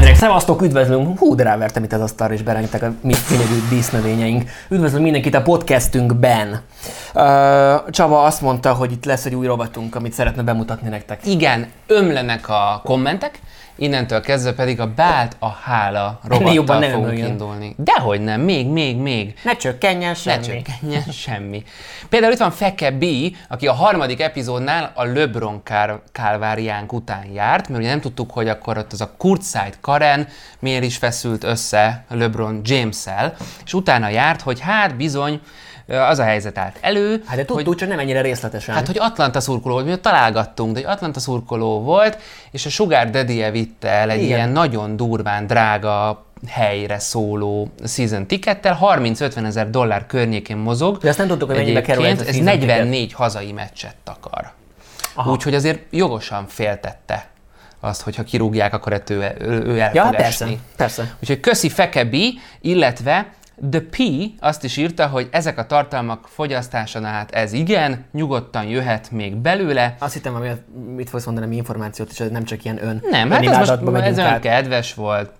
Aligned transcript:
Kedrek, 0.00 0.16
szevasztok, 0.16 0.62
üdvözlünk! 0.62 1.18
Hú, 1.18 1.34
de 1.34 1.42
rávertem 1.42 1.82
itt 1.82 1.92
az 1.92 2.00
asztalra, 2.00 2.34
és 2.34 2.42
berengtek 2.42 2.82
a 2.82 2.92
mi 3.02 3.12
színű 3.12 3.42
dísznövényeink. 3.68 4.50
Üdvözlünk 4.68 5.04
mindenkit 5.04 5.34
a 5.34 5.42
podcastünkben. 5.42 6.60
Csaba 7.90 8.22
azt 8.22 8.40
mondta, 8.40 8.72
hogy 8.72 8.92
itt 8.92 9.04
lesz 9.04 9.24
egy 9.24 9.34
új 9.34 9.46
rovatunk, 9.46 9.94
amit 9.94 10.12
szeretne 10.12 10.42
bemutatni 10.42 10.88
nektek. 10.88 11.26
Igen, 11.26 11.66
ömlenek 11.86 12.48
a 12.48 12.80
kommentek, 12.84 13.38
innentől 13.80 14.20
kezdve 14.20 14.52
pedig 14.52 14.80
a 14.80 14.86
Bált 14.94 15.36
a 15.38 15.48
hála 15.48 16.20
rovattal 16.28 16.82
fogunk 16.82 16.94
ömöljön. 17.06 17.28
indulni. 17.28 17.74
Dehogy 17.78 18.20
nem, 18.20 18.40
még, 18.40 18.66
még, 18.66 18.96
még. 18.96 19.34
Ne 19.44 19.56
csökkenjen 19.56 20.14
semmi. 20.14 20.36
Ne 20.46 20.52
csökkenjen 20.52 21.02
semmi. 21.24 21.62
Például 22.08 22.32
itt 22.32 22.38
van 22.38 22.50
Feke 22.50 22.90
B, 22.90 23.04
aki 23.48 23.66
a 23.66 23.72
harmadik 23.72 24.20
epizódnál 24.20 24.92
a 24.94 25.04
LeBron 25.04 25.62
kár- 25.62 26.00
kálváriánk 26.12 26.92
után 26.92 27.24
járt, 27.32 27.68
mert 27.68 27.80
ugye 27.80 27.90
nem 27.90 28.00
tudtuk, 28.00 28.30
hogy 28.30 28.48
akkor 28.48 28.78
ott 28.78 28.92
az 28.92 29.00
a 29.00 29.14
Kurtzeit 29.16 29.78
Karen 29.80 30.28
miért 30.58 30.84
is 30.84 30.96
feszült 30.96 31.44
össze 31.44 32.04
LeBron 32.08 32.60
James-el, 32.64 33.34
és 33.64 33.74
utána 33.74 34.08
járt, 34.08 34.40
hogy 34.40 34.60
hát 34.60 34.96
bizony 34.96 35.40
az 35.90 36.18
a 36.18 36.22
helyzet 36.22 36.58
állt 36.58 36.76
elő, 36.80 37.22
Hát 37.26 37.36
de 37.36 37.44
tudtuk, 37.44 37.74
csak 37.74 37.88
nem 37.88 37.98
ennyire 37.98 38.20
részletesen. 38.20 38.74
Hát, 38.74 38.86
hogy 38.86 38.98
Atlanta 38.98 39.40
szurkoló 39.40 39.74
volt, 39.74 39.86
mi 39.86 39.92
ott 39.92 40.02
találgattunk, 40.02 40.72
de 40.72 40.78
egy 40.78 40.86
Atlanta 40.86 41.20
szurkoló 41.20 41.80
volt, 41.80 42.18
és 42.50 42.66
a 42.66 42.68
Sugar 42.68 43.10
daddy 43.10 43.50
vitte 43.50 43.88
el 43.88 44.10
egy 44.10 44.22
Igen. 44.22 44.36
ilyen 44.36 44.48
nagyon 44.48 44.96
durván 44.96 45.46
drága 45.46 46.24
helyre 46.48 46.98
szóló 46.98 47.70
season 47.86 48.26
tickettel, 48.26 48.78
30-50 48.82 49.46
ezer 49.46 49.70
dollár 49.70 50.06
környékén 50.06 50.56
mozog. 50.56 50.98
De 50.98 51.08
azt 51.08 51.18
nem 51.18 51.26
tudtuk, 51.26 51.48
hogy 51.48 51.56
mennyibe 51.56 51.80
kerül 51.80 52.06
ez 52.06 52.18
ez 52.18 52.24
season 52.24 52.44
44 52.44 53.12
hazai 53.12 53.52
meccset 53.52 53.96
akar. 54.04 54.52
Aha. 55.14 55.30
Úgyhogy 55.30 55.54
azért 55.54 55.80
jogosan 55.90 56.46
féltette 56.46 57.28
azt, 57.80 58.02
hogy 58.02 58.16
ha 58.16 58.22
kirúgják, 58.22 58.74
akkor 58.74 58.92
ettől 58.92 59.22
ő, 59.22 59.34
ő, 59.38 59.62
ő 59.64 59.78
el 59.80 59.90
ja, 59.94 60.04
fog 60.04 60.14
persze, 60.14 60.44
esni. 60.44 60.60
persze. 60.76 61.14
Úgyhogy 61.20 61.40
köszi 61.40 61.68
Fekebi, 61.68 62.38
illetve 62.60 63.26
The 63.70 63.80
P 63.80 63.96
azt 64.38 64.64
is 64.64 64.76
írta, 64.76 65.06
hogy 65.06 65.28
ezek 65.30 65.58
a 65.58 65.66
tartalmak 65.66 66.28
fogyasztásánál 66.28 67.12
hát 67.12 67.30
ez 67.30 67.52
igen, 67.52 68.04
nyugodtan 68.12 68.64
jöhet 68.64 69.10
még 69.10 69.36
belőle. 69.36 69.94
Azt 69.98 70.12
hittem, 70.14 70.34
hogy 70.34 70.50
mit 70.96 71.10
fogsz 71.10 71.24
mondani, 71.24 71.46
mi 71.46 71.56
információt, 71.56 72.10
és 72.10 72.20
ez 72.20 72.30
nem 72.30 72.44
csak 72.44 72.64
ilyen 72.64 72.84
ön. 72.84 73.02
Nem, 73.10 73.30
hát 73.30 73.46
ez 73.46 73.56
most 73.68 73.96
ez 73.96 74.18
át. 74.18 74.40
kedves 74.40 74.94
volt. 74.94 75.30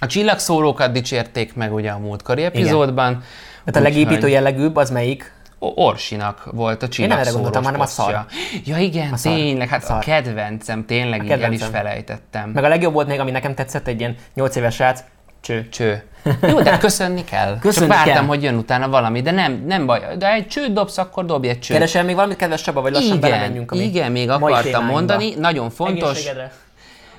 A 0.00 0.06
csillagszórókat 0.06 0.92
dicsérték 0.92 1.54
meg 1.54 1.74
ugye 1.74 1.90
a 1.90 1.98
múltkori 1.98 2.42
epizódban. 2.44 3.22
Hát 3.66 3.76
a 3.76 3.80
legépítő 3.80 4.28
jellegűbb 4.28 4.76
az 4.76 4.90
melyik? 4.90 5.34
Orsinak 5.58 6.48
volt 6.52 6.82
a 6.82 6.86
nem 6.86 6.90
erre 6.90 6.90
csillagszórós 6.90 7.32
gondoltam, 7.32 7.64
hanem 7.64 7.80
a 7.80 7.84
posztja. 7.84 8.26
Ja 8.64 8.78
igen, 8.78 9.12
A 9.12 9.16
szar. 9.16 9.32
tényleg, 9.34 9.68
hát 9.68 9.82
A 9.82 9.86
szar. 9.86 9.96
a 9.96 10.00
kedvencem, 10.00 10.84
tényleg 10.84 11.24
így 11.24 11.30
el 11.30 11.36
is 11.36 11.42
kedvencem. 11.42 11.70
felejtettem. 11.70 12.50
Meg 12.50 12.64
a 12.64 12.68
legjobb 12.68 12.92
volt 12.92 13.08
még, 13.08 13.20
ami 13.20 13.30
nekem 13.30 13.54
tetszett, 13.54 13.86
egy 13.86 14.00
ilyen 14.00 14.14
8 14.34 14.56
éves 14.56 14.74
srác, 14.74 15.00
cső. 15.40 15.68
Cső. 15.68 16.02
Jó, 16.50 16.60
de 16.60 16.78
köszönni 16.78 17.24
kell. 17.24 17.58
Köszönni 17.58 17.86
Csak 17.86 17.96
vártam, 17.96 18.14
kell. 18.14 18.24
hogy 18.24 18.42
jön 18.42 18.54
utána 18.54 18.88
valami, 18.88 19.22
de 19.22 19.30
nem, 19.30 19.64
nem 19.66 19.86
baj. 19.86 20.00
De 20.18 20.32
egy 20.32 20.46
csőt 20.46 20.72
dobsz, 20.72 20.98
akkor 20.98 21.24
dobj 21.24 21.48
egy 21.48 21.58
csőt. 21.58 21.76
Keresel 21.76 22.04
még 22.04 22.14
valamit, 22.14 22.36
kedves 22.36 22.62
Csaba, 22.62 22.80
vagy 22.80 22.92
lassan 22.92 23.16
igen, 23.16 23.20
belemenjünk 23.30 23.72
a 23.72 23.76
igen, 23.76 24.12
még 24.12 24.30
akartam 24.30 24.84
mondani, 24.84 25.34
nagyon 25.38 25.70
fontos, 25.70 26.26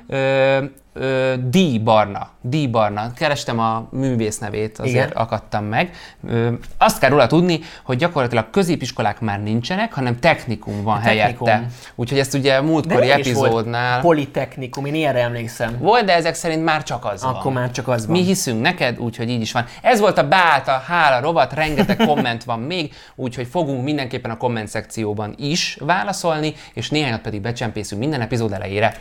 ö, 0.07 0.57
ö, 0.99 1.33
Dí. 1.49 1.79
Barna. 1.79 2.29
Dí. 2.41 2.67
Barna. 2.67 3.13
Kerestem 3.13 3.59
a 3.59 3.87
művész 3.91 4.37
nevét, 4.37 4.77
azért 4.79 4.93
Igen. 5.09 5.17
Akadtam 5.17 5.65
meg. 5.65 5.91
Ö, 6.27 6.49
azt 6.77 6.99
kell 6.99 7.09
róla 7.09 7.27
tudni, 7.27 7.59
hogy 7.83 7.97
gyakorlatilag 7.97 8.49
középiskolák 8.49 9.19
már 9.19 9.43
nincsenek, 9.43 9.93
hanem 9.93 10.19
technikum 10.19 10.83
van 10.83 11.01
technikum. 11.01 11.47
helyette. 11.47 11.69
Úgyhogy 11.95 12.19
ezt 12.19 12.33
ugye 12.33 12.55
a 12.55 12.61
De 12.61 12.67
múltkori 12.67 12.99
régen 12.99 13.19
is 13.19 13.33
volt 13.33 13.45
epizódnál... 13.45 14.01
Politechnikum, 14.01 14.85
én 14.85 14.93
ilyenre 14.95 15.19
emlékszem. 15.19 15.77
Volt, 15.79 16.05
de 16.05 16.13
ezek 16.15 16.35
szerint 16.35 16.63
már 16.63 16.83
csak 16.83 17.05
az 17.05 17.23
van. 17.23 17.33
Akkor 17.33 17.51
már 17.51 17.71
csak 17.71 17.87
az 17.87 18.07
van. 18.07 18.17
Mi 18.17 18.23
hiszünk 18.23 18.61
neked, 18.61 18.99
úgyhogy 18.99 19.29
így 19.29 19.41
is 19.41 19.51
van. 19.51 19.65
Ez 19.81 19.99
volt 19.99 20.17
a 20.17 20.27
Beáta 20.27 20.83
hála 20.87 21.19
rovat, 21.21 21.53
rengeteg 21.53 21.97
komment 21.97 22.43
van 22.43 22.59
még, 22.59 22.93
úgyhogy 23.15 23.47
fogunk 23.47 23.83
mindenképpen 23.83 24.31
a 24.31 24.37
komment 24.37 24.67
szekcióban 24.67 25.35
is 25.37 25.77
válaszolni, 25.79 26.53
és 26.73 26.89
néhányat 26.89 27.21
pedig 27.21 27.41
becsempészünk 27.41 28.01
minden 28.01 28.21
epizód 28.21 28.51
elejére. 28.53 28.93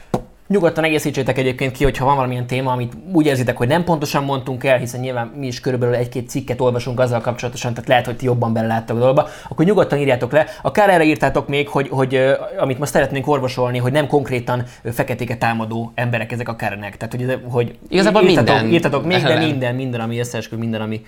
Nyugodtan 0.48 0.84
egészítsétek 0.84 1.38
egyébként 1.38 1.72
ki, 1.72 1.84
hogyha 1.84 2.04
van 2.04 2.14
valamilyen 2.14 2.46
téma, 2.46 2.72
amit 2.72 2.92
úgy 3.12 3.26
érzitek, 3.26 3.56
hogy 3.56 3.68
nem 3.68 3.84
pontosan 3.84 4.24
mondtunk 4.24 4.64
el, 4.64 4.78
hiszen 4.78 5.00
nyilván 5.00 5.26
mi 5.26 5.46
is 5.46 5.60
körülbelül 5.60 5.94
egy-két 5.94 6.28
cikket 6.28 6.60
olvasunk 6.60 7.00
azzal 7.00 7.20
kapcsolatosan, 7.20 7.74
tehát 7.74 7.88
lehet, 7.88 8.06
hogy 8.06 8.16
ti 8.16 8.24
jobban 8.24 8.52
beleláttok 8.52 8.96
a 8.96 9.00
dologba, 9.00 9.28
akkor 9.48 9.64
nyugodtan 9.64 9.98
írjátok 9.98 10.32
le. 10.32 10.46
Akár 10.62 10.90
erre 10.90 11.04
írtátok 11.04 11.48
még, 11.48 11.68
hogy, 11.68 11.88
hogy 11.88 12.20
amit 12.58 12.78
most 12.78 12.92
szeretnénk 12.92 13.26
orvosolni, 13.26 13.78
hogy 13.78 13.92
nem 13.92 14.06
konkrétan 14.06 14.64
feketéket 14.92 15.38
támadó 15.38 15.92
emberek 15.94 16.32
ezek 16.32 16.48
a 16.48 16.56
Karenek. 16.56 16.96
Tehát, 16.96 17.14
hogy, 17.14 17.40
hogy 17.50 17.78
Igazából 17.88 18.22
írtatok, 18.22 18.54
minden 18.54 18.72
írtatok 18.72 19.04
még, 19.04 19.22
de 19.22 19.38
minden, 19.38 19.74
minden, 19.74 20.00
ami 20.00 20.18
összeesküv, 20.18 20.58
minden, 20.58 20.80
ami, 20.80 21.00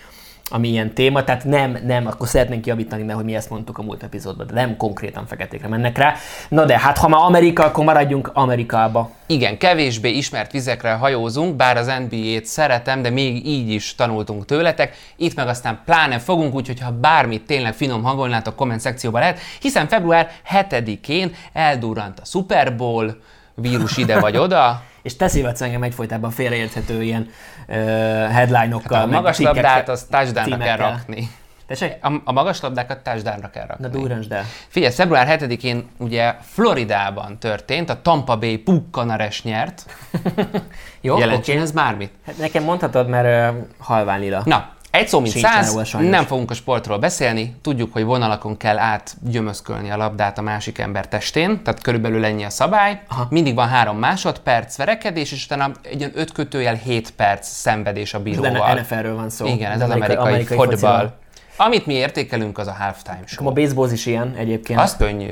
ami 0.51 0.69
ilyen 0.69 0.95
téma, 0.95 1.25
tehát 1.25 1.45
nem, 1.45 1.79
nem, 1.87 2.07
akkor 2.07 2.29
szeretnénk 2.29 2.67
javítani, 2.67 3.03
mert 3.03 3.17
hogy 3.17 3.25
mi 3.25 3.35
ezt 3.35 3.51
mondtuk 3.51 3.79
a 3.79 3.83
múlt 3.83 4.03
epizódban, 4.03 4.47
de 4.47 4.55
nem 4.55 4.77
konkrétan 4.77 5.27
feketékre 5.27 5.69
mennek 5.69 5.99
rá. 5.99 6.15
Na 6.49 6.65
de 6.65 6.79
hát, 6.79 6.99
ha 6.99 7.09
már 7.09 7.21
Amerika, 7.21 7.65
akkor 7.65 7.85
maradjunk 7.85 8.31
Amerikába. 8.33 9.11
Igen, 9.27 9.59
kevésbé 9.59 10.11
ismert 10.11 10.53
vizekre 10.53 10.93
hajózunk, 10.93 11.57
bár 11.57 11.77
az 11.77 11.93
NBA-t 12.09 12.45
szeretem, 12.45 13.03
de 13.03 13.11
még 13.11 13.47
így 13.47 13.71
is 13.71 13.95
tanultunk 13.95 14.45
tőletek. 14.45 14.97
Itt 15.17 15.35
meg 15.35 15.49
aztán 15.49 15.81
pláne 15.85 16.19
fogunk, 16.19 16.55
úgyhogy 16.55 16.81
ha 16.81 16.91
bármit 16.91 17.47
tényleg 17.47 17.75
finom 17.75 18.03
hangolnátok, 18.03 18.57
komment 18.57 18.81
szekcióban 18.81 19.21
lehet, 19.21 19.39
hiszen 19.61 19.89
február 19.89 20.31
7-én 20.51 21.35
eldurrant 21.53 22.21
a 22.21 22.25
Super 22.25 22.77
Bowl, 22.77 23.17
vírus 23.55 23.97
ide 23.97 24.21
vagy 24.21 24.37
oda, 24.37 24.83
És 25.09 25.17
te 25.17 25.29
szívedsz 25.29 25.61
engem 25.61 25.83
egyfolytában 25.83 26.31
félreérthető 26.31 27.03
ilyen 27.03 27.31
uh, 27.69 27.75
headline-okkal. 28.31 29.03
a 29.03 29.07
meg 29.07 29.15
magas 29.15 29.39
labdát 29.39 29.89
az 29.89 30.07
touchdownra 30.11 30.57
kell 30.57 30.77
rakni. 30.77 31.31
Tessék? 31.67 31.97
A, 32.01 32.13
a 32.25 32.33
magas 32.33 32.61
labdákat 32.61 32.99
touchdownra 32.99 33.51
kell 33.51 33.67
rakni. 33.67 33.87
Na 33.87 33.93
durransd 33.93 34.33
el. 34.33 34.45
Figyelj, 34.69 34.93
február 34.93 35.41
7-én 35.41 35.89
ugye 35.99 36.35
Floridában 36.41 37.39
történt, 37.39 37.91
a 37.91 38.03
Tampa 38.03 38.39
Bay 38.39 38.59
Pukkanares 38.59 39.43
nyert. 39.43 39.87
Jó, 41.01 41.19
Jelentsen 41.19 41.55
oké. 41.55 41.65
ez 41.65 41.73
bármit. 41.73 42.11
Hát 42.27 42.39
nekem 42.39 42.63
mondhatod, 42.63 43.09
mert 43.09 43.55
uh, 43.55 43.63
halvány 43.79 44.21
lila. 44.21 44.43
Na, 44.45 44.69
egy 44.99 45.09
szó, 45.09 45.21
mint 45.21 45.37
száz, 45.37 45.95
nem 45.99 46.25
fogunk 46.25 46.51
a 46.51 46.55
sportról 46.55 46.99
beszélni, 46.99 47.57
tudjuk, 47.63 47.93
hogy 47.93 48.05
vonalakon 48.05 48.57
kell 48.57 48.79
átgyömözkölni 48.79 49.91
a 49.91 49.97
labdát 49.97 50.39
a 50.39 50.43
másik 50.43 50.79
ember 50.79 51.09
testén, 51.09 51.63
tehát 51.63 51.83
körülbelül 51.83 52.25
ennyi 52.25 52.45
a 52.45 52.51
szabály. 52.51 53.01
Aha. 53.09 53.27
Mindig 53.31 53.55
van 53.55 53.69
három 53.69 53.99
másodperc 53.99 54.77
verekedés, 54.77 55.33
és 55.33 55.45
utána 55.45 55.71
egy 55.83 55.99
ilyen 55.99 56.13
öt 56.15 56.33
kötőjel 56.33 56.75
7 56.75 57.11
perc 57.11 57.49
szenvedés 57.49 58.15
a 58.15 58.19
De 58.19 58.25
bíróval. 58.25 58.75
NFL-ről 58.75 59.15
van 59.15 59.31
szó. 59.31 59.47
Igen, 59.47 59.73
ez 59.73 59.81
az 59.81 59.91
amerikai, 59.91 60.43
fociról. 60.43 60.67
fotball. 60.67 61.13
Amit 61.57 61.87
mi 61.87 61.95
értékelünk, 61.95 62.59
az 62.59 62.67
a 62.67 62.77
halftime 62.79 63.23
show. 63.25 63.49
A 63.49 63.53
baseball 63.53 63.91
is 63.91 64.07
ilyen 64.07 64.35
egyébként. 64.37 64.81
Az 64.81 64.97
könnyű. 64.97 65.31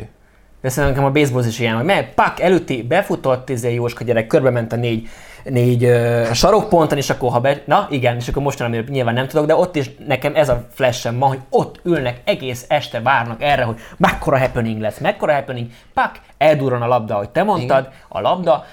De 0.60 0.68
szerintem 0.68 1.04
a 1.04 1.10
baseball 1.10 1.44
is 1.44 1.58
ilyen, 1.58 1.84
meg 1.84 2.14
pak, 2.14 2.40
előtti 2.40 2.82
befutott, 2.82 3.48
izé 3.48 3.74
Jóska 3.74 4.04
gyerek, 4.04 4.26
körbe 4.26 4.50
ment 4.50 4.72
a 4.72 4.76
négy, 4.76 5.08
négy 5.48 5.84
uh, 5.84 6.32
sarokponton, 6.32 6.98
és 6.98 7.10
akkor 7.10 7.30
ha 7.30 7.40
be, 7.40 7.62
na 7.64 7.86
igen, 7.90 8.16
és 8.16 8.28
akkor 8.28 8.42
mostanában 8.42 8.84
nyilván 8.88 9.14
nem 9.14 9.28
tudok, 9.28 9.46
de 9.46 9.54
ott 9.54 9.76
is 9.76 9.90
nekem 10.06 10.34
ez 10.34 10.48
a 10.48 10.66
flashem 10.72 11.14
ma, 11.14 11.26
hogy 11.26 11.40
ott 11.50 11.80
ülnek 11.82 12.20
egész 12.24 12.64
este 12.68 13.00
várnak 13.00 13.42
erre, 13.42 13.62
hogy 13.62 13.76
mekkora 13.96 14.38
happening 14.38 14.80
lesz, 14.80 14.98
mekkora 14.98 15.32
happening, 15.32 15.66
pak, 15.94 16.20
eldurran 16.38 16.82
a 16.82 16.86
labda, 16.86 17.14
ahogy 17.14 17.28
te 17.28 17.42
mondtad, 17.42 17.80
igen. 17.86 17.92
a 18.08 18.20
labda, 18.20 18.64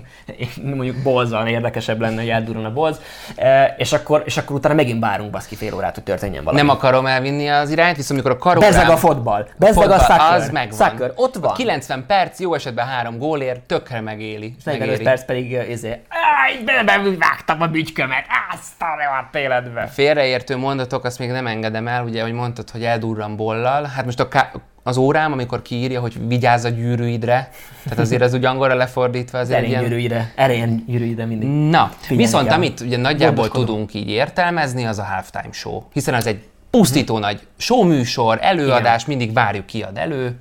mondjuk 0.76 1.02
bolzal 1.02 1.46
érdekesebb 1.46 2.00
lenne, 2.00 2.20
hogy 2.20 2.30
eldurran 2.30 2.64
a 2.64 2.72
bolz, 2.72 3.00
e, 3.36 3.74
és 3.78 3.92
akkor, 3.92 4.22
és 4.24 4.36
akkor 4.36 4.56
utána 4.56 4.74
megint 4.74 5.00
várunk 5.00 5.30
baszki 5.30 5.54
fél 5.54 5.74
órát, 5.74 5.94
hogy 5.94 6.04
történjen 6.04 6.44
valami. 6.44 6.62
Nem 6.66 6.76
akarom 6.76 7.06
elvinni 7.06 7.48
az 7.48 7.70
irányt, 7.70 7.96
viszont 7.96 8.20
amikor 8.20 8.36
a 8.36 8.38
karórám... 8.38 8.70
Bezeg 8.70 8.88
a 8.88 8.96
fotball, 8.96 9.46
bezeg 9.56 9.90
a 9.90 9.98
soccer, 9.98 10.34
az 10.34 10.50
megvan. 10.50 10.88
soccer, 10.88 11.12
ott 11.14 11.34
van. 11.34 11.50
A 11.50 11.54
90 11.54 12.04
perc, 12.06 12.40
jó 12.40 12.54
esetben 12.54 12.86
három 12.86 13.18
gólért, 13.18 13.60
tökre 13.60 14.00
megéli. 14.00 14.54
45 14.64 14.88
megéri. 14.88 15.04
perc 15.04 15.24
pedig 15.24 15.58
izé, 15.70 16.01
Áj, 16.08 16.62
de 16.64 16.82
nem 16.82 17.18
vágtam 17.18 17.60
a 17.60 17.66
bütykömet, 17.66 18.24
azt 18.52 18.82
a 18.82 18.84
rohadt 19.04 19.34
életbe. 19.34 19.86
Félreértő 19.86 20.56
mondatok, 20.56 21.04
azt 21.04 21.18
még 21.18 21.30
nem 21.30 21.46
engedem 21.46 21.88
el, 21.88 22.04
ugye, 22.04 22.22
hogy 22.22 22.32
mondtad, 22.32 22.70
hogy 22.70 22.84
eldurran 22.84 23.36
bollal. 23.36 23.84
Hát 23.84 24.04
most 24.04 24.20
a 24.20 24.28
ká- 24.28 24.60
az 24.82 24.96
órám, 24.96 25.32
amikor 25.32 25.62
kiírja, 25.62 26.00
hogy 26.00 26.28
vigyázz 26.28 26.64
a 26.64 26.68
gyűrűidre, 26.68 27.50
tehát 27.84 27.98
azért 27.98 28.22
az 28.22 28.34
úgy 28.34 28.44
angolra 28.44 28.74
lefordítva 28.74 29.38
azért 29.38 29.58
egy 29.58 29.64
Erén 29.64 29.78
ilyen... 29.78 29.88
gyűrűire, 29.90 30.32
erén 30.36 30.84
gyűrűire 30.86 31.24
mindig. 31.24 31.48
Na, 31.48 31.92
Figyelni 32.00 32.22
viszont 32.22 32.46
kell. 32.46 32.56
amit 32.56 32.80
ugye 32.80 32.96
nagyjából 32.96 33.48
tudunk 33.48 33.94
így 33.94 34.08
értelmezni, 34.10 34.84
az 34.84 34.98
a 34.98 35.04
halftime 35.04 35.52
show. 35.52 35.82
Hiszen 35.92 36.14
az 36.14 36.26
egy 36.26 36.44
pusztító 36.70 37.18
nagy 37.18 37.46
show 37.56 37.84
műsor, 37.84 38.38
előadás, 38.40 39.04
mindig 39.06 39.32
várjuk 39.32 39.66
ki 39.66 39.82
ad 39.82 39.96
elő. 39.98 40.38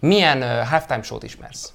Milyen 0.00 0.38
uh, 0.42 0.68
halftime 0.68 1.02
show-t 1.02 1.22
ismersz? 1.22 1.72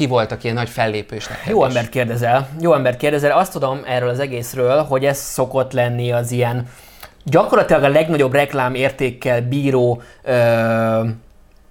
Ki 0.00 0.06
voltak 0.06 0.44
ilyen 0.44 0.56
nagy 0.56 0.68
fellépős 0.68 1.26
neked 1.26 1.48
Jó 1.48 1.60
is? 1.60 1.68
embert 1.68 1.88
kérdezel, 1.88 2.48
jó 2.60 2.74
embert 2.74 2.96
kérdezel. 2.96 3.38
Azt 3.38 3.52
tudom 3.52 3.80
erről 3.86 4.08
az 4.08 4.18
egészről, 4.18 4.82
hogy 4.82 5.04
ez 5.04 5.18
szokott 5.18 5.72
lenni 5.72 6.12
az 6.12 6.30
ilyen 6.30 6.68
gyakorlatilag 7.24 7.82
a 7.82 7.88
legnagyobb 7.88 8.32
reklám 8.32 8.74
értékkel 8.74 9.40
bíró 9.42 10.02
ö, 10.22 11.04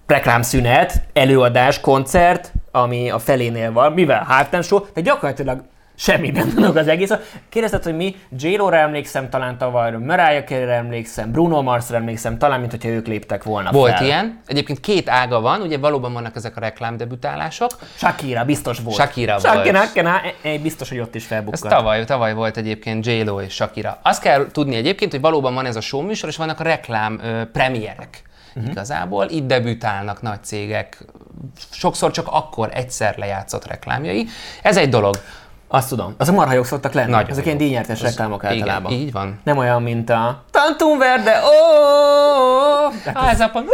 reklámszünet, 0.08 1.02
előadás, 1.14 1.80
koncert, 1.80 2.52
ami 2.72 3.10
a 3.10 3.20
felénél 3.20 3.72
van, 3.72 3.92
mivel 3.92 4.24
halftime 4.24 4.62
show, 4.62 4.80
de 4.94 5.02
gyakorlatilag 5.02 5.64
Semmi 6.02 6.30
nem 6.30 6.54
tudok 6.54 6.76
az 6.76 6.88
egész. 6.88 7.12
Kérdezted, 7.50 7.84
hogy 7.84 7.96
mi? 7.96 8.16
j 8.40 8.56
ra 8.56 8.76
emlékszem 8.76 9.30
talán 9.30 9.58
tavaly, 9.58 9.92
Mariah 9.92 10.44
carey 10.44 10.70
emlékszem, 10.76 11.32
Bruno 11.32 11.62
Marsra 11.62 11.96
emlékszem, 11.96 12.38
talán, 12.38 12.60
mint 12.60 12.72
hogyha 12.72 12.90
ők 12.90 13.08
léptek 13.08 13.44
volna 13.44 13.72
Volt 13.72 13.94
fel. 13.98 14.06
ilyen. 14.06 14.42
Egyébként 14.46 14.80
két 14.80 15.10
ága 15.10 15.42
van, 15.42 15.62
ugye 15.62 15.78
valóban 15.78 16.14
vannak 16.14 16.36
ezek 16.36 16.58
a 16.58 16.60
reklámdebütálások. 16.60 17.72
Shakira 17.96 18.46
biztos 18.46 18.80
volt. 18.80 18.96
Shakira 18.96 19.32
volt. 19.32 19.56
Shakira, 19.56 19.82
Shakira, 19.84 20.22
e- 20.44 20.50
e- 20.50 20.58
biztos, 20.58 20.90
hogy 20.90 21.00
ott 21.00 21.16
is 21.16 21.22
Ez 21.22 21.28
felbukkan. 21.28 21.70
tavaly, 21.70 22.06
tavaly 22.06 22.34
volt 22.34 22.58
egyébként 22.58 23.06
J-Lo 23.06 23.42
és 23.42 23.54
Shakira. 23.54 24.00
Azt 24.02 24.22
kell 24.22 24.48
tudni 24.52 24.76
egyébként, 24.76 25.12
hogy 25.12 25.22
valóban 25.22 25.54
van 25.54 25.66
ez 25.66 25.76
a 25.76 25.82
show 25.82 26.02
műsor, 26.02 26.30
és 26.30 26.38
vannak 26.38 26.60
a 26.60 26.64
reklám 26.64 27.20
ö, 27.24 27.42
premierek. 27.52 28.22
Uh-huh. 28.56 28.72
Igazából 28.72 29.26
itt 29.30 29.48
debütálnak 29.48 30.22
nagy 30.22 30.44
cégek, 30.44 31.06
sokszor 31.72 32.12
csak 32.12 32.28
akkor 32.28 32.70
egyszer 32.74 33.18
lejátszott 33.18 33.66
reklámjai. 33.68 34.28
Ez 34.62 34.78
egy 34.78 34.90
dolog. 34.90 35.16
Azt 35.72 35.90
tudom. 35.90 36.16
Azok 36.18 36.36
marha 36.36 36.54
jók 36.54 36.66
szoktak 36.66 36.94
lenni. 36.94 37.12
Nagyon 37.12 37.30
Ezek 37.30 37.44
jó. 37.46 37.46
ilyen 37.46 37.58
díjnyertes 37.58 38.02
reklámok 38.02 38.44
általában. 38.44 38.92
Igen, 38.92 39.04
így 39.04 39.12
van. 39.12 39.40
Nem 39.44 39.58
olyan, 39.58 39.82
mint 39.82 40.10
a 40.10 40.44
Tantum 40.52 40.98
Verde, 40.98 41.32
ó! 41.32 42.86
Ah, 43.14 43.32
ez 43.32 43.40
a 43.40 43.50
pont. 43.50 43.68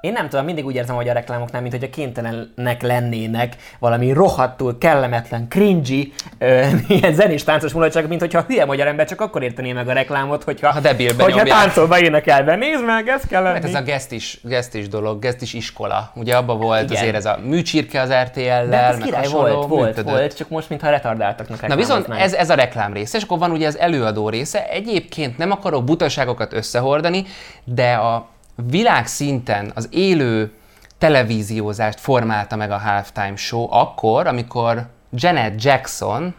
Én 0.00 0.12
nem 0.12 0.28
tudom, 0.28 0.44
mindig 0.44 0.64
úgy 0.66 0.74
érzem, 0.74 0.96
hogy 0.96 1.08
a 1.08 1.12
reklámoknál, 1.12 1.60
mint 1.60 1.72
hogyha 1.72 1.90
kénytelenek 1.90 2.82
lennének 2.82 3.56
valami 3.78 4.12
rohadtul 4.12 4.78
kellemetlen, 4.78 5.48
cringy, 5.48 6.12
ö, 6.38 6.66
ilyen 6.88 7.14
zenés 7.14 7.44
táncos 7.44 7.72
mulatság, 7.72 8.08
mint 8.08 8.20
hogyha 8.20 8.44
hülye 8.48 8.64
magyar 8.64 8.86
ember 8.86 9.06
csak 9.06 9.20
akkor 9.20 9.42
értené 9.42 9.72
meg 9.72 9.88
a 9.88 9.92
reklámot, 9.92 10.44
hogyha, 10.44 10.72
Ha 10.72 10.80
debilbe 10.80 11.22
hogyha 11.22 11.38
nyomják. 11.38 11.58
táncolva 11.58 11.98
énekelve. 12.00 12.54
Nézd 12.56 12.84
meg, 12.84 13.08
ez 13.08 13.22
kell 13.28 13.42
lenni. 13.42 13.54
Hát 13.54 13.64
ez 13.64 13.74
a 13.74 13.82
gesztis, 13.82 14.40
gesztis 14.42 14.88
dolog, 14.88 15.18
gesztis 15.20 15.54
iskola. 15.54 16.10
Ugye 16.14 16.36
abban 16.36 16.58
volt 16.58 16.82
Igen. 16.90 16.96
azért 17.02 17.14
ez 17.16 17.26
a 17.26 17.38
műcsirke 17.44 18.00
az 18.00 18.12
RTL-lel, 18.12 18.66
De 18.68 18.76
hát 18.76 18.92
ez 18.92 18.98
király 18.98 19.28
volt, 19.28 19.66
volt, 19.66 19.86
működött. 19.86 20.10
volt, 20.14 20.36
csak 20.36 20.48
most 20.48 20.68
mintha 20.68 20.90
retardáltaknak 21.26 21.68
Na 21.68 21.76
viszont 21.76 22.08
ez, 22.08 22.32
ez 22.32 22.50
a 22.50 22.54
reklám 22.54 22.92
része, 22.92 23.18
és 23.18 23.24
akkor 23.24 23.38
van 23.38 23.50
ugye 23.50 23.66
az 23.66 23.78
előadó 23.78 24.28
része. 24.28 24.68
Egyébként 24.68 25.38
nem 25.38 25.50
akarok 25.50 25.84
butaságokat 25.84 26.52
összehordani, 26.52 27.24
de 27.64 27.94
a 27.94 28.28
világszinten 28.70 29.70
az 29.74 29.88
élő 29.90 30.52
televíziózást 30.98 32.00
formálta 32.00 32.56
meg 32.56 32.70
a 32.70 32.78
Halftime 32.78 33.36
Show 33.36 33.66
akkor, 33.70 34.26
amikor 34.26 34.86
Janet 35.10 35.64
Jackson 35.64 36.34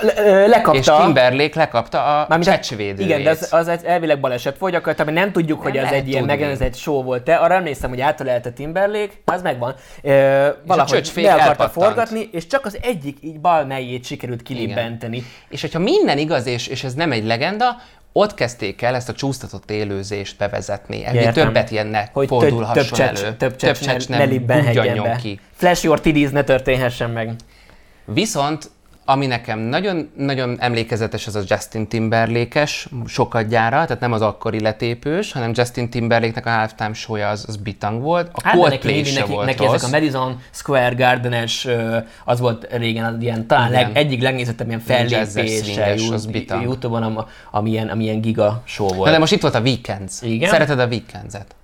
Le- 0.00 0.46
lekapta. 0.46 0.78
és 0.78 0.90
Timberlake 1.04 1.58
lekapta 1.58 2.04
a 2.04 2.26
Mármint- 2.28 2.50
csecsvédőjét. 2.50 3.00
Igen, 3.00 3.22
de 3.22 3.30
az, 3.30 3.48
az 3.52 3.68
egy 3.68 3.84
elvileg 3.84 4.20
baleset 4.20 4.58
volt, 4.58 4.72
gyakorlatilag 4.72 5.12
nem 5.14 5.32
tudjuk, 5.32 5.62
hogy 5.62 5.72
Nem 5.72 5.82
az 5.84 5.88
lehet 5.90 6.02
egy 6.04 6.08
ilyen 6.08 6.20
tudni. 6.20 6.36
megrendezett 6.36 6.76
show 6.76 7.02
volt-e. 7.02 7.36
Arra 7.38 7.54
emlékszem, 7.54 7.90
hogy 7.90 8.00
átölelte 8.00 8.50
Timberlake, 8.50 9.12
az 9.24 9.42
megvan. 9.42 9.74
Ö, 10.02 10.48
valahogy 10.66 11.10
le 11.14 11.22
akarta 11.32 11.42
elpattant. 11.48 11.72
forgatni, 11.72 12.28
és 12.32 12.46
csak 12.46 12.64
az 12.66 12.78
egyik 12.82 13.16
így 13.20 13.40
bal 13.40 13.64
melyét 13.64 14.04
sikerült 14.04 14.42
kilibbenteni. 14.42 15.22
És 15.48 15.60
hogyha 15.60 15.78
minden 15.78 16.18
igaz, 16.18 16.46
és, 16.46 16.66
és 16.66 16.84
ez 16.84 16.94
nem 16.94 17.12
egy 17.12 17.24
legenda, 17.24 17.76
ott 18.12 18.34
kezdték 18.34 18.82
el 18.82 18.94
ezt 18.94 19.08
a 19.08 19.12
csúsztatott 19.12 19.70
élőzést 19.70 20.38
bevezetni. 20.38 20.98
Értem. 21.12 21.32
többet 21.32 21.70
ilyen 21.70 21.86
ne 21.86 22.02
Hogy 22.12 22.28
több, 22.28 22.38
fordulhasson 22.38 22.84
több 22.84 22.92
csecs, 22.98 23.22
elő. 23.22 23.34
több 23.36 23.56
csecs, 23.56 24.08
ne, 24.08 24.16
ne 24.16 24.22
nem 24.22 24.28
libbenhedjen 24.32 24.74
bugyanjon 24.74 25.04
be. 25.04 25.16
ki. 25.16 25.40
Flash 25.56 25.84
your 25.84 26.00
titties 26.00 26.30
ne 26.30 26.42
történhessen 26.42 27.10
meg. 27.10 27.30
Viszont 28.04 28.70
ami 29.10 29.26
nekem 29.26 29.58
nagyon, 29.58 30.10
nagyon 30.16 30.56
emlékezetes, 30.60 31.26
az 31.26 31.34
a 31.34 31.40
Justin 31.46 31.86
Timberlake-es 31.88 32.88
sokadjára, 33.06 33.84
tehát 33.84 34.00
nem 34.00 34.12
az 34.12 34.22
akkori 34.22 34.60
letépős, 34.60 35.32
hanem 35.32 35.50
Justin 35.54 35.90
Timberlake-nek 35.90 36.46
a 36.46 36.50
halftime 36.50 36.92
show 36.92 37.16
az, 37.22 37.44
az 37.48 37.56
bitang 37.56 38.02
volt. 38.02 38.30
A 38.32 38.40
Hát 38.44 38.54
Coldplay 38.54 38.96
neki, 38.96 39.10
se 39.10 39.20
neki, 39.20 39.32
volt 39.32 39.46
neki 39.46 39.64
rossz. 39.64 39.74
ezek 39.74 39.88
a 39.88 39.90
Madison 39.90 40.40
Square 40.50 40.94
Garden-es, 40.94 41.68
az 42.24 42.40
volt 42.40 42.66
régen 42.70 43.04
az 43.04 43.14
ilyen, 43.22 43.46
talán 43.46 43.68
Igen. 43.72 43.82
leg, 43.82 43.96
egyik 43.96 44.22
legnézettebb 44.22 44.66
ilyen 44.68 44.80
fellépése. 44.80 45.94
Youtube-on, 46.62 47.02
am- 47.02 47.26
ami 47.50 47.70
ilyen, 47.70 47.88
ami 47.88 48.02
ilyen 48.04 48.20
giga 48.20 48.62
show 48.64 48.88
volt. 48.88 49.04
Na 49.04 49.10
de 49.10 49.18
most 49.18 49.32
itt 49.32 49.40
volt 49.40 49.54
a 49.54 49.60
Weekends. 49.60 50.22
Igen? 50.22 50.50
Szereted 50.50 50.78
a 50.78 50.86
Weekends-et? 50.86 51.54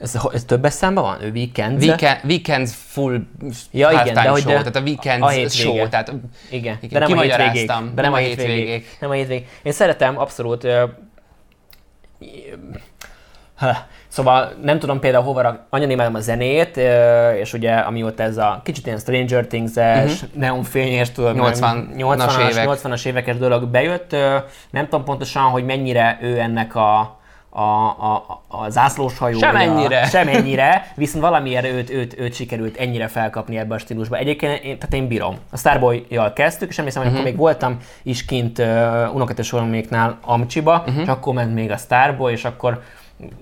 Ez, 0.00 0.18
ez 0.32 0.44
többes 0.44 0.72
számban 0.72 1.04
van? 1.04 1.22
Ő 1.22 1.30
weekend? 1.30 1.82
Weekend, 1.82 2.20
weekends 2.24 2.72
full 2.74 3.20
Ja, 3.70 3.90
igen, 3.90 4.14
de 4.14 4.28
hogy 4.28 4.40
show, 4.40 4.52
de- 4.52 4.58
tehát 4.58 4.76
a 4.76 4.80
Weekends 4.80 5.36
a 5.36 5.48
show, 5.48 5.88
tehát 5.88 6.12
Igen, 6.50 6.78
Igen, 6.80 7.00
de 7.00 7.08
nem 7.08 7.18
a 7.18 7.20
hétvégék. 7.20 7.66
De 7.94 8.02
nem 8.02 8.12
a 8.12 8.16
hétvégék. 8.16 8.96
Nem 9.00 9.10
a 9.10 9.12
hétvégék. 9.12 9.48
Én 9.62 9.72
szeretem 9.72 10.18
abszolút... 10.18 10.66
Ha, 13.54 13.76
Szóval 14.08 14.52
nem 14.62 14.78
tudom 14.78 15.00
például 15.00 15.24
hova 15.24 15.40
rak, 15.42 15.66
imádom 15.88 16.14
a 16.14 16.20
zenét, 16.20 16.76
és 17.40 17.52
ugye 17.52 17.72
amióta 17.74 18.22
ez 18.22 18.36
a 18.36 18.60
kicsit 18.64 18.86
ilyen 18.86 18.98
Stranger 18.98 19.46
Things-es, 19.46 20.12
uh-huh. 20.22 20.30
neonfényes, 20.40 21.10
tudod, 21.12 21.36
80-as 21.36 21.96
80-as, 21.96 22.36
Mhm. 22.36 22.48
évek. 22.48 22.66
80-as 22.68 23.04
évekes 23.06 23.36
dolog 23.36 23.68
bejött. 23.68 24.10
Nem 24.70 24.84
tudom 24.84 25.04
pontosan, 25.04 25.42
hogy 25.42 25.64
mennyire 25.64 26.18
ő 26.22 26.38
ennek 26.38 26.74
a 26.74 27.19
a, 27.50 27.60
a, 27.60 28.42
a 28.48 28.68
zászlós 28.68 29.18
hajója. 29.18 29.46
Semennyire. 29.46 30.04
Semennyire, 30.04 30.92
viszont 30.94 31.24
valamiért 31.24 31.64
őt, 31.64 31.90
őt, 31.90 32.18
őt 32.18 32.34
sikerült 32.34 32.76
ennyire 32.76 33.08
felkapni 33.08 33.58
ebbe 33.58 33.74
a 33.74 33.78
stílusba. 33.78 34.16
Egyébként 34.16 34.64
én, 34.64 34.78
tehát 34.78 34.94
én 34.94 35.08
bírom. 35.08 35.36
A 35.50 35.56
Starboy-jal 35.56 36.32
kezdtük, 36.32 36.68
és 36.68 36.78
emlékszem, 36.78 37.02
uh-huh. 37.02 37.18
akkor 37.18 37.30
még 37.30 37.40
voltam 37.40 37.76
is 38.02 38.24
kint 38.24 38.58
uh, 38.58 38.66
unokatesoroméknál 39.14 40.18
Amcsiba, 40.20 40.78
uh-huh. 40.86 41.02
és 41.02 41.08
akkor 41.08 41.34
ment 41.34 41.54
még 41.54 41.70
a 41.70 41.76
Starboy, 41.76 42.32
és 42.32 42.44
akkor 42.44 42.82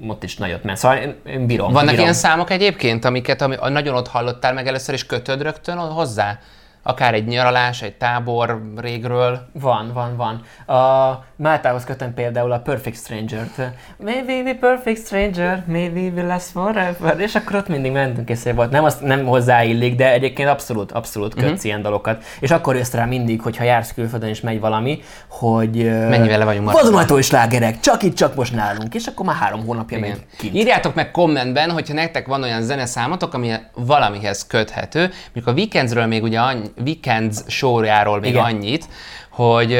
ott 0.06 0.22
is 0.22 0.36
nagyot 0.36 0.62
ment. 0.64 0.78
Szóval 0.78 0.96
én, 0.96 1.14
én 1.26 1.46
bírom. 1.46 1.72
Vannak 1.72 1.88
bírom. 1.88 2.00
ilyen 2.00 2.14
számok 2.14 2.50
egyébként, 2.50 3.04
amiket 3.04 3.42
ami, 3.42 3.56
nagyon 3.68 3.94
ott 3.94 4.08
hallottál 4.08 4.52
meg 4.52 4.66
először, 4.66 4.94
és 4.94 5.06
kötöd 5.06 5.42
rögtön 5.42 5.78
hozzá? 5.78 6.38
Akár 6.88 7.14
egy 7.14 7.26
nyaralás, 7.26 7.82
egy 7.82 7.94
tábor 7.94 8.62
régről. 8.76 9.48
Van, 9.52 9.90
van, 9.92 10.16
van. 10.16 10.42
A 10.76 11.24
Máltához 11.36 11.84
kötöm 11.84 12.14
például 12.14 12.52
a 12.52 12.58
Perfect 12.58 12.96
Stranger-t. 12.96 13.56
Maybe 13.96 14.32
we 14.32 14.54
perfect 14.54 15.06
stranger, 15.06 15.62
maybe 15.66 16.00
we 16.00 16.26
last 16.26 16.46
forever. 16.46 17.20
És 17.20 17.34
akkor 17.34 17.56
ott 17.56 17.68
mindig 17.68 17.92
mentünk, 17.92 18.28
és 18.28 18.42
volt. 18.54 18.70
Nem, 18.70 18.84
azt, 18.84 19.02
nem 19.02 19.24
hozzáillik, 19.24 19.94
de 19.94 20.12
egyébként 20.12 20.48
abszolút, 20.48 20.92
abszolút 20.92 21.34
kötsz 21.34 21.44
uh-huh. 21.44 21.64
ilyen 21.64 21.82
dalokat. 21.82 22.24
És 22.40 22.50
akkor 22.50 22.76
jössz 22.76 22.92
rá 22.92 23.04
mindig, 23.04 23.42
hogyha 23.42 23.64
jársz 23.64 23.92
külföldön 23.94 24.28
és 24.28 24.40
megy 24.40 24.60
valami, 24.60 25.00
hogy... 25.28 25.84
Mennyivel 25.84 26.38
le 26.38 26.44
vagyunk 26.44 26.64
maradva. 26.64 26.84
Vadonatúj 26.84 27.22
slágerek, 27.22 27.80
csak 27.80 28.02
itt, 28.02 28.14
csak 28.14 28.34
most 28.34 28.54
nálunk. 28.54 28.94
És 28.94 29.06
akkor 29.06 29.26
már 29.26 29.36
három 29.36 29.66
hónapja 29.66 29.98
Igen. 29.98 30.18
kint. 30.38 30.54
Írjátok 30.54 30.94
meg 30.94 31.10
kommentben, 31.10 31.70
hogyha 31.70 31.94
nektek 31.94 32.26
van 32.26 32.42
olyan 32.42 32.62
zeneszámotok, 32.62 33.34
ami 33.34 33.52
valamihez 33.74 34.46
köthető. 34.46 35.00
Mondjuk 35.00 35.46
a 35.46 35.52
Weekendsről 35.52 36.06
még 36.06 36.22
ugye 36.22 36.40
annyi, 36.40 36.66
Weekends 36.84 37.38
showjáról 37.46 38.20
még 38.20 38.30
Igen. 38.30 38.44
annyit, 38.44 38.88
hogy 39.30 39.78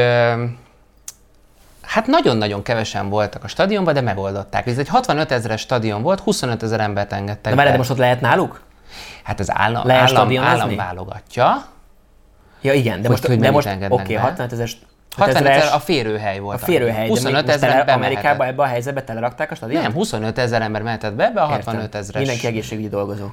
hát 1.82 2.06
nagyon-nagyon 2.06 2.62
kevesen 2.62 3.08
voltak 3.08 3.44
a 3.44 3.48
stadionban, 3.48 3.94
de 3.94 4.00
megoldották. 4.00 4.66
Ez 4.66 4.78
egy 4.78 4.88
65 4.88 5.32
ezeres 5.32 5.60
stadion 5.60 6.02
volt, 6.02 6.20
25 6.20 6.62
ezer 6.62 6.80
embert 6.80 7.12
engedtek 7.12 7.52
De 7.52 7.58
várj, 7.58 7.70
de 7.70 7.76
most 7.76 7.90
ott 7.90 7.98
lehet 7.98 8.20
náluk? 8.20 8.60
Hát 9.22 9.40
az 9.40 9.50
állam, 9.52 9.86
Lehet 9.86 10.12
állam, 10.12 10.38
állam 10.38 10.76
válogatja. 10.76 11.64
Ja 12.60 12.72
igen, 12.72 13.02
de 13.02 13.08
most, 13.08 13.26
hogy 13.26 13.38
de 13.38 13.50
most 13.50 13.66
engednek 13.66 13.98
oké, 13.98 14.14
be? 14.14 14.20
65 14.20 14.52
ezer 14.52 14.68
65 15.16 15.48
ezer 15.48 15.74
a 15.74 15.78
férőhely 15.78 16.38
volt. 16.38 16.62
a 16.62 16.64
férőhely, 16.64 17.02
de 17.02 17.08
25 17.08 17.46
most 17.46 17.54
ezer 17.54 17.88
Amerikában 17.88 18.46
ebbe 18.46 18.62
a 18.62 18.66
helyzetbe 18.66 19.02
telerakták 19.02 19.50
a 19.50 19.54
stadiont? 19.54 19.82
Nem, 19.82 19.92
25 19.92 20.38
ezer 20.38 20.62
ember 20.62 20.82
mehetett 20.82 21.14
be 21.14 21.24
ebbe 21.24 21.40
a 21.40 21.44
Értem. 21.44 21.64
65 21.64 21.94
ezeres. 21.94 22.20
Mindenki 22.20 22.46
egészségügyi 22.46 22.88
dolgozó. 22.88 23.26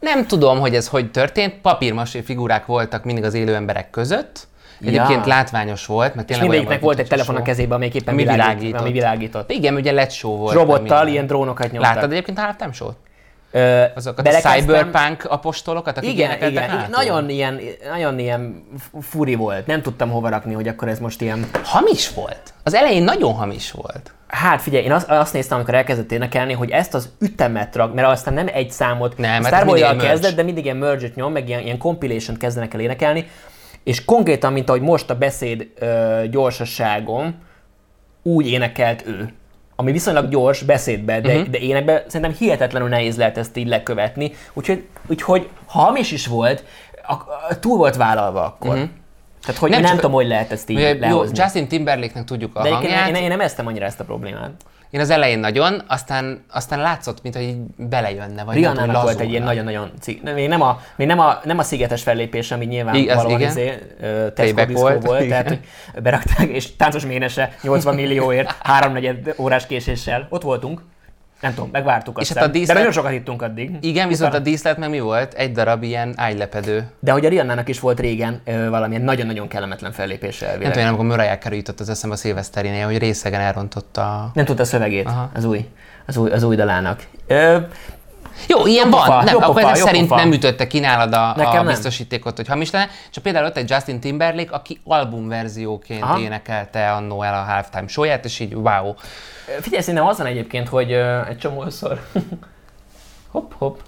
Nem 0.00 0.26
tudom, 0.26 0.58
hogy 0.60 0.74
ez 0.74 0.88
hogy 0.88 1.10
történt. 1.10 1.54
Papírmasé 1.54 2.20
figurák 2.20 2.66
voltak 2.66 3.04
mindig 3.04 3.24
az 3.24 3.34
élő 3.34 3.54
emberek 3.54 3.90
között. 3.90 4.46
Egyébként 4.80 5.26
Ja. 5.26 5.34
látványos 5.34 5.86
volt, 5.86 6.14
mert 6.14 6.30
És 6.30 6.36
tényleg 6.36 6.48
olyan 6.48 6.50
mindegyiknek 6.50 6.80
volt 6.80 6.98
egy 6.98 7.08
mint 7.08 7.20
telefon 7.20 7.36
a 7.36 7.42
kezében, 7.42 7.76
amelyik 7.76 7.94
éppen 7.94 8.14
Ami 8.14 8.22
világít, 8.22 8.44
világított. 8.44 8.80
ami 8.80 8.92
világított. 8.92 9.50
Igen, 9.50 9.74
ugye 9.74 9.92
LED 9.92 10.10
show 10.10 10.36
volt. 10.36 10.54
Robottal 10.54 11.06
ilyen 11.08 11.26
drónokat 11.26 11.72
nyomtak. 11.72 11.94
Láttad 11.94 12.12
egyébként 12.12 12.38
a 12.38 12.40
halftime 12.40 12.72
show 12.72 12.90
Ö, 13.50 13.84
Azokat 13.94 14.18
a 14.18 14.22
belekezdtem- 14.22 14.60
cyberpunk 14.60 15.24
apostolokat, 15.24 15.96
akik 15.98 16.10
Igen, 16.12 16.36
igen, 16.36 16.50
igen. 16.50 16.86
Nagyon 16.90 17.28
ilyen, 17.28 17.60
nagyon 17.90 18.18
ilyen 18.18 18.64
furi 19.00 19.34
volt. 19.34 19.66
Nem 19.66 19.82
tudtam 19.82 20.10
hova 20.10 20.28
rakni, 20.28 20.54
hogy 20.54 20.68
akkor 20.68 20.88
ez 20.88 20.98
most 20.98 21.20
ilyen... 21.20 21.46
Hamis 21.62 22.14
volt. 22.14 22.54
Az 22.62 22.74
elején 22.74 23.02
nagyon 23.02 23.32
hamis 23.32 23.70
volt. 23.70 24.12
Hát 24.26 24.62
figyelj, 24.62 24.84
én 24.84 24.92
azt, 24.92 25.08
azt 25.08 25.32
néztem, 25.32 25.56
amikor 25.56 25.74
elkezdett 25.74 26.12
énekelni, 26.12 26.52
hogy 26.52 26.70
ezt 26.70 26.94
az 26.94 27.08
ütemet 27.18 27.76
rak, 27.76 27.94
mert 27.94 28.08
aztán 28.08 28.34
nem 28.34 28.46
egy 28.52 28.70
számot, 28.70 29.18
Nem, 29.18 29.30
a 29.30 29.44
hát 29.44 29.54
Starboy-jal 29.54 29.96
kezdett, 29.96 30.34
de 30.34 30.42
mindig 30.42 30.64
ilyen 30.64 30.76
merge 30.76 31.08
nyom, 31.14 31.32
meg 31.32 31.48
ilyen, 31.48 31.60
ilyen 31.60 31.78
compilation 31.78 32.36
kezdenek 32.36 32.74
el 32.74 32.80
énekelni, 32.80 33.28
és 33.84 34.04
konkrétan, 34.04 34.52
mint 34.52 34.68
ahogy 34.68 34.80
most 34.80 35.10
a 35.10 35.14
beszéd 35.18 35.68
ö, 35.78 36.22
gyorsasságom, 36.30 37.34
úgy 38.22 38.48
énekelt 38.50 39.06
ő. 39.06 39.32
Ami 39.80 39.92
viszonylag 39.92 40.28
gyors 40.28 40.62
beszédbe, 40.62 41.20
de, 41.20 41.34
uh-huh. 41.34 41.48
de 41.48 41.58
énekbe 41.58 42.04
szerintem 42.06 42.36
hihetetlenül 42.38 42.88
nehéz 42.88 43.16
lehet 43.16 43.38
ezt 43.38 43.56
így 43.56 43.68
lekövetni. 43.68 44.32
Úgyhogy, 44.52 44.86
úgyhogy 45.06 45.48
ha 45.66 45.80
hamis 45.80 46.12
is 46.12 46.26
volt, 46.26 46.64
a, 47.06 47.12
a, 47.12 47.58
túl 47.60 47.76
volt 47.76 47.96
vállalva 47.96 48.44
akkor. 48.44 48.74
Uh-huh. 48.74 48.88
Tehát 49.44 49.60
hogy 49.60 49.70
Nem 49.70 49.80
nem, 49.80 49.90
csak- 49.90 50.00
tudom, 50.00 50.14
hogy 50.14 50.26
lehet 50.26 50.52
ezt 50.52 50.70
így 50.70 50.76
Ugye, 50.76 50.94
jó, 50.94 50.98
lehozni. 51.00 51.38
Justin 51.38 51.68
Timberlake-nek 51.68 52.24
tudjuk 52.24 52.56
a 52.56 52.62
de 52.62 52.70
hangját. 52.70 53.08
én, 53.08 53.14
én 53.14 53.28
nem 53.28 53.40
eztem 53.40 53.66
annyira 53.66 53.84
ezt 53.84 54.00
a 54.00 54.04
problémát. 54.04 54.50
Én 54.90 55.00
az 55.00 55.10
elején 55.10 55.38
nagyon, 55.38 55.82
aztán, 55.86 56.44
aztán 56.50 56.78
látszott, 56.78 57.22
mintha 57.22 57.40
így 57.40 57.56
belejönne. 57.76 58.44
Vagy 58.44 58.62
tudom, 58.62 58.74
volt 58.74 59.20
egy 59.20 59.30
ilyen 59.30 59.44
lazulna. 59.44 59.44
nagyon-nagyon 59.44 59.90
cik... 60.00 60.22
még 60.22 60.48
nem 60.48 60.62
a, 60.62 60.80
még 60.96 61.06
nem 61.06 61.18
a, 61.18 61.40
nem 61.44 61.58
a 61.58 61.62
szigetes 61.62 62.02
fellépés, 62.02 62.50
ami 62.50 62.64
nyilván 62.64 62.94
I- 62.94 63.08
az 63.08 63.24
igen. 63.24 63.40
izé, 63.40 63.78
diszkó 64.34 64.64
volt, 64.72 65.04
volt, 65.04 65.22
igen. 65.22 65.28
tehát 65.28 65.48
hogy 65.48 66.02
berakták, 66.02 66.48
és 66.48 66.76
táncos 66.76 67.06
ménese 67.06 67.56
80 67.62 67.94
millióért, 67.94 68.54
háromnegyed 68.62 69.34
órás 69.38 69.66
késéssel. 69.66 70.26
Ott 70.30 70.42
voltunk. 70.42 70.82
Nem 71.40 71.54
tudom, 71.54 71.68
megvártuk 71.72 72.16
És 72.20 72.28
azt. 72.28 72.38
hát 72.38 72.48
a 72.48 72.50
De 72.52 72.58
díszlet- 72.58 72.76
nagyon 72.76 72.92
sokat 72.92 73.12
ittunk 73.12 73.42
addig. 73.42 73.70
Igen, 73.80 74.08
viszont 74.08 74.34
a 74.34 74.38
díszlet 74.38 74.76
meg 74.78 74.90
mi 74.90 75.00
volt? 75.00 75.34
Egy 75.34 75.52
darab 75.52 75.82
ilyen 75.82 76.14
ágylepedő. 76.16 76.90
De 77.00 77.12
hogy 77.12 77.26
a 77.26 77.28
Rihannának 77.28 77.68
is 77.68 77.80
volt 77.80 78.00
régen 78.00 78.40
ö, 78.44 78.68
valamilyen 78.68 79.02
nagyon-nagyon 79.02 79.48
kellemetlen 79.48 79.92
fellépése 79.92 80.44
Nem 80.44 80.52
elvileg. 80.54 80.72
tudom, 80.72 80.88
amikor 80.88 81.04
Mariah 81.04 81.38
Carey 81.38 81.58
jutott 81.58 81.80
az 81.80 81.88
eszembe 81.88 82.14
a 82.14 82.18
szilveszterinél, 82.18 82.86
hogy 82.86 82.98
részegen 82.98 83.40
elrontotta. 83.40 84.30
Nem 84.34 84.44
tudta 84.44 84.62
a 84.62 84.66
szövegét 84.66 85.06
Aha. 85.06 85.30
az 85.34 85.44
új, 85.44 85.68
az 86.06 86.16
új, 86.16 86.30
az 86.30 86.42
új 86.42 86.56
dalának. 86.56 87.02
Ö, 87.26 87.56
Jó, 88.46 88.66
ilyen 88.66 88.90
pofa, 88.90 89.06
van. 89.06 89.24
Nem, 89.24 89.34
jó 89.34 89.40
akkor 89.40 89.54
pofa, 89.54 89.70
ezek 89.70 89.84
szerint 89.86 90.08
pofa. 90.08 90.20
nem 90.20 90.32
ütötte 90.32 90.66
ki 90.66 90.78
nálad 90.78 91.12
a, 91.12 91.32
Nekem 91.36 91.66
a 91.66 91.68
biztosítékot, 91.68 92.36
hogy 92.36 92.48
hamis 92.48 92.70
lenne. 92.70 92.88
Csak 93.10 93.22
például 93.22 93.46
ott 93.46 93.56
egy 93.56 93.70
Justin 93.70 94.00
Timberlake, 94.00 94.54
aki 94.54 94.80
albumverzióként 94.84 96.02
Aha. 96.02 96.18
énekelte 96.18 96.92
annó 96.92 97.22
el 97.22 97.34
a 97.34 97.52
halftime 97.52 97.88
showját, 97.88 98.24
és 98.24 98.40
így 98.40 98.54
wow. 98.54 98.94
Figyelj, 99.60 99.82
szerintem 99.82 100.06
az 100.06 100.18
van 100.18 100.26
egyébként, 100.26 100.68
hogy 100.68 100.92
ö, 100.92 101.20
egy 101.28 101.38
csomószor 101.38 102.00
hopp, 103.32 103.52
hopp, 103.58 103.78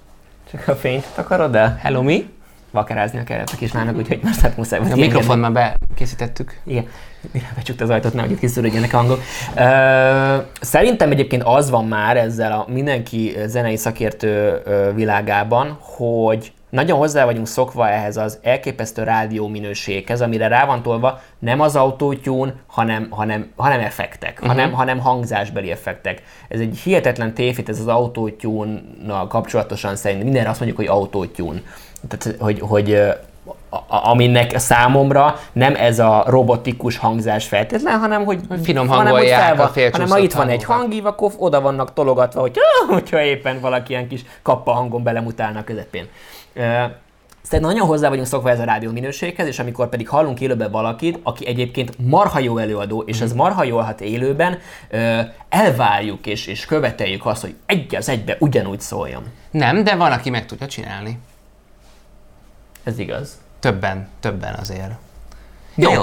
csak 0.50 0.69
a 0.69 0.76
fényt 0.76 1.07
takarod 1.14 1.54
el. 1.54 1.78
Hello, 1.83 2.02
mi? 2.02 2.39
Vakerázni 2.70 3.24
kellett 3.24 3.50
a 3.50 3.56
kislánynak, 3.56 3.96
úgyhogy 3.96 4.20
most 4.22 4.40
hát 4.40 4.56
muszáj 4.56 4.78
volt 4.78 4.92
A 4.92 4.96
mikrofon 4.96 5.38
már 5.38 5.76
bekészítettük. 5.88 6.60
Igen, 6.64 6.86
mire 7.32 7.52
becsukta 7.56 7.84
az 7.84 7.90
ajtót, 7.90 8.12
nehogy 8.14 8.30
itt 8.30 8.38
kiszűrődjenek 8.38 8.92
a 8.92 8.96
hangok. 8.96 9.20
Ö, 9.56 10.36
szerintem 10.60 11.10
egyébként 11.10 11.42
az 11.42 11.70
van 11.70 11.84
már 11.84 12.16
ezzel 12.16 12.52
a 12.52 12.66
mindenki 12.68 13.36
zenei 13.46 13.76
szakértő 13.76 14.62
világában, 14.94 15.78
hogy 15.80 16.52
nagyon 16.70 16.98
hozzá 16.98 17.24
vagyunk 17.24 17.46
szokva 17.46 17.88
ehhez 17.88 18.16
az 18.16 18.38
elképesztő 18.42 19.02
rádió 19.02 19.48
minőséghez, 19.48 20.20
amire 20.20 20.48
rá 20.48 20.66
van 20.66 20.82
tolva 20.82 21.20
nem 21.38 21.60
az 21.60 21.76
autótyún, 21.76 22.52
hanem, 22.66 23.06
hanem, 23.10 23.50
hanem 23.56 23.80
effektek, 23.80 24.32
uh-huh. 24.32 24.48
hanem, 24.48 24.72
hanem 24.72 24.98
hangzásbeli 24.98 25.70
effektek. 25.70 26.22
Ez 26.48 26.60
egy 26.60 26.78
hihetetlen 26.84 27.34
tévhit, 27.34 27.68
ez 27.68 27.78
az 27.78 27.86
autótyúnnal 27.86 29.26
kapcsolatosan 29.26 29.96
szerintem. 29.96 30.26
Mindenre 30.26 30.50
azt 30.50 30.60
mondjuk, 30.60 30.80
hogy 30.80 30.96
autótyún. 30.96 31.62
Tehát, 32.09 32.40
hogy, 32.40 32.61
hogy 32.61 33.02
aminek 33.88 34.59
számomra 34.59 35.38
nem 35.52 35.75
ez 35.75 35.99
a 35.99 36.25
robotikus 36.26 36.97
hangzás 36.97 37.47
feltétlen, 37.47 37.99
hanem 37.99 38.25
hogy 38.25 38.40
finom 38.62 38.88
hanem, 38.88 39.02
hogy 39.02 39.12
hangolják 39.12 39.40
fel 39.40 39.57
van- 39.57 39.66
hanem 39.92 40.09
ha 40.09 40.19
itt 40.19 40.33
van 40.33 40.49
egy 40.49 40.64
hangív, 40.64 41.07
akkor 41.07 41.33
oda 41.38 41.61
vannak 41.61 41.92
tologatva, 41.92 42.40
hogy, 42.40 42.57
hogyha 42.88 43.23
éppen 43.23 43.61
valaki 43.61 43.92
ilyen 43.92 44.09
kis 44.09 44.25
kappa 44.42 44.73
hangon 44.73 45.02
belemutálna 45.02 45.59
a 45.59 45.64
közepén. 45.64 46.07
Ö, 46.54 46.62
Szerintem 47.42 47.75
nagyon 47.75 47.88
hozzá 47.88 48.09
vagyunk 48.09 48.26
szokva 48.26 48.50
ez 48.50 48.59
a 48.61 48.64
rádió 48.64 48.90
minőséghez, 48.90 49.47
és 49.47 49.59
amikor 49.59 49.88
pedig 49.88 50.09
hallunk 50.09 50.40
élőben 50.40 50.71
valakit, 50.71 51.19
aki 51.23 51.47
egyébként 51.47 51.92
marha 52.09 52.38
jó 52.38 52.59
előadó, 52.59 53.02
és 53.07 53.21
ez 53.21 53.33
marha 53.33 53.64
jól 53.64 53.83
hat 53.83 54.00
élőben, 54.00 54.59
elvárjuk 55.49 56.26
és, 56.26 56.47
és 56.47 56.66
követeljük 56.66 57.26
azt, 57.26 57.40
hogy 57.40 57.54
egy 57.66 57.97
az 57.97 58.09
egybe 58.09 58.37
ugyanúgy 58.38 58.80
szóljon. 58.80 59.23
Nem, 59.50 59.85
de 59.85 59.95
van, 59.97 60.12
aki 60.12 60.30
meg 60.30 60.47
tudja 60.47 60.66
csinálni. 60.66 61.19
Ez 62.82 62.99
igaz. 62.99 63.38
Többen, 63.58 64.08
többen 64.20 64.54
azért. 64.54 64.92
Jó. 65.80 65.92
Jó. 65.92 66.02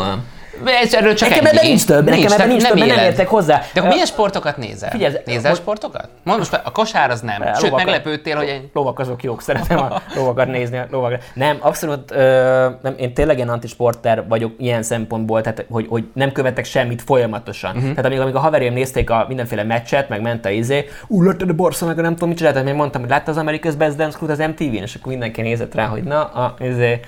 Ez 0.66 0.94
erről 0.94 1.14
csak 1.14 1.30
Nekem 1.30 1.46
ebben 1.46 1.66
nincs 1.66 1.86
több, 1.86 2.10
nekem 2.10 2.32
ebben 2.32 2.48
nincs 2.48 2.64
több, 2.64 2.78
mert 2.78 2.96
nem 2.96 3.06
értek 3.06 3.28
hozzá. 3.28 3.62
De 3.74 3.80
akkor 3.80 3.92
milyen 3.92 4.06
sportokat 4.06 4.58
nézel? 4.58 4.90
Figyelj, 4.90 5.14
Nézel 5.26 5.52
hogy- 5.52 5.60
sportokat? 5.60 6.10
Mondd 6.24 6.38
most, 6.38 6.62
a 6.64 6.72
kosár 6.72 7.10
az 7.10 7.22
nem. 7.22 7.42
Sőt, 7.44 7.62
lovakat. 7.62 7.86
meglepődtél, 7.86 8.36
hogy 8.36 8.48
egy... 8.48 8.70
Lovak 8.74 9.00
azok 9.00 9.24
jók, 9.24 9.42
szeretem 9.42 9.78
a 9.78 10.02
lovakat 10.16 10.48
nézni. 10.48 10.78
A 10.78 10.88
lovakat. 10.92 11.24
Nem, 11.34 11.58
abszolút, 11.60 12.12
ö, 12.12 12.68
nem, 12.82 12.96
én 12.98 13.14
tényleg 13.14 13.36
ilyen 13.36 13.50
antisporter 13.50 14.28
vagyok 14.28 14.52
ilyen 14.58 14.84
szempontból, 14.84 15.42
tehát 15.42 15.66
hogy, 15.70 15.86
hogy 15.90 16.04
nem 16.14 16.32
követek 16.32 16.66
semmit 16.66 17.02
folyamatosan. 17.02 17.76
Uh-huh. 17.76 17.90
Tehát 17.90 18.06
amíg, 18.06 18.20
amíg 18.20 18.36
a 18.36 18.40
haverjaim 18.40 18.74
nézték 18.74 19.10
a 19.10 19.26
mindenféle 19.28 19.64
meccset, 19.64 20.10
meg 20.10 20.22
ment 20.22 20.46
a 20.46 20.50
izé, 20.50 20.86
ú, 21.08 21.24
láttad 21.24 21.50
a 21.58 21.64
a 21.82 21.86
nem 21.86 22.14
tudom 22.14 22.30
mit 22.30 22.38
csináltak, 22.38 22.64
még 22.64 22.74
mondtam, 22.74 23.02
hogy 23.02 23.10
látta 23.10 23.32
az 23.32 23.38
America's 23.40 23.74
Best 23.78 23.96
Dance 23.96 24.18
Crew 24.18 24.32
az 24.32 24.38
MTV-n, 24.38 24.74
és 24.84 24.96
akkor 24.96 25.12
mindenki 25.12 25.42
nézett 25.42 25.76
rá, 25.76 25.86
hogy 25.86 26.04
na, 26.04 26.24
a, 26.24 26.56
izé, 26.60 27.00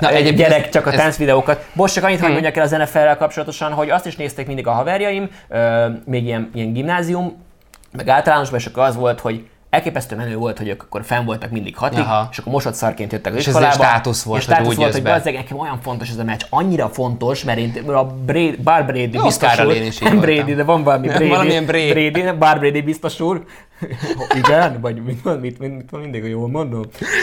Na, 0.00 0.08
egy 0.10 0.34
gyerek 0.34 0.64
ez- 0.64 0.72
csak 0.72 0.86
a 0.86 0.90
ez- 0.92 0.96
táncvideókat. 0.98 1.66
Most 1.72 1.94
csak 1.94 2.04
annyit, 2.04 2.20
hogy 2.20 2.30
mondjak 2.32 2.56
el 2.56 2.62
az 2.64 2.70
NFL-rel 2.70 3.16
kapcsolatosan, 3.16 3.72
hogy 3.72 3.90
azt 3.90 4.06
is 4.06 4.16
nézték 4.16 4.46
mindig 4.46 4.66
a 4.66 4.70
haverjaim, 4.72 5.30
ö, 5.48 5.86
még 6.04 6.24
ilyen, 6.24 6.50
ilyen 6.54 6.72
gimnázium, 6.72 7.36
meg 7.92 8.08
általánosban, 8.08 8.58
és 8.58 8.66
akkor 8.66 8.82
az 8.82 8.96
volt, 8.96 9.20
hogy 9.20 9.46
elképesztő 9.70 10.16
menő 10.16 10.36
volt, 10.36 10.58
hogy 10.58 10.68
ők 10.68 10.82
akkor 10.82 11.04
fenn 11.04 11.24
voltak 11.24 11.50
mindig 11.50 11.76
hatig, 11.76 11.98
Aha. 11.98 12.28
és 12.30 12.38
akkor 12.38 12.52
mosott 12.52 12.74
szarként 12.74 13.12
jöttek 13.12 13.32
az 13.32 13.38
És 13.38 13.46
ez 13.46 13.52
iskolába. 13.54 13.74
egy 13.74 13.78
státusz 13.88 14.22
volt, 14.22 14.40
és 14.40 14.46
hogy 14.46 14.54
státusz 14.54 14.72
úgy 14.74 14.78
volt, 14.80 14.92
hogy 14.92 15.02
be. 15.02 15.12
bazzeg, 15.12 15.34
nekem 15.34 15.58
olyan 15.58 15.80
fontos 15.82 16.08
ez 16.10 16.16
a 16.18 16.24
meccs, 16.24 16.40
annyira 16.50 16.88
fontos, 16.88 17.44
mert 17.44 17.58
én 17.58 17.82
a 17.88 18.04
Brady, 18.04 18.56
Bar 18.62 18.84
Brady 18.84 19.06
biztos 19.06 19.58
úr, 19.58 19.72
én 19.74 19.84
is 19.86 19.98
nem. 19.98 20.20
Brady, 20.24 20.54
de 20.54 20.64
van 20.64 20.82
valami 20.82 21.06
Brady, 21.06 21.28
valamilyen 21.28 21.64
Brady. 21.66 22.10
Brady, 22.10 22.36
Bar 22.38 22.58
Brady 22.58 22.80
biztos 22.80 23.20
úr. 23.20 23.44
Igen, 24.36 24.78
vagy 24.80 25.02
mit, 25.02 25.24
mit, 25.24 25.40
mit, 25.40 25.58
mit, 25.58 25.76
mit 25.76 25.90
van 25.90 26.00
mindig, 26.00 26.20
hogy 26.20 26.30
jól 26.30 26.48
mondom. 26.48 26.82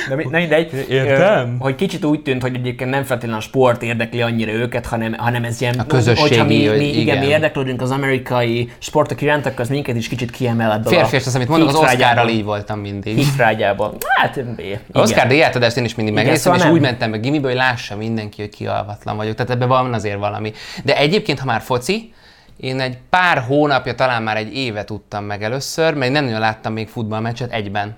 De 0.09 0.15
mi- 0.15 0.27
nem 0.29 0.39
mindegy. 0.41 0.85
Értem. 0.89 1.47
Ö, 1.49 1.55
Hogy 1.59 1.75
kicsit 1.75 2.05
úgy 2.05 2.21
tűnt, 2.21 2.41
hogy 2.41 2.55
egyébként 2.55 2.89
nem 2.89 3.03
feltétlenül 3.03 3.37
a 3.41 3.43
sport 3.43 3.81
érdekli 3.83 4.21
annyira 4.21 4.51
őket, 4.51 4.85
hanem, 4.85 5.13
hanem 5.17 5.43
ez 5.43 5.61
ilyen... 5.61 5.79
A 5.79 5.85
közösségi, 5.85 6.27
hogyha 6.29 6.45
mi, 6.45 6.55
mi, 6.55 6.63
igen, 6.63 6.99
igen. 6.99 7.17
mi 7.17 7.25
érdeklődünk 7.25 7.81
az 7.81 7.91
amerikai 7.91 8.69
sportok 8.77 9.21
iránt, 9.21 9.45
akkor 9.45 9.59
az 9.59 9.69
minket 9.69 9.95
is 9.95 10.07
kicsit 10.07 10.31
kiemel 10.31 10.71
ebből 10.71 10.93
Férfi, 10.93 11.15
és 11.15 11.25
az, 11.25 11.35
amit 11.35 11.47
mondok, 11.47 11.67
az. 11.67 11.75
Oscarral 11.75 12.29
így 12.29 12.43
voltam 12.43 12.79
mindig. 12.79 13.15
Hígfrágyából. 13.15 13.93
Hát. 14.07 14.35
Igen. 14.57 14.79
Az 14.91 15.01
Oscar 15.09 15.27
díjátadást 15.27 15.77
én 15.77 15.83
is 15.85 15.95
mindig 15.95 16.13
megnéztem, 16.13 16.41
szóval 16.41 16.57
és 16.59 16.63
nem. 16.63 16.73
úgy 16.73 16.81
mentem 16.81 17.09
meg 17.09 17.19
gimibe, 17.21 17.47
hogy 17.47 17.57
lássa 17.57 17.95
mindenki, 17.95 18.41
hogy 18.41 18.49
kialvatlan 18.49 19.15
vagyok. 19.15 19.35
Tehát 19.35 19.51
ebben 19.51 19.67
van 19.67 19.93
azért 19.93 20.17
valami. 20.17 20.51
De 20.83 20.97
egyébként, 20.97 21.39
ha 21.39 21.45
már 21.45 21.61
foci, 21.61 22.13
én 22.59 22.79
egy 22.79 22.97
pár 23.09 23.37
hónapja, 23.37 23.95
talán 23.95 24.23
már 24.23 24.37
egy 24.37 24.55
éve 24.55 24.83
tudtam 24.83 25.23
meg 25.23 25.43
először, 25.43 25.93
mert 25.93 26.11
nem 26.11 26.23
nagyon 26.23 26.39
láttam 26.39 26.73
még 26.73 26.87
futballmeccset 26.87 27.51
egyben. 27.51 27.97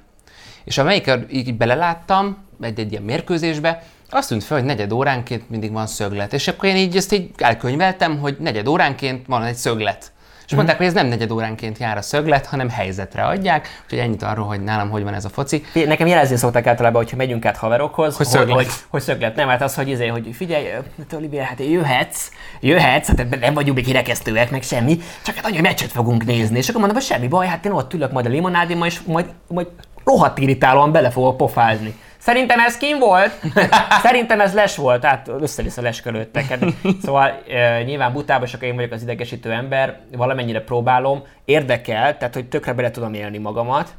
És 0.63 0.77
amelyikkel 0.77 1.25
így 1.29 1.57
beleláttam, 1.57 2.37
egy-egy 2.61 2.91
ilyen 2.91 3.03
mérkőzésbe, 3.03 3.83
azt 4.09 4.29
tűnt 4.29 4.43
fel, 4.43 4.57
hogy 4.57 4.65
negyed 4.65 4.91
óránként 4.91 5.49
mindig 5.49 5.71
van 5.71 5.87
szöglet. 5.87 6.33
És 6.33 6.47
akkor 6.47 6.69
én 6.69 6.75
így 6.75 6.95
ezt 6.95 7.13
így 7.13 7.31
elkönyveltem, 7.37 8.19
hogy 8.19 8.37
negyed 8.39 8.67
óránként 8.67 9.25
van 9.27 9.43
egy 9.43 9.55
szöglet. 9.55 10.11
És 10.51 10.57
mondták, 10.57 10.77
hogy 10.77 10.85
ez 10.85 10.93
nem 10.93 11.07
negyed 11.07 11.31
óránként 11.31 11.77
jár 11.77 11.97
a 11.97 12.01
szöglet, 12.01 12.45
hanem 12.45 12.69
helyzetre 12.69 13.23
adják. 13.23 13.81
Úgyhogy 13.83 13.99
ennyit 13.99 14.23
arról, 14.23 14.45
hogy 14.45 14.63
nálam 14.63 14.89
hogy 14.89 15.03
van 15.03 15.13
ez 15.13 15.25
a 15.25 15.29
foci. 15.29 15.63
Nekem 15.73 16.07
jelezni 16.07 16.35
szokták 16.35 16.67
általában, 16.67 17.01
hogyha 17.01 17.17
megyünk 17.17 17.45
át 17.45 17.57
haverokhoz, 17.57 18.17
Hogy 18.17 18.25
szöglet. 18.25 18.55
Hogy, 18.55 18.67
hogy 18.87 19.01
szöglet. 19.01 19.35
Nem, 19.35 19.47
hát 19.47 19.61
az, 19.61 19.75
hogy, 19.75 19.89
izé, 19.89 20.07
hogy 20.07 20.29
figyelj, 20.33 20.65
ö, 21.11 21.15
Olivia, 21.15 21.43
hát 21.43 21.59
jöhetsz, 21.59 22.29
jöhetsz, 22.59 23.07
hát 23.07 23.39
nem 23.39 23.53
vagyunk 23.53 23.75
még 23.75 23.85
kirekesztőek, 23.85 24.51
meg 24.51 24.61
semmi, 24.61 24.99
csak 25.23 25.35
hát 25.35 25.45
annyi 25.45 25.59
meccset 25.59 25.91
fogunk 25.91 26.25
nézni. 26.25 26.57
És 26.57 26.67
akkor 26.69 26.79
mondom, 26.79 26.97
hogy 26.97 27.07
semmi 27.07 27.27
baj, 27.27 27.47
hát 27.47 27.65
én 27.65 27.71
ott 27.71 27.93
ülök 27.93 28.11
majd 28.11 28.25
a 28.25 28.29
limonádémmal, 28.29 28.87
és 28.87 29.01
majd, 29.01 29.25
majd 29.47 29.67
rohadt 30.03 30.37
irritálóan 30.37 30.91
bele 30.91 31.09
fogok 31.09 31.37
pofázni. 31.37 31.95
Szerintem 32.21 32.59
ez 32.59 32.77
kim 32.77 32.99
volt? 32.99 33.31
Szerintem 34.03 34.41
ez 34.41 34.53
les 34.53 34.75
volt, 34.75 35.03
hát 35.03 35.27
össze-vissza 35.39 35.81
a 35.81 35.83
leskölődtek. 35.83 36.57
Szóval 37.03 37.41
e, 37.49 37.83
nyilván 37.83 38.13
butában 38.13 38.47
csak 38.47 38.63
én 38.63 38.75
vagyok 38.75 38.91
az 38.91 39.01
idegesítő 39.01 39.51
ember, 39.51 39.99
valamennyire 40.17 40.61
próbálom, 40.61 41.23
érdekel, 41.45 42.17
tehát 42.17 42.33
hogy 42.33 42.45
tökre 42.45 42.73
bele 42.73 42.91
tudom 42.91 43.13
élni 43.13 43.37
magamat, 43.37 43.89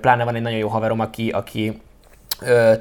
pláne 0.00 0.24
van 0.24 0.34
egy 0.34 0.42
nagyon 0.42 0.58
jó 0.58 0.68
haverom, 0.68 1.00
aki, 1.00 1.28
aki 1.30 1.80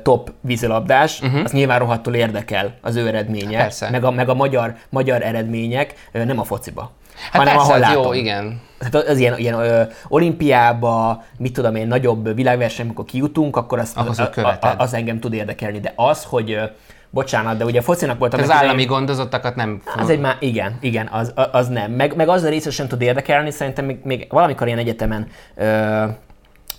top 0.03 0.31
vízilabdás, 0.41 1.21
uh-huh. 1.21 1.41
az 1.43 1.51
nyilván 1.51 1.79
rohadtul 1.79 2.15
érdekel 2.15 2.73
az 2.81 2.95
ő 2.95 3.07
eredménye, 3.07 3.57
Persze. 3.57 3.89
meg 3.89 4.03
a, 4.03 4.11
meg 4.11 4.29
a 4.29 4.33
magyar, 4.33 4.75
magyar 4.89 5.21
eredmények, 5.21 5.93
nem 6.11 6.39
a 6.39 6.43
fociba. 6.43 6.91
Hát 7.31 7.35
hanem 7.41 7.55
persze, 7.55 7.71
ahol 7.71 7.83
az 7.83 7.91
jó, 7.93 7.99
látom. 7.99 8.13
igen. 8.13 8.61
Tehát 8.79 9.07
az 9.07 9.17
ilyen, 9.17 9.37
ilyen 9.37 9.53
ö, 9.59 9.81
olimpiába, 10.07 11.23
mit 11.37 11.53
tudom 11.53 11.75
én, 11.75 11.87
nagyobb 11.87 12.35
világverseny, 12.35 12.85
amikor 12.85 13.05
kijutunk, 13.05 13.55
akkor 13.55 13.79
az, 13.79 13.91
Ahhoz, 13.95 14.19
a, 14.19 14.29
követed. 14.29 14.75
a, 14.77 14.83
az 14.83 14.93
engem 14.93 15.19
tud 15.19 15.33
érdekelni. 15.33 15.79
De 15.79 15.93
az, 15.95 16.23
hogy 16.23 16.51
ö, 16.51 16.63
bocsánat, 17.09 17.57
de 17.57 17.65
ugye 17.65 17.79
a 17.79 17.81
focinak 17.83 18.19
volt 18.19 18.33
Az 18.33 18.39
annak 18.39 18.51
idején- 18.51 18.67
állami 18.69 18.85
gondozottakat 18.85 19.55
nem... 19.55 19.81
az 19.97 20.09
egy 20.09 20.19
már, 20.19 20.35
igen, 20.39 20.77
igen, 20.81 21.07
az, 21.11 21.31
a- 21.35 21.49
az 21.51 21.67
nem. 21.67 21.91
Meg, 21.91 22.15
meg 22.15 22.27
az 22.29 22.43
a 22.43 22.49
része 22.49 22.69
sem 22.71 22.87
tud 22.87 23.01
érdekelni, 23.01 23.51
szerintem 23.51 23.85
még, 23.85 23.97
még 24.03 24.27
valamikor 24.29 24.67
ilyen 24.67 24.79
egyetemen 24.79 25.27
ö, 25.55 26.03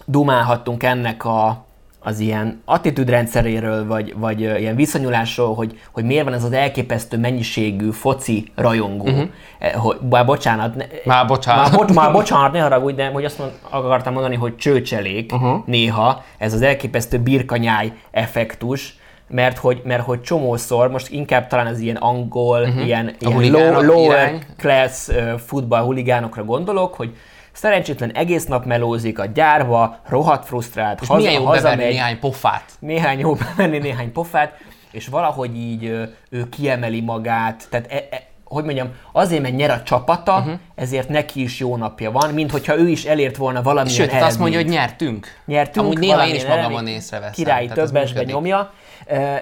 dumálhattunk 0.04 0.82
ennek 0.82 1.24
a, 1.24 1.66
az 2.08 2.18
ilyen 2.18 2.62
attitűdrendszeréről, 2.64 3.86
vagy, 3.86 4.14
vagy 4.16 4.40
ilyen 4.40 4.76
viszonyulásról, 4.76 5.54
hogy, 5.54 5.80
hogy 5.92 6.04
miért 6.04 6.24
van 6.24 6.32
ez 6.32 6.44
az 6.44 6.52
elképesztő 6.52 7.18
mennyiségű 7.18 7.90
foci 7.90 8.52
rajongó. 8.54 9.04
Uh-huh. 9.04 9.28
Hogy, 9.74 9.96
bár 10.00 10.24
bocsánat. 10.24 10.74
Ne, 10.74 10.84
Már 11.04 11.26
bocsánat. 11.26 11.70
Már, 11.70 11.78
bo- 11.78 11.94
már 11.94 12.12
bocsánat, 12.12 12.52
ne 12.52 12.60
haragudj, 12.60 12.96
de 12.96 13.06
hogy 13.08 13.24
azt 13.24 13.38
mond, 13.38 13.50
akartam 13.70 14.12
mondani, 14.12 14.36
hogy 14.36 14.56
csőcselék 14.56 15.32
uh-huh. 15.32 15.62
néha, 15.66 16.24
ez 16.38 16.54
az 16.54 16.62
elképesztő 16.62 17.18
birkanyáj 17.18 17.92
effektus, 18.10 18.96
mert 19.28 19.58
hogy, 19.58 19.80
mert 19.84 20.02
hogy 20.02 20.20
csomószor, 20.20 20.90
most 20.90 21.10
inkább 21.10 21.46
talán 21.46 21.66
az 21.66 21.78
ilyen 21.78 21.96
angol, 21.96 22.60
uh-huh. 22.60 22.86
ilyen, 22.86 23.14
ilyen 23.18 23.50
low, 23.50 23.82
lower 23.82 24.28
irány. 24.28 24.42
class 24.56 25.08
uh, 25.08 25.38
futball 25.38 25.82
huligánokra 25.82 26.44
gondolok, 26.44 26.94
hogy 26.94 27.16
Szerencsétlen 27.58 28.12
egész 28.12 28.44
nap 28.44 28.64
melózik 28.64 29.18
a 29.18 29.26
gyárba, 29.26 30.00
rohadt 30.08 30.46
frusztrált, 30.46 31.00
És 31.00 31.08
milyen 31.08 31.32
jó 31.32 31.44
beverni 31.44 31.84
néhány 31.84 32.18
pofát. 32.18 32.64
néhány 32.78 33.18
jó 33.18 33.34
bevenni 33.42 33.78
néhány 33.78 34.12
pofát, 34.12 34.52
és 34.90 35.06
valahogy 35.06 35.56
így 35.56 35.84
ő 36.30 36.48
kiemeli 36.48 37.00
magát, 37.00 37.66
tehát 37.70 37.92
e, 37.92 38.06
e, 38.10 38.22
hogy 38.44 38.64
mondjam, 38.64 38.88
azért, 39.12 39.42
mert 39.42 39.56
nyer 39.56 39.70
a 39.70 39.82
csapata, 39.82 40.38
uh-huh. 40.38 40.52
ezért 40.74 41.08
neki 41.08 41.42
is 41.42 41.58
jó 41.58 41.76
napja 41.76 42.10
van, 42.10 42.34
mint 42.34 42.50
hogyha 42.50 42.78
ő 42.78 42.88
is 42.88 43.04
elért 43.04 43.36
volna 43.36 43.62
valamilyen 43.62 43.96
Sőt, 43.98 44.10
hát 44.10 44.22
azt 44.22 44.38
mondja, 44.38 44.58
hogy 44.58 44.70
eredményt. 44.72 44.98
nyertünk. 44.98 45.26
nyertünk. 45.46 45.86
Amúgy 45.86 45.98
néha 45.98 46.26
én 46.26 46.34
is 46.34 46.42
magamon 46.46 46.70
eredményt, 46.70 46.96
észreveszem. 46.96 47.32
Királyi 47.32 47.68
többesbe 47.68 48.22
nyomja, 48.22 48.72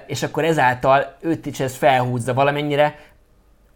és 0.07 0.23
akkor 0.23 0.45
ezáltal 0.45 1.17
őt 1.21 1.47
is 1.47 1.61
ez 1.61 1.77
felhúzza 1.77 2.35
valamennyire, 2.35 2.99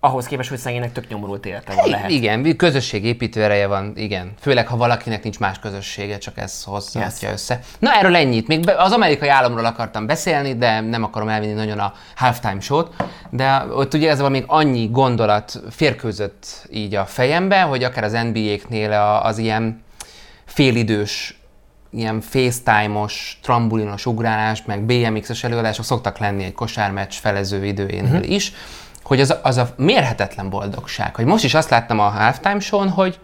ahhoz 0.00 0.26
képest, 0.26 0.48
hogy 0.48 0.58
szegénynek 0.58 0.92
tök 0.92 1.08
nyomorult 1.08 1.46
élete 1.46 1.74
van 1.74 1.88
lehet. 1.88 2.10
Igen, 2.10 2.56
közösségépítő 2.56 3.42
ereje 3.42 3.66
van, 3.66 3.92
igen. 3.96 4.32
Főleg, 4.40 4.66
ha 4.66 4.76
valakinek 4.76 5.22
nincs 5.22 5.38
más 5.38 5.58
közössége, 5.58 6.18
csak 6.18 6.38
ez 6.38 6.64
hozza 6.64 7.00
Yes. 7.00 7.32
össze. 7.32 7.60
Na, 7.78 7.94
erről 7.94 8.16
ennyit. 8.16 8.46
Még 8.46 8.70
az 8.76 8.92
amerikai 8.92 9.28
államról 9.28 9.64
akartam 9.64 10.06
beszélni, 10.06 10.56
de 10.56 10.80
nem 10.80 11.04
akarom 11.04 11.28
elvinni 11.28 11.52
nagyon 11.52 11.78
a 11.78 11.92
halftime 12.16 12.60
show-t, 12.60 12.94
de 13.30 13.64
ott 13.74 13.94
ugye 13.94 14.10
ez 14.10 14.20
még 14.20 14.44
annyi 14.46 14.88
gondolat 14.90 15.62
férkőzött 15.70 16.66
így 16.70 16.94
a 16.94 17.04
fejembe, 17.04 17.60
hogy 17.60 17.84
akár 17.84 18.04
az 18.04 18.12
NBA-knél 18.12 18.92
az 19.22 19.38
ilyen 19.38 19.82
félidős 20.44 21.34
ilyen 21.92 22.20
FaceTime-os, 22.20 23.38
trambulinos 23.42 24.06
ugrálás, 24.06 24.62
meg 24.64 24.82
BMX-es 24.82 25.44
előadások 25.44 25.84
szoktak 25.84 26.18
lenni 26.18 26.44
egy 26.44 26.52
kosármeccs 26.52 27.12
felező 27.12 27.64
időjénél 27.64 28.12
uh-huh. 28.12 28.30
is, 28.30 28.52
hogy 29.02 29.20
az 29.20 29.30
a, 29.30 29.40
az 29.42 29.56
a 29.56 29.68
mérhetetlen 29.76 30.50
boldogság, 30.50 31.14
hogy 31.14 31.24
most 31.24 31.44
is 31.44 31.54
azt 31.54 31.70
láttam 31.70 31.98
a 31.98 32.08
halftime 32.08 32.60
show 32.60 32.88
hogy 32.88 33.18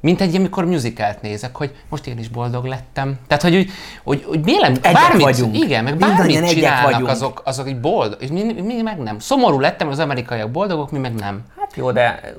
mint 0.00 0.20
egy, 0.20 0.34
amikor 0.34 0.64
musicalt 0.64 1.22
nézek, 1.22 1.56
hogy 1.56 1.74
most 1.88 2.06
én 2.06 2.18
is 2.18 2.28
boldog 2.28 2.64
lettem. 2.64 3.18
Tehát, 3.26 3.42
hogy, 3.42 3.56
úgy, 3.56 3.70
hogy, 4.02 4.24
hogy 4.26 4.40
mélem, 4.40 4.72
Egyek 4.72 4.92
bármit, 4.92 5.22
vagyunk. 5.22 5.58
igen, 5.58 5.84
meg 5.84 5.96
bármit 5.96 6.48
csinálnak, 6.48 6.90
vagyunk. 6.90 7.08
azok, 7.08 7.42
azok 7.44 7.68
így 7.68 7.80
boldog, 7.80 8.22
és 8.22 8.28
mi, 8.28 8.52
mi, 8.52 8.82
meg 8.82 8.98
nem. 8.98 9.18
Szomorú 9.18 9.60
lettem, 9.60 9.88
az 9.88 9.98
amerikaiak 9.98 10.50
boldogok, 10.50 10.90
mi 10.90 10.98
meg 10.98 11.14
nem. 11.14 11.42
Hát 11.58 11.72
jó, 11.76 11.92
de 11.92 12.34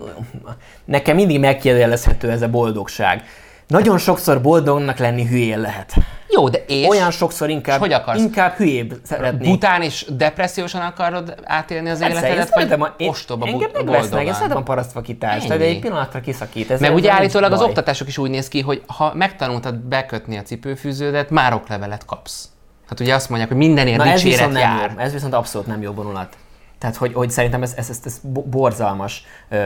nekem 0.86 1.16
mindig 1.16 1.40
megkérdőjelezhető 1.40 2.30
ez 2.32 2.42
a 2.42 2.50
boldogság. 2.50 3.24
Nagyon 3.72 3.98
sokszor 3.98 4.42
boldognak 4.42 4.98
lenni 4.98 5.26
hülyén 5.26 5.60
lehet. 5.60 5.94
Jó, 6.30 6.50
de 6.50 6.64
és 6.68 6.88
Olyan 6.88 7.12
sokszor 7.12 7.50
inkább, 7.50 7.80
hogy 7.80 7.94
akarsz? 7.94 8.20
inkább 8.20 8.54
hülyébb 8.54 8.94
szeretni. 9.04 9.48
bután 9.50 9.82
és 9.82 10.06
depressziósan 10.10 10.82
akarod 10.82 11.36
átélni 11.44 11.90
az 11.90 12.00
Persze, 12.00 12.16
én 12.18 12.24
életedet, 12.24 12.54
vagy 12.54 12.72
a, 12.72 12.96
én, 12.98 13.10
ostoba 13.10 13.48
engem 13.48 13.70
megvesznek, 13.74 14.26
én 14.26 14.34
szeretem 14.34 14.58
a 14.58 14.62
parasztvakítást, 14.64 15.48
de 15.48 15.54
egy 15.54 15.80
pillanatra 15.80 16.20
kiszakít. 16.20 16.72
Ez 16.72 16.80
Meg 16.80 16.90
ez 16.90 16.96
ugye 16.96 17.12
állítólag 17.12 17.52
az 17.52 17.62
oktatások 17.62 18.08
is 18.08 18.18
úgy 18.18 18.30
néz 18.30 18.48
ki, 18.48 18.62
hogy 18.62 18.82
ha 18.88 19.12
megtanultad 19.16 19.76
bekötni 19.76 20.38
a 20.38 20.42
cipőfűződet, 20.42 21.30
már 21.30 21.54
oklevelet 21.54 22.06
kapsz. 22.06 22.50
Hát 22.90 23.00
ugye 23.00 23.16
azt 23.16 23.30
mondják, 23.30 23.50
hogy 23.50 23.60
mindenért 23.60 23.98
Na 23.98 24.06
ez 24.06 24.22
dicséret 24.22 24.38
viszont 24.38 24.54
nem 24.54 24.78
jár. 24.78 24.92
jó. 24.98 25.04
Ez 25.04 25.12
viszont 25.14 25.34
abszolút 25.34 25.68
nem 25.68 25.82
jó 25.82 25.92
vonulat. 25.92 26.36
Tehát, 26.82 26.96
hogy, 26.96 27.14
hogy 27.14 27.30
szerintem 27.32 27.62
ez, 27.64 27.74
ez, 27.78 27.90
ez, 27.90 28.00
ez 28.06 28.20
bo- 28.24 28.46
borzalmas 28.50 29.24
ö, 29.50 29.58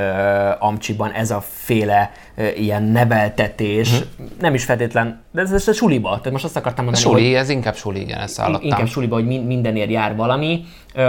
amcsiban 0.59 1.11
ez 1.11 1.31
a 1.31 1.43
féle 1.47 2.11
ö, 2.35 2.47
ilyen 2.47 2.83
neveltetés, 2.83 3.91
Mhm. 3.91 4.23
nem 4.39 4.53
is 4.53 4.63
feltétlen, 4.65 5.21
de 5.31 5.41
ez, 5.41 5.51
ez 5.51 5.67
a 5.67 5.73
suliba. 5.73 6.09
Tehát 6.09 6.31
most 6.31 6.43
azt 6.43 6.55
akartam 6.55 6.87
A 6.87 6.89
mondani, 6.91 7.05
hogy 7.13 7.21
suli, 7.21 7.35
ez 7.35 7.49
inkább 7.49 7.75
suli, 7.75 8.01
igen, 8.01 8.19
ezt 8.19 8.39
hallottam. 8.39 8.67
inkább 8.67 8.87
suliba, 8.87 9.15
hogy 9.15 9.25
min- 9.25 9.45
mindenért 9.45 9.89
jár 9.89 10.15
valami. 10.15 10.63
Ö, 10.97 11.01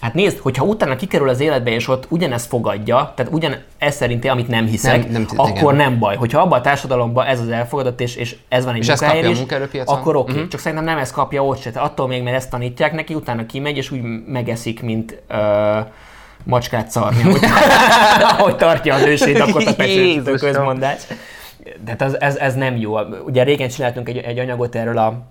hát 0.00 0.14
nézd, 0.14 0.38
hogyha 0.38 0.64
utána 0.64 0.96
kikerül 0.96 1.28
az 1.28 1.40
életbe, 1.40 1.70
és 1.70 1.88
ott 1.88 2.06
ugyanezt 2.08 2.46
fogadja, 2.48 3.12
tehát 3.16 3.32
ugyan 3.32 3.56
ez 3.78 3.94
szerinti, 3.94 4.28
amit 4.28 4.48
nem 4.48 4.66
hiszek, 4.66 5.02
Nem- 5.02 5.10
nem- 5.12 5.26
akkor 5.36 5.74
igen. 5.74 5.90
nem 5.90 5.98
baj. 5.98 6.16
Hogyha 6.16 6.40
abban 6.40 6.58
a 6.58 6.62
társadalomban 6.62 7.26
ez 7.26 7.40
az 7.40 7.48
elfogadott, 7.48 8.00
és, 8.00 8.16
és 8.16 8.36
ez 8.48 8.64
van 8.64 8.74
egy 8.74 8.80
És 8.80 8.88
ezt 8.88 9.02
kapja 9.04 9.26
a 9.26 9.30
is, 9.30 9.38
munkaerőpiacon? 9.38 9.96
akkor 9.98 10.16
oké. 10.16 10.30
Okay. 10.30 10.42
Mhm. 10.42 10.50
Csak 10.50 10.60
szerintem 10.60 10.86
nem 10.86 10.98
ezt 10.98 11.12
kapja 11.12 11.44
ott 11.44 11.60
se. 11.60 11.70
Tehát 11.70 11.88
attól 11.88 12.06
még, 12.06 12.22
mert 12.22 12.36
ezt 12.36 12.50
tanítják 12.50 12.92
neki, 12.92 13.14
utána 13.14 13.46
kimegy, 13.46 13.76
és 13.76 13.90
úgy 13.90 14.00
megeszik, 14.26 14.82
mint 14.82 15.22
ö, 15.28 15.78
macskát 16.44 16.90
szarni, 16.90 17.22
ahogy, 17.22 17.40
ahogy 18.38 18.56
tartja 18.56 18.94
az 18.94 19.02
ősét, 19.02 19.40
akkor 19.40 19.62
a 19.78 19.82
Jézusom. 19.82 20.36
közmondás. 20.36 21.02
De 21.84 21.90
hát 21.90 22.02
ez, 22.02 22.14
ez, 22.18 22.36
ez 22.36 22.54
nem 22.54 22.76
jó. 22.76 22.98
Ugye 23.24 23.42
régen 23.42 23.68
csináltunk 23.68 24.08
egy, 24.08 24.16
egy 24.18 24.38
anyagot 24.38 24.74
erről 24.74 24.98
a 24.98 25.26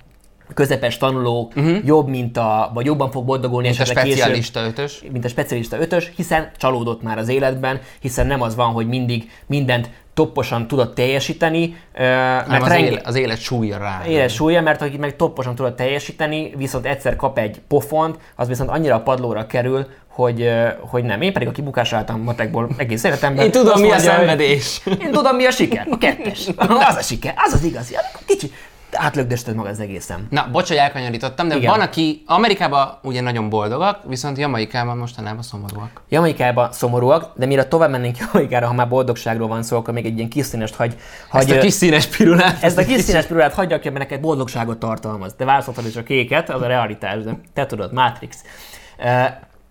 közepes 0.53 0.97
tanulók 0.97 1.55
uh-huh. 1.55 1.77
jobb, 1.85 2.07
mint 2.07 2.37
a, 2.37 2.71
vagy 2.73 2.85
jobban 2.85 3.11
fog 3.11 3.25
boldogulni, 3.25 3.69
Mhm. 3.69 3.81
a 3.81 3.83
később, 3.83 3.97
specialista 3.97 4.59
ötös. 4.65 5.03
mint 5.11 5.25
a 5.25 5.27
specialista 5.27 5.79
ötös, 5.79 6.11
hiszen 6.15 6.49
csalódott 6.57 7.01
már 7.01 7.17
az 7.17 7.27
életben, 7.27 7.79
hiszen 7.99 8.27
nem 8.27 8.41
az 8.41 8.55
van, 8.55 8.71
hogy 8.71 8.87
mindig 8.87 9.31
mindent 9.45 9.89
topposan 10.13 10.67
tudott 10.67 10.95
teljesíteni, 10.95 11.75
Mert 11.93 12.47
mert 12.47 12.61
az, 12.63 12.67
renge- 12.69 12.91
élet, 12.91 13.07
az 13.07 13.15
élet 13.15 13.39
súlya 13.41 13.77
rá. 13.77 14.01
éles 14.07 14.33
súlya, 14.33 14.61
mert 14.61 14.81
aki 14.81 14.97
meg 14.97 15.15
topposan 15.15 15.55
tudod 15.55 15.73
teljesíteni, 15.75 16.51
viszont 16.57 16.85
egyszer 16.85 17.15
kap 17.15 17.37
egy 17.37 17.61
pofont, 17.67 18.17
az 18.35 18.47
viszont 18.47 18.69
annyira 18.69 18.95
a 18.95 18.99
padlóra 19.01 19.47
kerül, 19.47 19.85
hogy, 20.07 20.49
hogy 20.79 21.03
nem. 21.03 21.21
Én 21.21 21.33
pedig 21.33 21.47
a 21.47 21.51
kibukásra 21.51 21.97
álltam 21.97 22.21
matekból 22.21 22.69
egész 22.77 23.03
életemben. 23.03 23.45
Én 23.45 23.51
tudom, 23.51 23.81
mi 23.81 23.91
a 23.91 23.97
szenvedés. 23.97 24.81
Én 25.01 25.11
tudom, 25.11 25.35
mi 25.35 25.45
a 25.45 25.51
siker. 25.51 25.87
A 25.89 25.97
kettes. 25.97 26.47
Az 26.89 26.95
a 26.95 27.01
siker. 27.01 27.33
Az 27.37 27.53
az 27.53 27.63
igazi. 27.63 27.95
Kicsi. 28.25 28.51
Átlögdöstöd 28.97 29.55
magad 29.55 29.71
az 29.71 29.79
egészen. 29.79 30.27
Na, 30.29 30.47
bocs, 30.51 30.67
hogy 30.67 30.77
elkanyarítottam, 30.77 31.47
de 31.47 31.55
Igen. 31.55 31.71
van, 31.71 31.79
aki 31.81 32.23
Amerikában 32.25 32.99
ugye 33.03 33.21
nagyon 33.21 33.49
boldogak, 33.49 33.99
viszont 34.07 34.37
Jamaikában 34.37 34.97
mostanában 34.97 35.41
szomorúak. 35.41 36.01
Jamaikában 36.09 36.71
szomorúak, 36.71 37.31
de 37.35 37.45
mire 37.45 37.65
tovább 37.65 37.89
mennénk 37.89 38.17
Jamaikára, 38.31 38.67
ha 38.67 38.73
már 38.73 38.87
boldogságról 38.87 39.47
van 39.47 39.63
szó, 39.63 39.77
akkor 39.77 39.93
még 39.93 40.05
egy 40.05 40.17
ilyen 40.17 40.29
kis 40.29 40.45
színest 40.45 40.75
hagy, 40.75 40.95
hagy 41.29 41.49
Ezt 41.49 41.59
a 41.59 41.61
kis 41.61 41.73
színes 41.73 42.05
pirulát. 42.05 42.63
ezt 42.63 42.77
a 42.77 42.85
kis 42.85 43.01
színes 43.01 43.25
pirulát 43.25 43.53
hagyja, 43.53 43.75
aki 43.75 43.89
neked 43.89 44.19
boldogságot 44.19 44.77
tartalmaz. 44.77 45.33
Te 45.37 45.45
választhatod 45.45 45.85
is 45.85 45.95
a 45.95 46.03
kéket, 46.03 46.49
az 46.49 46.61
a 46.61 46.67
realitás, 46.67 47.23
de 47.23 47.31
te 47.53 47.65
tudod, 47.65 47.93
Matrix. 47.93 48.37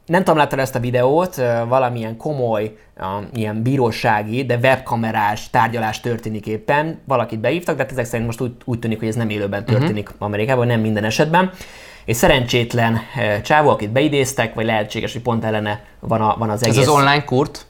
Nem 0.06 0.24
tudom, 0.24 0.36
láttad 0.36 0.58
ezt 0.58 0.74
a 0.74 0.80
videót, 0.80 1.42
valamilyen 1.68 2.16
komoly, 2.16 2.76
ilyen 3.34 3.62
bírósági, 3.62 4.44
de 4.44 4.56
webkamerás 4.56 5.50
tárgyalás 5.50 6.00
történik 6.00 6.46
éppen. 6.46 7.00
Valakit 7.04 7.40
beívtak, 7.40 7.76
de 7.76 7.82
hát 7.82 7.90
ezek 7.92 8.04
szerint 8.04 8.26
most 8.26 8.40
úgy, 8.40 8.52
úgy 8.64 8.78
tűnik, 8.78 8.98
hogy 8.98 9.08
ez 9.08 9.14
nem 9.14 9.30
élőben 9.30 9.64
történik 9.64 10.08
uh-huh. 10.08 10.26
Amerikában, 10.26 10.66
nem 10.66 10.80
minden 10.80 11.04
esetben. 11.04 11.50
És 12.04 12.16
szerencsétlen 12.16 13.00
csávó, 13.42 13.70
akit 13.70 13.90
beidéztek, 13.90 14.54
vagy 14.54 14.64
lehetséges, 14.64 15.12
hogy 15.12 15.22
pont 15.22 15.44
ellene 15.44 15.84
van, 16.00 16.20
a, 16.20 16.36
van 16.38 16.50
az 16.50 16.62
Ez 16.62 16.68
egész. 16.68 16.86
az 16.86 16.94
online 16.94 17.24
kurt? 17.24 17.66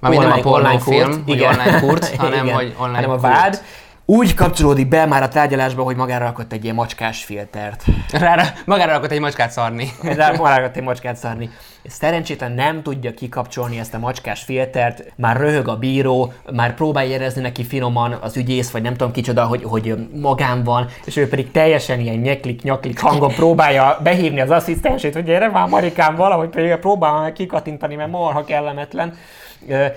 Mármint 0.00 0.22
nem 0.22 0.32
a 0.32 0.40
pornófilm, 0.40 1.22
hogy 1.26 1.42
online 1.42 1.80
kurt, 1.80 2.06
hanem 2.16 2.44
Igen, 2.44 2.54
hogy 2.54 2.74
online 2.78 3.06
hanem 3.06 3.10
a 3.10 3.16
kurt. 3.16 3.62
Úgy 4.04 4.34
kapcsolódik 4.34 4.88
be 4.88 5.06
már 5.06 5.22
a 5.22 5.28
tárgyalásba, 5.28 5.82
hogy 5.82 5.96
magára 5.96 6.24
rakott 6.24 6.52
egy 6.52 6.62
ilyen 6.62 6.74
macskás 6.74 7.24
filtert. 7.24 7.84
Rára, 8.12 8.42
magára 8.64 8.92
rakott 8.92 9.10
egy 9.10 9.20
macskát 9.20 9.50
szarni. 9.50 9.90
Rá 10.02 10.30
magára 10.30 10.60
rakott 10.60 10.76
egy 10.76 10.82
macskát 10.82 11.16
szarni. 11.16 11.50
Szerencsétlen 11.84 12.52
nem 12.52 12.82
tudja 12.82 13.14
kikapcsolni 13.14 13.78
ezt 13.78 13.94
a 13.94 13.98
macskás 13.98 14.42
filtert, 14.42 15.12
már 15.16 15.36
röhög 15.36 15.68
a 15.68 15.76
bíró, 15.76 16.32
már 16.52 16.74
próbálja 16.74 17.10
érezni 17.10 17.40
neki 17.40 17.64
finoman 17.64 18.12
az 18.12 18.36
ügyész, 18.36 18.70
vagy 18.70 18.82
nem 18.82 18.96
tudom 18.96 19.12
kicsoda, 19.12 19.44
hogy, 19.44 19.62
hogy 19.64 19.94
magán 20.20 20.64
van, 20.64 20.86
és 21.04 21.16
ő 21.16 21.28
pedig 21.28 21.50
teljesen 21.50 22.00
ilyen 22.00 22.18
nyeklik-nyaklik 22.18 23.00
hangon 23.00 23.34
próbálja 23.34 23.98
behívni 24.02 24.40
az 24.40 24.50
asszisztensét, 24.50 25.14
hogy 25.14 25.24
gyere 25.24 25.48
már 25.48 25.68
Marikám 25.68 26.16
valahogy 26.16 26.48
pedig 26.48 26.74
próbál 26.74 27.20
meg 27.20 27.32
kikattintani, 27.32 27.94
mert 27.94 28.10
marha 28.10 28.44
kellemetlen, 28.44 29.14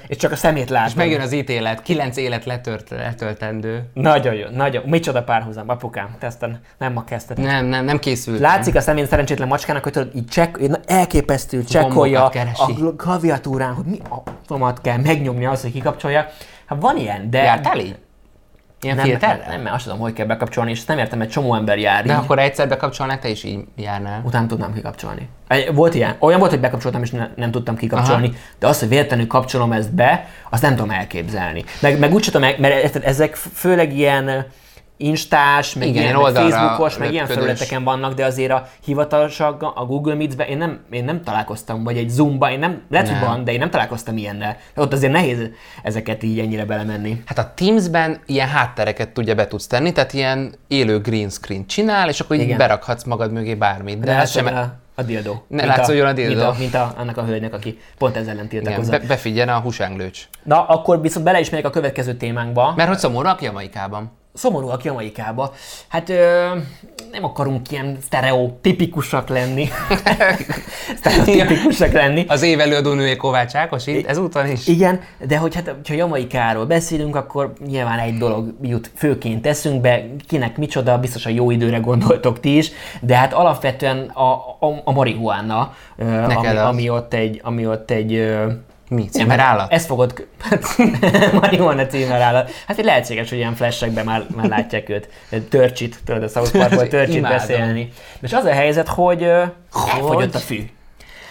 és 0.07 0.17
csak 0.17 0.31
a 0.31 0.35
szemét 0.35 0.69
lát. 0.69 0.87
És 0.87 0.93
megjön 0.93 1.21
az 1.21 1.31
ítélet, 1.31 1.81
kilenc 1.81 2.17
élet 2.17 2.45
letört, 2.45 2.89
letöltendő. 2.89 3.83
Nagyon 3.93 4.33
jó, 4.33 4.47
nagyon. 4.51 4.83
Micsoda 4.85 5.23
párhuzam, 5.23 5.69
apukám, 5.69 6.15
te 6.19 6.27
aztán 6.27 6.59
nem 6.77 6.93
ma 6.93 7.03
kezdted. 7.03 7.37
Nem, 7.37 7.65
nem, 7.65 7.85
nem 7.85 7.99
készült. 7.99 8.39
Látszik 8.39 8.75
a 8.75 8.81
szemén 8.81 9.05
szerencsétlen 9.05 9.47
macskának, 9.47 9.83
hogy 9.83 9.91
tudod, 9.91 10.15
így 10.15 10.27
csekk, 10.27 10.57
így 10.61 10.71
elképesztő 10.85 11.63
csekkolja 11.63 12.25
a 12.25 12.31
klaviatúrán, 12.97 13.73
hogy 13.73 13.85
mi 13.85 13.99
a 14.09 14.23
tomat 14.47 14.81
kell 14.81 14.97
megnyomni 14.97 15.45
az, 15.45 15.61
hogy 15.61 15.71
kikapcsolja. 15.71 16.27
Hát 16.65 16.81
van 16.81 16.97
ilyen, 16.97 17.29
de... 17.29 17.43
Jártál 17.43 17.79
így? 17.79 17.95
Ilyen 18.83 18.95
nem, 18.95 19.05
filterrel? 19.05 19.45
nem, 19.49 19.61
mert 19.61 19.75
azt 19.75 19.83
tudom, 19.83 19.99
hogy 19.99 20.13
kell 20.13 20.25
bekapcsolni, 20.25 20.71
és 20.71 20.77
ezt 20.77 20.87
nem 20.87 20.97
értem, 20.97 21.21
egy 21.21 21.29
csomó 21.29 21.55
ember 21.55 21.77
jár 21.77 22.05
De 22.05 22.13
így. 22.13 22.19
akkor 22.19 22.39
egyszer 22.39 22.67
bekapcsolnák, 22.67 23.19
te 23.19 23.27
is 23.27 23.43
így 23.43 23.59
járnál. 23.75 24.21
Utána 24.25 24.47
tudnám 24.47 24.73
kikapcsolni. 24.73 25.29
Volt 25.73 25.95
ilyen. 25.95 26.15
Olyan 26.19 26.39
volt, 26.39 26.51
hogy 26.51 26.59
bekapcsoltam, 26.59 27.01
és 27.01 27.11
ne, 27.11 27.27
nem 27.35 27.51
tudtam 27.51 27.75
kikapcsolni, 27.75 28.27
Aha. 28.27 28.35
de 28.59 28.67
azt, 28.67 28.79
hogy 28.79 28.89
véletlenül 28.89 29.27
kapcsolom 29.27 29.71
ezt 29.71 29.93
be, 29.93 30.27
azt 30.49 30.61
nem 30.61 30.75
tudom 30.75 30.91
elképzelni. 30.91 31.63
Meg, 31.79 31.99
meg 31.99 32.13
úgy 32.13 32.23
sem 32.23 32.33
tudom, 32.33 32.49
mert 32.57 32.95
ezek 32.95 33.35
főleg 33.35 33.97
ilyen 33.97 34.45
instás, 34.97 35.73
meg 35.73 35.87
Igen, 35.87 36.03
ilyen, 36.03 36.15
meg 36.21 36.33
Facebookos, 36.33 36.97
meg 36.97 37.11
ilyen 37.11 37.27
felületeken 37.27 37.83
vannak, 37.83 38.13
de 38.13 38.25
azért 38.25 38.51
a 38.51 38.67
hivatalosak 38.85 39.61
a 39.75 39.85
Google 39.85 40.15
Meets-ben 40.15 40.47
én 40.47 40.57
nem, 40.57 40.79
én 40.91 41.03
nem 41.03 41.23
találkoztam, 41.23 41.83
vagy 41.83 41.97
egy 41.97 42.09
Zoom-ba, 42.09 42.51
én 42.51 42.59
nem, 42.59 42.81
lehet, 42.89 43.07
hogy 43.07 43.19
Nem. 43.19 43.27
van, 43.27 43.43
de 43.43 43.51
én 43.51 43.59
nem 43.59 43.69
találkoztam 43.69 44.17
ilyennel. 44.17 44.57
Ott 44.75 44.93
azért 44.93 45.11
nehéz 45.11 45.37
ezeket 45.83 46.23
így 46.23 46.39
ennyire 46.39 46.65
belemenni. 46.65 47.23
Hát 47.25 47.37
a 47.37 47.51
Teams-ben 47.55 48.19
ilyen 48.25 48.47
háttereket 48.47 49.09
tudja 49.09 49.35
be 49.35 49.47
tudsz 49.47 49.67
tenni, 49.67 49.91
tehát 49.91 50.13
ilyen 50.13 50.53
élő 50.67 50.99
green 50.99 51.29
screen 51.29 51.65
csinál, 51.67 52.09
és 52.09 52.19
akkor 52.19 52.35
így 52.35 52.41
Igen. 52.41 52.57
berakhatsz 52.57 53.03
magad 53.03 53.31
mögé 53.31 53.55
bármit. 53.55 53.99
De, 53.99 54.05
De 54.05 54.13
hát 54.13 54.31
sem, 54.31 54.45
a 54.45 54.81
A 54.95 55.01
dildó. 55.03 55.43
Ne 55.47 55.63
Mint 55.63 55.77
látszódjon 55.77 56.07
a 56.07 56.13
dildó. 56.13 56.33
Mint, 56.35 56.43
a, 56.43 56.55
mint 56.59 56.73
a, 56.73 56.93
annak 56.97 57.17
a 57.17 57.23
hölgynek, 57.23 57.53
aki 57.53 57.79
pont 57.97 58.15
ezzel 58.17 58.33
ellen 58.33 58.47
tiltakozott. 58.47 58.91
be, 58.91 59.07
befigyeljen 59.07 59.55
a 59.55 59.59
húsánglőcs. 59.59 60.27
Na, 60.43 60.65
akkor 60.65 61.01
viszont 61.01 61.25
bele 61.25 61.39
is 61.39 61.49
megyek 61.49 61.65
a 61.65 61.69
következő 61.69 62.13
témánkba. 62.13 62.73
Mert 62.75 62.89
hogy 62.89 62.97
szomorúak 62.97 63.41
Jamaikában. 63.41 64.11
Szomorúak 64.33 64.83
Jamaikába. 64.83 65.53
Hát 65.87 66.09
ö, 66.09 66.47
nem 67.11 67.23
akarunk 67.23 67.71
ilyen 67.71 67.97
sztereotipikusak 68.01 69.27
lenni. 69.27 69.67
sztereotipikusak 70.99 71.91
lenni. 71.91 72.25
Az 72.27 72.41
év 72.41 72.59
előadó 72.59 72.93
nője 72.93 73.15
Kovács 73.15 73.55
Ákos 73.55 73.87
itt, 73.87 74.07
ezúton 74.07 74.51
is. 74.51 74.67
Igen, 74.67 74.99
de 75.27 75.37
hogy 75.37 75.55
hát, 75.55 75.75
ha 75.87 75.93
Jamaikáról 75.93 76.65
beszélünk, 76.65 77.15
akkor 77.15 77.53
nyilván 77.65 77.99
egy 77.99 78.17
dolog 78.17 78.53
jut 78.61 78.91
főként 78.95 79.47
eszünkbe, 79.47 80.05
kinek 80.27 80.57
micsoda, 80.57 80.99
biztos 80.99 81.25
a 81.25 81.29
jó 81.29 81.51
időre 81.51 81.77
gondoltok 81.77 82.39
ti 82.39 82.57
is, 82.57 82.71
de 83.01 83.15
hát 83.15 83.33
alapvetően 83.33 84.09
a, 84.13 84.31
a, 84.59 84.81
a 84.83 84.91
marihuána, 84.91 85.73
ami, 85.97 86.47
az. 86.47 86.57
ami, 86.57 86.89
ott 86.89 87.13
egy, 87.13 87.39
ami 87.43 87.67
ott 87.67 87.91
egy 87.91 88.33
Mi? 88.93 89.07
Címerállat? 89.09 89.71
Ezt 89.71 89.85
fogod... 89.85 90.27
Marihuana 91.41 91.85
címerállat. 91.85 92.51
Hát 92.67 92.75
hogy 92.75 92.85
lehetséges, 92.85 93.29
hogy 93.29 93.37
ilyen 93.37 93.55
flashekben 93.55 94.05
már, 94.05 94.25
már 94.35 94.47
látják 94.47 94.89
őt. 94.89 95.09
Törcsit, 95.49 95.99
tudod, 96.05 96.23
a 96.23 96.27
South 96.27 96.51
Parkból 96.57 96.87
törcsit 96.87 97.15
Imádom. 97.15 97.37
beszélni. 97.37 97.93
És 98.21 98.33
az 98.33 98.45
a 98.45 98.51
helyzet, 98.51 98.87
hogy 98.87 99.23
elfogyott 99.23 100.35
a 100.35 100.39
fű. 100.39 100.69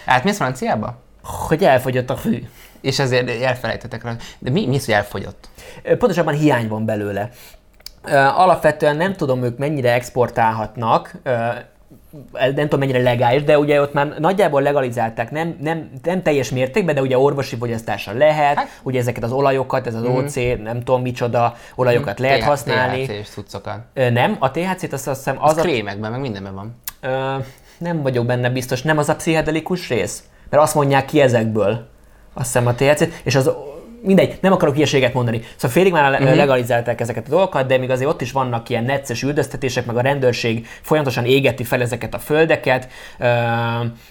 Átmész 0.05 0.37
franciába? 0.37 1.01
Hogy 1.23 1.63
elfogyott 1.63 2.09
a 2.09 2.15
fű. 2.15 2.43
És 2.81 2.99
ezért 2.99 3.41
elfelejtettek 3.41 4.03
rá. 4.03 4.15
De 4.39 4.49
mi, 4.49 4.67
mi 4.67 4.75
az, 4.75 4.85
hogy 4.85 4.93
elfogyott? 4.93 5.49
Pontosabban 5.83 6.33
hiány 6.33 6.67
van 6.67 6.85
belőle. 6.85 7.29
Alapvetően 8.35 8.95
nem 8.95 9.15
tudom 9.15 9.43
ők 9.43 9.57
mennyire 9.57 9.93
exportálhatnak, 9.93 11.15
nem 12.31 12.53
tudom 12.55 12.79
mennyire 12.79 13.01
legális, 13.01 13.43
de 13.43 13.59
ugye 13.59 13.81
ott 13.81 13.93
már 13.93 14.15
nagyjából 14.19 14.61
legalizálták, 14.61 15.31
nem, 15.31 15.57
nem, 15.61 15.89
nem 16.03 16.21
teljes 16.21 16.49
mértékben, 16.49 16.95
de 16.95 17.01
ugye 17.01 17.17
orvosi 17.17 17.55
fogyasztásra 17.55 18.13
lehet, 18.13 18.55
hát, 18.55 18.79
ugye 18.83 18.99
ezeket 18.99 19.23
az 19.23 19.31
olajokat, 19.31 19.87
ez 19.87 19.95
az 19.95 20.03
OC, 20.03 20.35
nem 20.63 20.83
tudom 20.83 21.01
micsoda 21.01 21.55
olajokat 21.75 22.19
lehet 22.19 22.39
TH- 22.39 22.45
használni. 22.47 23.05
THC-s 23.05 23.29
cuccokat. 23.29 23.79
Ö, 23.93 24.09
Nem, 24.09 24.35
a 24.39 24.51
THC-t 24.51 24.93
azt, 24.93 25.07
azt 25.07 25.17
hiszem 25.17 25.43
Az 25.43 25.51
az 25.51 25.57
a, 25.57 25.61
krémekben, 25.61 26.11
meg 26.11 26.19
mindenben 26.19 26.55
van. 26.55 26.75
ö, 27.01 27.35
nem 27.77 28.01
vagyok 28.01 28.25
benne 28.25 28.49
biztos, 28.49 28.81
nem 28.81 28.97
az 28.97 29.09
a 29.09 29.15
pszichedelikus 29.15 29.89
rész? 29.89 30.23
Mert 30.49 30.63
azt 30.63 30.75
mondják 30.75 31.05
ki 31.05 31.21
ezekből, 31.21 31.87
azt 32.33 32.45
hiszem 32.45 32.67
a 32.67 32.73
THC-t, 32.73 33.21
és 33.23 33.35
az 33.35 33.51
mindegy, 34.03 34.37
nem 34.41 34.51
akarok 34.51 34.73
hülyeséget 34.73 35.13
mondani. 35.13 35.41
Szóval 35.55 35.69
félig 35.69 35.91
már 35.91 36.11
uh-huh. 36.11 36.35
legalizálták 36.35 37.01
ezeket 37.01 37.27
a 37.27 37.29
dolgokat, 37.29 37.67
de 37.67 37.77
még 37.77 37.89
azért 37.89 38.09
ott 38.09 38.21
is 38.21 38.31
vannak 38.31 38.69
ilyen 38.69 38.83
necces 38.83 39.23
üldöztetések, 39.23 39.85
meg 39.85 39.97
a 39.97 40.01
rendőrség 40.01 40.67
folyamatosan 40.81 41.25
égeti 41.25 41.63
fel 41.63 41.81
ezeket 41.81 42.13
a 42.13 42.19
földeket, 42.19 42.87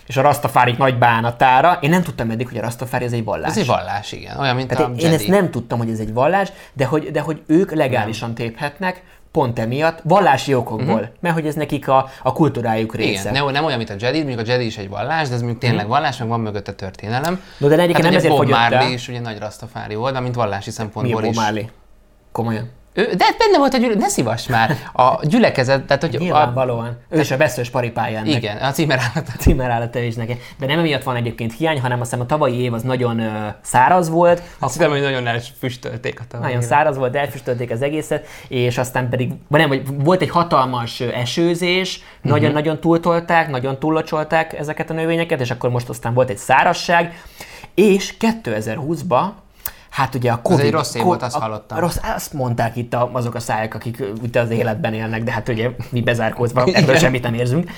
és 0.07 0.16
a 0.16 0.22
Rastafárik 0.22 0.76
nagy 0.76 0.98
bánatára. 0.98 1.78
Én 1.81 1.90
nem 1.90 2.02
tudtam 2.02 2.31
eddig, 2.31 2.48
hogy 2.48 2.59
a 2.59 2.61
Rastafári 2.61 3.05
ez 3.05 3.12
egy 3.12 3.24
vallás. 3.24 3.50
Ez 3.50 3.59
egy 3.59 3.66
vallás, 3.66 4.12
igen. 4.12 4.38
Olyan, 4.38 4.57
mint 4.57 4.68
Tehát 4.68 4.87
a 4.87 4.92
én, 4.96 5.07
én 5.07 5.12
ezt 5.12 5.28
nem 5.28 5.50
tudtam, 5.50 5.78
hogy 5.78 5.90
ez 5.90 5.98
egy 5.98 6.12
vallás, 6.12 6.48
de 6.72 6.85
hogy, 6.85 7.11
de 7.11 7.20
hogy 7.20 7.42
ők 7.46 7.72
legálisan 7.72 8.35
téphetnek, 8.35 9.02
pont 9.33 9.59
emiatt, 9.59 10.01
vallási 10.03 10.55
okokból, 10.55 10.95
uh-huh. 10.95 11.09
mert 11.21 11.35
hogy 11.35 11.47
ez 11.47 11.55
nekik 11.55 11.88
a, 11.88 12.09
a 12.23 12.33
kultúrájuk 12.33 12.95
része. 12.95 13.31
Igen, 13.31 13.33
nem, 13.33 13.53
nem 13.53 13.64
olyan, 13.64 13.79
mint 13.79 13.90
a 13.90 13.95
Jedi, 13.99 14.18
mondjuk 14.18 14.40
a 14.40 14.51
Jedi 14.51 14.64
is 14.64 14.79
egy 14.79 14.88
vallás, 14.88 15.29
de 15.29 15.35
ez 15.35 15.40
mondjuk 15.40 15.61
tényleg 15.62 15.88
vallás, 15.88 16.16
meg 16.16 16.29
van 16.29 16.40
mögötte 16.40 16.73
történelem. 16.73 17.40
No, 17.59 17.68
de 17.68 17.75
egyébként 17.75 17.99
nem 17.99 18.09
ugye 18.09 18.16
ezért 18.16 18.33
Bob 18.33 18.42
fogyott 18.42 18.59
Marley 18.59 18.92
is 18.92 19.09
ugye 19.09 19.21
nagy 19.21 19.38
rastafári 19.38 19.95
volt, 19.95 20.21
mint 20.21 20.35
vallási 20.35 20.71
szempontból 20.71 21.21
Bob 21.21 21.31
is. 21.31 21.37
Marley? 21.37 21.64
Komolyan. 22.33 22.71
Ő, 22.94 23.02
de 23.05 23.24
benne 23.38 23.59
volt 23.59 23.74
a 23.74 23.76
gyülekezet, 23.76 24.02
ne 24.02 24.09
szívass 24.09 24.46
már! 24.46 24.76
A 24.92 25.26
gyülekezet, 25.26 25.85
tehát 25.85 26.02
hogy 26.02 26.14
a, 26.16 26.18
Nyilvánvalóan. 26.18 26.96
Ő 27.09 27.20
is 27.20 27.31
a 27.31 27.37
veszős 27.37 27.70
paripáján. 27.70 28.26
igen, 28.26 28.57
a 28.57 28.70
címerállat. 28.70 29.26
Címerállata 29.38 29.98
is 29.98 30.14
neki. 30.14 30.38
De 30.59 30.66
nem 30.66 30.78
emiatt 30.78 31.02
van 31.02 31.16
egyébként 31.16 31.57
hiány, 31.57 31.81
hanem 31.81 32.00
azt 32.00 32.11
hiszem 32.11 32.24
a 32.24 32.28
tavalyi 32.28 32.59
év 32.61 32.72
az 32.72 32.83
nagyon 32.83 33.18
ö, 33.20 33.46
száraz 33.62 34.09
volt, 34.11 34.42
Azt 34.59 34.72
hiszem, 34.76 34.90
hogy 34.90 35.00
nagyon 35.00 35.26
elfüstölték 35.26 36.20
a 36.20 36.24
tavalyra. 36.28 36.52
nagyon 36.55 36.68
száraz 36.68 36.96
volt, 36.96 37.16
elfüstölték 37.16 37.70
az 37.70 37.83
egészet, 37.83 38.26
és 38.48 38.78
aztán 38.78 39.09
pedig, 39.09 39.33
nem, 39.48 39.68
vagy 39.68 39.83
volt 40.05 40.22
egy 40.22 40.31
hatalmas 40.31 41.00
esőzés, 41.00 42.00
Mhm. 42.22 42.33
nagyon-nagyon 42.33 42.81
túltolták, 42.81 43.48
nagyon 43.50 43.78
túllocsolták 43.78 44.59
ezeket 44.59 44.90
a 44.90 44.92
növényeket, 44.94 45.40
és 45.40 45.50
akkor 45.50 45.70
most 45.70 45.88
aztán 45.88 46.14
volt 46.14 46.31
egy 46.31 46.38
szárazság, 46.38 47.22
és 47.74 48.14
2020-ban 48.20 49.24
Hát 50.03 50.15
ugye 50.15 50.33
a 50.33 50.43
Covid... 50.43 50.65
egy 50.65 50.73
rossz 50.73 50.95
év 50.95 51.03
volt, 51.03 51.23
azt 51.23 51.37
hallottam. 51.37 51.79
a 51.79 51.81
Rossz, 51.81 51.97
azt 52.17 52.33
mondták 52.33 52.77
itt 52.77 52.95
a, 52.95 53.11
azok 53.12 53.35
a 53.35 53.41
szájak, 53.41 53.75
akik 53.75 54.03
itt 54.23 54.37
az 54.37 54.51
életben 54.51 54.95
élnek, 54.95 55.23
de 55.23 55.33
hát 55.33 55.49
ugye 55.49 55.71
mi 55.91 56.01
bezárkózva, 56.01 56.65
ebből 56.65 56.97
semmit 56.97 57.23
nem 57.23 57.35
érzünk. 57.35 57.71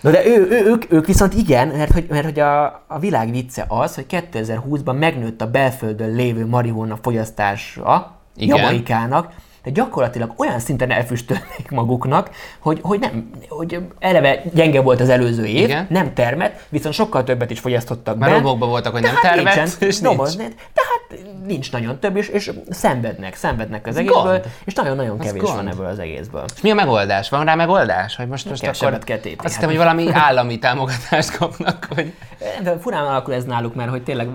No, 0.00 0.10
de 0.10 0.26
ő, 0.26 0.48
ő, 0.50 0.64
ők, 0.66 0.92
ők 0.92 1.06
viszont 1.06 1.34
igen, 1.34 1.68
mert 1.68 1.92
hogy, 1.92 2.06
mert 2.08 2.24
hogy 2.24 2.40
a, 2.40 2.64
a 2.86 2.98
világ 2.98 3.30
vicce 3.30 3.64
az, 3.68 3.94
hogy 3.94 4.06
2020-ban 4.10 4.98
megnőtt 4.98 5.40
a 5.40 5.50
belföldön 5.50 6.14
lévő 6.14 6.46
marihuana 6.46 6.98
fogyasztása 7.02 8.18
Igen. 8.36 8.56
Jamaikának, 8.56 9.32
de 9.64 9.70
gyakorlatilag 9.70 10.32
olyan 10.36 10.58
szinten 10.58 10.90
elfüstölnék 10.90 11.70
maguknak, 11.70 12.30
hogy, 12.58 12.78
hogy 12.82 12.98
nem, 13.00 13.30
hogy 13.48 13.78
eleve 13.98 14.42
gyenge 14.52 14.80
volt 14.80 15.00
az 15.00 15.08
előző 15.08 15.44
év, 15.44 15.64
Igen. 15.64 15.86
nem 15.90 16.14
termett, 16.14 16.60
viszont 16.68 16.94
sokkal 16.94 17.24
többet 17.24 17.50
is 17.50 17.60
fogyasztottak 17.60 18.18
Már 18.18 18.42
be. 18.42 18.48
voltak, 18.50 18.92
hogy 18.92 19.02
De 19.02 19.06
nem 19.06 19.16
hát 19.16 19.34
termett, 19.34 19.54
nincsen, 19.54 19.88
és 19.88 20.00
doboz, 20.00 20.36
nincs. 20.36 20.52
De 20.54 20.80
hát 20.84 21.20
nincs 21.46 21.72
nagyon 21.72 21.98
több, 21.98 22.16
és, 22.16 22.28
és 22.28 22.50
szenvednek, 22.70 23.34
szenvednek 23.34 23.86
az 23.86 23.96
egészből, 23.96 24.22
gond. 24.22 24.44
és 24.64 24.74
nagyon-nagyon 24.74 25.18
kevés 25.18 25.42
gond. 25.42 25.54
van 25.54 25.68
ebből 25.68 25.86
az 25.86 25.98
egészből. 25.98 26.44
És 26.54 26.60
mi 26.60 26.70
a 26.70 26.74
megoldás? 26.74 27.28
Van 27.28 27.44
rá 27.44 27.54
megoldás? 27.54 28.16
Hogy 28.16 28.28
most, 28.28 28.48
most 28.48 28.66
akkor... 28.66 28.98
kell 28.98 29.18
tépni, 29.18 29.44
Azt 29.44 29.54
hát. 29.54 29.54
hittem, 29.54 29.68
hogy 29.68 29.78
valami 29.78 30.12
állami 30.12 30.58
támogatást 30.58 31.36
kapnak, 31.36 31.88
hogy... 31.94 32.12
De 32.62 32.78
furán 32.78 33.04
alakul 33.04 33.34
ez 33.34 33.44
náluk, 33.44 33.74
mert 33.74 33.90
hogy 33.90 34.02
tényleg 34.02 34.28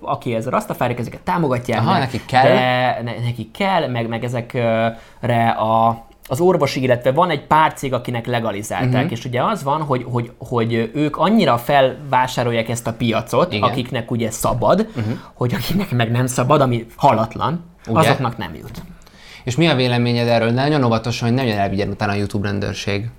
aki 0.00 0.34
ez 0.34 0.46
a 0.46 0.50
rastafárik, 0.50 0.98
ezeket 0.98 1.20
támogatják. 1.20 1.78
Aha, 1.78 1.92
meg, 1.92 2.00
nekik 2.00 2.26
kell. 2.26 2.42
De 2.42 3.00
ne, 3.02 3.12
nekik 3.24 3.50
kell, 3.50 3.88
meg, 3.88 4.08
meg 4.08 4.24
ezekre 4.24 5.48
a, 5.48 6.04
az 6.28 6.40
orvosi, 6.40 6.82
illetve 6.82 7.12
van 7.12 7.30
egy 7.30 7.46
pár 7.46 7.72
cég, 7.72 7.92
akinek 7.92 8.26
legalizálták, 8.26 8.94
uh-huh. 8.94 9.10
és 9.10 9.24
ugye 9.24 9.42
az 9.42 9.62
van, 9.62 9.82
hogy, 9.82 10.04
hogy, 10.10 10.32
hogy 10.38 10.90
ők 10.94 11.16
annyira 11.16 11.58
felvásárolják 11.58 12.68
ezt 12.68 12.86
a 12.86 12.92
piacot, 12.92 13.52
Igen. 13.52 13.68
Akiknek 13.68 14.10
ugye 14.10 14.30
szabad, 14.30 14.88
uh-huh. 14.96 15.18
hogy 15.34 15.54
akiknek 15.54 15.90
meg 15.90 16.10
nem 16.10 16.26
szabad, 16.26 16.60
ami 16.60 16.86
halatlan, 16.96 17.64
Ugye? 17.88 17.98
azoknak 17.98 18.36
nem 18.36 18.54
jut. 18.54 18.82
És 19.44 19.56
mi 19.56 19.66
a 19.66 19.74
véleményed 19.74 20.28
erről? 20.28 20.50
Nagyon 20.50 20.84
óvatosan, 20.84 21.38
hogy 21.38 21.48
jön 21.48 21.58
elvigyen 21.58 21.88
utána 21.88 22.12
a 22.12 22.14
YouTube 22.14 22.48
rendőrség. 22.48 23.10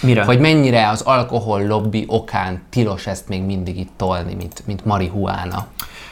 Mire? 0.00 0.24
Hogy 0.24 0.38
mennyire 0.38 0.88
az 0.88 1.00
alkohol 1.00 1.66
lobby 1.66 2.04
okán 2.08 2.62
tilos 2.70 3.06
ezt 3.06 3.28
még 3.28 3.42
mindig 3.42 3.78
itt 3.78 3.92
tolni, 3.96 4.34
mint, 4.34 4.66
mint 4.66 4.84
marihuána. 4.84 5.66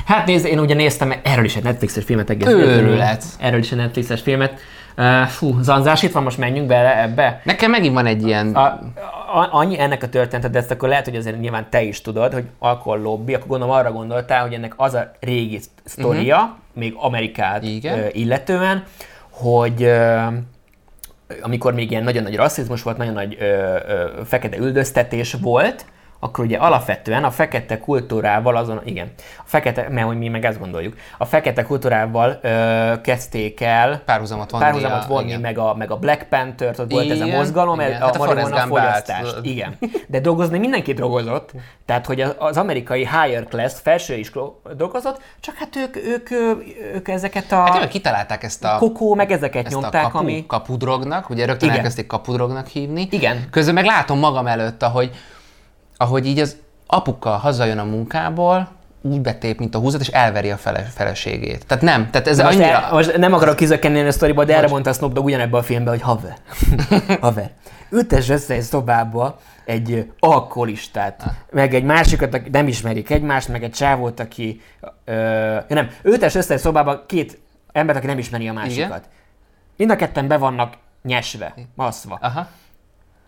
Hát 0.05 0.27
nézd, 0.27 0.47
én 0.47 0.59
ugye 0.59 0.75
néztem 0.75 1.13
erről 1.23 1.45
is 1.45 1.57
egy 1.57 1.63
Netflixes 1.63 2.05
filmet 2.05 2.31
egész 2.31 2.49
Őrület. 2.49 3.25
Erről 3.39 3.59
is 3.59 3.73
egy 3.73 3.79
Netflixes 3.79 4.21
filmet. 4.21 4.61
Uh, 4.97 5.23
fú, 5.23 5.61
zanzás 5.61 6.03
itt 6.03 6.13
van, 6.13 6.23
most 6.23 6.39
menjünk 6.39 6.67
bele 6.67 7.03
ebbe. 7.03 7.41
Nekem 7.45 7.71
megint 7.71 7.95
van 7.95 8.07
egy 8.07 8.27
ilyen... 8.27 8.55
A, 8.55 8.65
a, 8.65 9.49
annyi 9.51 9.81
ennek 9.81 10.03
a 10.03 10.09
történetet, 10.09 10.51
de 10.51 10.59
ezt 10.59 10.71
akkor 10.71 10.89
lehet, 10.89 11.05
hogy 11.05 11.17
azért 11.17 11.41
nyilván 11.41 11.67
te 11.71 11.83
is 11.83 12.01
tudod, 12.01 12.33
hogy 12.33 12.45
alkohol 12.59 12.99
lobby, 12.99 13.35
akkor 13.35 13.47
gondolom 13.47 13.75
arra 13.75 13.93
gondoltál, 13.93 14.43
hogy 14.43 14.53
ennek 14.53 14.73
az 14.77 14.95
a 14.95 15.11
régi 15.21 15.61
sztoria, 15.85 16.37
uh-huh. 16.37 16.51
még 16.73 16.95
Amerikát 16.97 17.63
Igen. 17.63 17.99
ö, 17.99 18.07
illetően, 18.13 18.85
hogy 19.31 19.83
ö, 19.83 20.27
amikor 21.41 21.75
még 21.75 21.91
ilyen 21.91 22.05
nagyon 22.05 22.23
nagy 22.23 22.37
rasszizmus 22.37 22.83
volt, 22.83 22.97
nagyon 22.97 23.13
nagy 23.13 23.37
ö, 23.41 23.45
ö, 23.45 24.21
fekete 24.25 24.57
üldöztetés 24.57 25.37
volt, 25.41 25.85
akkor 26.25 26.45
ugye 26.45 26.57
alapvetően 26.57 27.25
a 27.25 27.31
fekete 27.31 27.79
kultúrával 27.79 28.57
azon, 28.57 28.81
igen, 28.85 29.13
a 29.39 29.43
fekete, 29.45 29.89
mert 29.91 30.07
hogy 30.07 30.19
mi 30.19 30.29
meg 30.29 30.45
ezt 30.45 30.59
gondoljuk, 30.59 30.95
a 31.19 31.25
fekete 31.25 31.63
kultúrával 31.63 32.39
ö, 32.43 32.93
kezdték 33.03 33.61
el 33.61 34.03
Párhuzamot 34.05 34.51
vonni 34.51 34.65
párhuzamot 34.65 35.05
a- 35.05 35.07
vonni, 35.07 35.27
igen. 35.29 35.41
meg 35.41 35.59
a, 35.59 35.75
meg 35.75 35.91
a 35.91 35.97
Black 35.97 36.23
Panther, 36.29 36.75
ott 36.81 36.91
volt 36.91 37.11
ez 37.11 37.21
a 37.21 37.27
mozgalom, 37.27 37.81
igen. 37.81 37.93
ez 37.93 37.99
Hát 37.99 38.17
a 38.17 38.23
a 38.55 38.67
fogyasztást. 38.67 39.39
Igen. 39.43 39.77
De 40.07 40.21
dolgozni 40.21 40.59
mindenki 40.59 40.93
drogozott, 40.93 41.51
tehát 41.87 42.07
hogy 42.07 42.21
az- 42.21 42.35
az 42.39 42.57
amerikai 42.57 43.01
higher 43.01 43.45
class, 43.49 43.73
felső 43.83 44.15
is 44.15 44.31
dolgozott, 44.77 45.21
csak 45.41 45.55
hát 45.55 45.77
ők, 45.77 45.97
ők, 45.97 46.31
ők, 46.31 46.63
ők 46.95 47.09
ezeket 47.09 47.53
a 47.53 47.57
Hát 47.57 47.83
ők 47.83 47.89
kitalálták 47.89 48.43
ezt 48.43 48.65
a, 48.65 48.77
kokó, 48.79 49.15
meg 49.15 49.31
ezeket 49.31 49.67
ezt 49.67 49.75
nyomták, 49.75 50.05
a 50.05 50.09
kapu, 50.09 50.19
ami... 50.19 50.45
kapudrognak, 50.47 51.31
ugye 51.31 51.47
rögtön 51.47 51.69
Igen. 51.69 51.79
elkezdték 51.79 52.07
kapudrognak 52.07 52.67
hívni. 52.67 53.09
Igen. 53.11 53.49
Közben 53.51 53.75
meg 53.75 53.85
látom 53.85 54.19
magam 54.19 54.47
előtt, 54.47 54.83
ahogy, 54.83 55.11
ahogy 55.97 56.27
így 56.27 56.39
az 56.39 56.57
apuka 56.87 57.31
hazajön 57.31 57.79
a 57.79 57.85
munkából, 57.85 58.69
úgy 59.03 59.21
betép, 59.21 59.59
mint 59.59 59.75
a 59.75 59.79
húzat, 59.79 60.01
és 60.01 60.09
elveri 60.09 60.51
a 60.51 60.57
fele, 60.57 60.83
feleségét. 60.83 61.67
Tehát 61.67 61.85
nem, 61.85 62.11
tehát 62.11 62.29
ez 62.29 62.39
Most, 62.39 62.55
annyira... 62.55 62.83
el, 62.83 62.93
most 62.93 63.17
nem 63.17 63.33
akarok 63.33 63.57
kizökkenni 63.57 64.01
a 64.01 64.13
sztoriba, 64.13 64.45
de 64.45 64.57
erre 64.57 64.69
mondta 64.69 64.93
Snoop 64.93 65.13
Dogg 65.13 65.25
ugyanebben 65.25 65.61
a 65.61 65.63
filmben, 65.63 65.93
hogy 65.93 66.03
haver, 66.03 66.37
haver, 67.21 67.51
ültess 67.91 68.29
össze 68.29 68.55
egy 68.55 68.63
szobába 68.63 69.39
egy 69.65 70.13
alkoholistát, 70.19 71.25
meg 71.51 71.75
egy 71.75 71.85
másikat, 71.85 72.35
aki 72.35 72.51
nem 72.51 72.69
ismerik 72.69 73.11
egymást, 73.11 73.49
meg 73.49 73.63
egy 73.63 73.73
csávót, 73.73 74.21
aki... 74.21 74.61
Ö, 75.05 75.57
nem, 75.69 75.91
ültess 76.03 76.35
össze 76.35 76.55
egy 76.55 76.61
szobába 76.61 77.07
két 77.07 77.39
embert, 77.73 77.99
aki 77.99 78.07
nem 78.07 78.19
ismeri 78.19 78.49
a 78.49 78.53
másikat. 78.53 79.09
Mind 79.77 79.91
a 79.91 79.97
ketten 79.97 80.29
be 80.29 80.37
vannak 80.37 80.75
nyesve, 81.03 81.55
baszva. 81.77 82.19
Aha. 82.21 82.49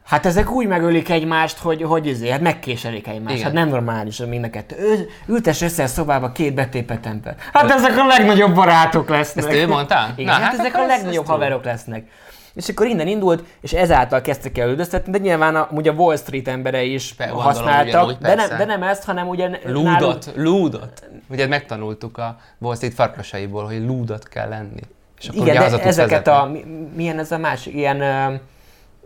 Hát 0.06 0.26
ezek 0.26 0.50
úgy 0.50 0.66
megölik 0.66 1.08
egymást, 1.10 1.58
hogy, 1.58 1.82
hogy 1.82 2.06
izé, 2.06 2.30
hát 2.30 2.40
megkéselik 2.40 3.06
egymást. 3.06 3.34
Igen. 3.34 3.44
Hát 3.46 3.52
nem 3.54 3.68
normális 3.68 4.18
mind 4.18 4.44
a 4.44 4.50
kettő. 4.50 4.76
Ő, 4.78 5.08
ültes 5.26 5.60
össze 5.60 5.82
a 5.82 5.86
szobába 5.86 6.32
két 6.32 6.54
betépet 6.54 7.06
ember. 7.06 7.34
Hát 7.52 7.70
ezek 7.70 7.96
a 7.98 8.06
legnagyobb 8.06 8.54
barátok 8.54 9.08
lesznek. 9.08 9.44
Ezt 9.44 9.54
ő 9.54 9.66
mondta? 9.66 10.06
Igen, 10.16 10.24
Na, 10.34 10.40
hát, 10.40 10.42
hát 10.50 10.58
ezek 10.58 10.74
a 10.74 10.86
legnagyobb 10.86 11.06
ez 11.06 11.12
true. 11.24 11.26
haverok 11.38 11.64
lesznek. 11.64 12.06
És 12.54 12.68
akkor 12.68 12.86
innen 12.86 13.06
indult, 13.06 13.44
és 13.60 13.72
ezáltal 13.72 14.20
kezdtek 14.20 14.58
el 14.58 14.68
üldöztetni, 14.68 15.12
de 15.12 15.18
nyilván 15.18 15.56
a, 15.56 15.68
ugye 15.70 15.90
a 15.90 15.94
Wall 15.94 16.16
Street 16.16 16.48
emberei 16.48 16.92
is 16.92 17.14
Be- 17.14 17.28
használtak, 17.28 17.86
ugyanúgy, 17.86 18.16
de 18.18 18.34
nem, 18.34 18.48
de 18.58 18.64
nem 18.64 18.82
ezt, 18.82 19.04
hanem 19.04 19.28
ugye 19.28 19.48
náluk- 19.48 19.66
Lúdot, 19.66 20.32
lúdot. 20.36 21.02
Ugye 21.28 21.46
megtanultuk 21.46 22.18
a 22.18 22.36
Wall 22.58 22.74
Street 22.74 22.94
farkasaiból, 22.94 23.64
hogy 23.64 23.84
lúdot 23.86 24.28
kell 24.28 24.48
lenni. 24.48 24.80
És 25.20 25.28
akkor 25.28 25.40
Igen, 25.46 25.56
de 25.56 25.64
ezeket 25.64 25.84
vezetni. 25.96 26.30
a, 26.32 26.44
mi- 26.44 26.64
milyen 26.94 27.18
ez 27.18 27.32
a 27.32 27.38
más, 27.38 27.66
ilyen 27.66 28.00
ö, 28.00 28.34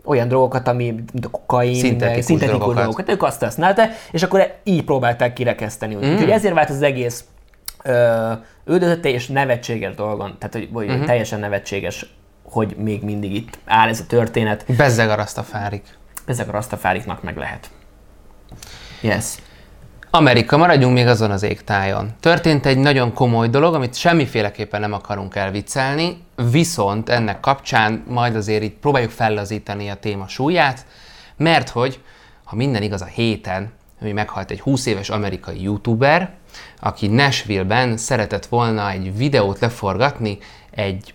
olyan 0.05 0.27
drogokat, 0.27 0.67
ami 0.67 0.91
mint 1.13 1.25
a 1.25 1.29
kokain, 1.29 1.75
Szintetikus 1.75 2.25
szintetikus 2.25 2.57
drogokat. 2.59 2.83
dolgokat, 2.83 3.09
ők 3.09 3.23
azt 3.23 3.41
használták, 3.43 3.91
és 4.11 4.23
akkor 4.23 4.53
így 4.63 4.83
próbálták 4.83 5.33
kirekeszteni. 5.33 5.95
Mm. 5.95 6.13
Úgyhogy 6.13 6.29
ezért 6.29 6.53
vált 6.53 6.69
az 6.69 6.81
egész 6.81 7.23
ö, 7.83 8.31
üldözötte 8.65 9.09
és 9.09 9.27
nevetséges 9.27 9.95
dolgon, 9.95 10.35
tehát 10.39 10.53
hogy, 10.53 10.69
hogy 10.73 10.87
Mhm. 10.97 11.05
teljesen 11.05 11.39
nevetséges, 11.39 12.13
hogy 12.43 12.75
még 12.77 13.03
mindig 13.03 13.35
itt 13.35 13.57
áll 13.65 13.87
ez 13.89 13.99
a 13.99 14.05
történet. 14.07 14.65
Bezzeg 14.77 15.09
a 15.09 15.15
rasztafárik. 15.15 15.83
Ezek 16.25 16.47
a 16.47 16.51
rastafáriknak 16.51 17.23
meg 17.23 17.37
lehet. 17.37 17.69
Yes. 19.01 19.35
Amerika, 20.13 20.57
maradjunk 20.57 20.93
még 20.93 21.07
azon 21.07 21.31
az 21.31 21.43
égtájon. 21.43 22.13
Történt 22.19 22.65
egy 22.65 22.77
nagyon 22.77 23.13
komoly 23.13 23.49
dolog, 23.49 23.73
amit 23.73 23.95
semmiféleképpen 23.95 24.79
nem 24.79 24.93
akarunk 24.93 25.35
elviccelni, 25.35 26.23
viszont 26.51 27.09
ennek 27.09 27.39
kapcsán 27.39 28.03
majd 28.07 28.35
azért 28.35 28.63
így 28.63 28.73
próbáljuk 28.73 29.11
fellazítani 29.11 29.89
a 29.89 29.95
téma 29.95 30.27
súlyát, 30.27 30.85
mert 31.37 31.69
hogy, 31.69 31.99
ha 32.43 32.55
minden 32.55 32.81
igaz 32.81 33.01
a 33.01 33.05
héten, 33.05 33.71
hogy 33.99 34.13
meghalt 34.13 34.51
egy 34.51 34.59
20 34.59 34.85
éves 34.85 35.09
amerikai 35.09 35.61
youtuber, 35.61 36.33
aki 36.79 37.07
Nashville-ben 37.07 37.97
szeretett 37.97 38.45
volna 38.45 38.89
egy 38.89 39.17
videót 39.17 39.59
leforgatni 39.59 40.37
egy 40.71 41.13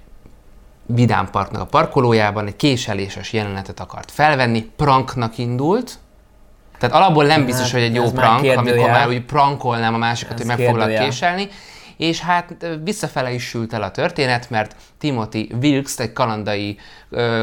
vidámparknak 0.86 1.62
a 1.62 1.66
parkolójában, 1.66 2.46
egy 2.46 2.56
késeléses 2.56 3.32
jelenetet 3.32 3.80
akart 3.80 4.10
felvenni, 4.10 4.70
pranknak 4.76 5.38
indult, 5.38 5.98
tehát 6.78 6.94
alapból 6.94 7.24
nem 7.24 7.44
biztos, 7.44 7.72
hogy 7.72 7.82
egy 7.82 7.94
jó 7.94 8.02
már 8.02 8.12
prank, 8.12 8.40
kérdőjel. 8.40 8.78
amikor 8.78 8.90
már 8.90 9.08
úgy 9.08 9.24
prankolnám 9.24 9.94
a 9.94 9.98
másikat, 9.98 10.40
Ez 10.40 10.46
hogy 10.46 10.56
meg 10.56 10.66
foglak 10.66 11.04
késelni. 11.04 11.48
És 11.96 12.20
hát 12.20 12.66
visszafele 12.84 13.32
is 13.32 13.42
sült 13.42 13.72
el 13.72 13.82
a 13.82 13.90
történet, 13.90 14.50
mert 14.50 14.76
Timothy 14.98 15.50
Wilkes 15.62 15.98
egy 15.98 16.12
kalandai, 16.12 16.78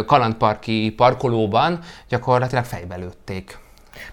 kalandparki 0.06 0.94
parkolóban 0.98 1.80
gyakorlatilag 2.10 2.66
fejbe 2.66 2.96
lőtték. 2.96 3.58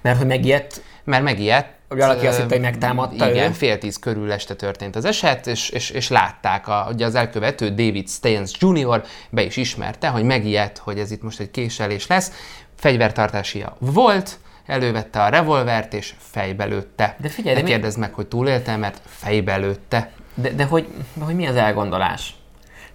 Mert 0.01 0.19
hogy 0.19 0.27
megijedt, 0.27 0.83
Mert 1.05 1.23
megijedt. 1.23 1.79
Hogy 1.89 1.99
valaki 1.99 2.27
azt 2.27 2.37
hitte, 2.37 2.55
hogy 2.55 2.61
megtámadta 2.61 3.31
Igen, 3.31 3.51
ő? 3.51 3.53
fél 3.53 3.79
tíz 3.79 3.99
körül 3.99 4.33
este 4.33 4.55
történt 4.55 4.97
az 4.97 5.05
eset, 5.05 5.47
és, 5.47 5.69
és, 5.69 5.91
és 5.91 6.09
látták, 6.09 6.69
a, 6.69 6.89
ugye 6.93 7.07
az 7.07 7.15
elkövető 7.15 7.69
David 7.69 8.09
Staines 8.09 8.53
Jr. 8.59 9.05
be 9.31 9.43
is 9.43 9.57
ismerte, 9.57 10.09
hogy 10.09 10.23
megijedt, 10.23 10.79
hogy 10.79 10.99
ez 10.99 11.11
itt 11.11 11.23
most 11.23 11.41
egy 11.41 11.51
késelés 11.51 12.07
lesz. 12.07 12.33
Fegyvertartásia 12.77 13.77
volt, 13.79 14.39
elővette 14.71 15.23
a 15.23 15.29
revolvert, 15.29 15.95
és 15.95 16.15
fejbe 16.19 16.65
lőtte. 16.65 17.17
De 17.21 17.29
figyelj, 17.29 17.55
ne 17.55 17.61
de 17.61 17.67
mi- 17.67 17.73
kérdezd 17.73 17.99
meg, 17.99 18.13
hogy 18.15 18.27
túlélte, 18.27 18.77
mert 18.77 19.01
fejbe 19.05 19.57
lőtte. 19.57 20.11
De, 20.35 20.51
de 20.51 20.65
hogy, 20.65 20.87
hogy 21.21 21.35
mi 21.35 21.47
az 21.47 21.57
elgondolás? 21.57 22.35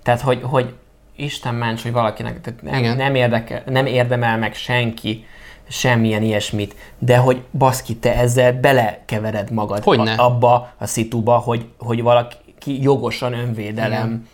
Tehát, 0.04 0.22
hogy, 0.22 0.40
hogy 0.44 0.74
Isten 1.16 1.56
ments, 1.56 1.82
hogy 1.82 1.92
valakinek 1.92 2.42
tehát 2.42 2.62
nem, 2.62 2.74
Igen. 2.80 2.98
nem, 2.98 3.16
érdekel, 3.16 3.64
nem 3.66 3.86
érdemel 3.86 4.38
meg 4.38 4.54
senki 4.54 5.26
semmilyen 5.70 6.22
ilyesmit, 6.22 6.76
de 7.00 7.18
hogy 7.18 7.42
baszki, 7.52 7.96
te 7.96 8.16
ezzel 8.16 8.54
belekevered 8.54 9.52
magad 9.52 9.84
Hogyne. 9.84 10.14
abba 10.14 10.74
a 10.78 10.86
szituba, 10.86 11.38
hogy, 11.38 11.66
hogy 11.78 12.02
valaki 12.02 12.82
jogosan 12.82 13.34
önvédelem 13.34 14.28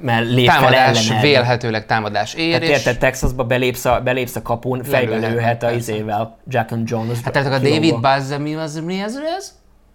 mert 0.00 0.26
lép 0.30 0.46
fel 0.48 0.56
Támadás, 0.58 1.06
ellened. 1.08 1.22
vélhetőleg 1.22 1.86
támadás 1.86 2.34
ér, 2.34 2.48
Tehát 2.48 2.62
és 2.62 2.68
érted, 2.68 2.98
Texasba 2.98 3.44
belépsz 3.44 3.84
a, 3.84 4.00
belépsz 4.04 4.36
a 4.36 4.42
kapun, 4.42 4.82
fejbe 4.82 5.16
lőhet 5.16 5.62
a 5.62 5.70
izével, 5.70 6.36
Jack 6.48 6.70
and 6.72 6.90
Jones. 6.90 7.18
Hát 7.24 7.32
tehát 7.32 7.52
a 7.52 7.58
David 7.58 8.00
Buzz, 8.00 8.32
mi 8.38 8.54
az, 8.54 8.80
mi 8.84 9.00
az 9.02 9.20
ez? 9.36 9.52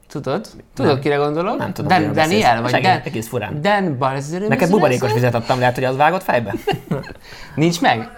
Tudod? 0.09 0.47
Tudod, 0.75 0.91
Nem. 0.91 1.01
kire 1.01 1.15
gondolok? 1.15 1.57
Nem 1.57 1.73
tudom, 1.73 2.01
Dan, 2.03 2.13
Daniel, 2.13 2.62
vagy 2.62 2.71
Dan, 2.81 3.01
egész 3.03 3.27
furán. 3.27 3.62
Dan 3.62 3.97
Buzz, 3.97 4.31
Neked 4.47 4.69
buborékos 4.69 5.13
vizet 5.13 5.35
adtam, 5.35 5.59
lehet, 5.59 5.75
hogy 5.75 5.83
az 5.83 5.95
vágott 5.95 6.23
fejbe? 6.23 6.53
Nincs 7.55 7.81
meg? 7.81 8.09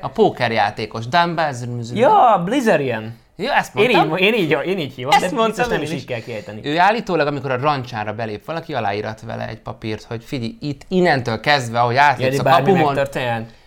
A 0.00 0.08
pókerjátékos, 0.08 1.08
Dan 1.08 1.34
Buzz. 1.34 1.64
ja, 1.94 2.42
Blizzerian. 2.44 3.14
Jó, 3.36 3.50
ezt 3.50 3.76
Én 3.76 3.90
mondtam. 3.90 4.18
így, 4.18 4.24
én 4.24 4.34
így, 4.34 4.56
én 4.66 4.78
így 4.78 4.94
hívom, 4.94 5.12
Ezt 5.12 5.30
de 5.30 5.36
mondtam 5.36 5.68
nem 5.68 5.78
én 5.78 5.84
is 5.84 5.92
is. 5.92 6.00
így 6.00 6.06
kell 6.06 6.20
kiejteni. 6.20 6.60
Ő 6.64 6.78
állítólag, 6.78 7.26
amikor 7.26 7.50
a 7.50 7.56
rancsára 7.56 8.12
belép 8.12 8.44
valaki, 8.44 8.74
aláírat 8.74 9.20
vele 9.20 9.48
egy 9.48 9.60
papírt, 9.60 10.02
hogy 10.02 10.24
figyelj, 10.24 10.56
itt 10.60 10.82
innentől 10.88 11.40
kezdve, 11.40 11.80
ahogy 11.80 11.96
átlépsz 11.96 12.36
Jani, 12.36 12.48
a 12.48 12.52
kapumon, 12.52 12.98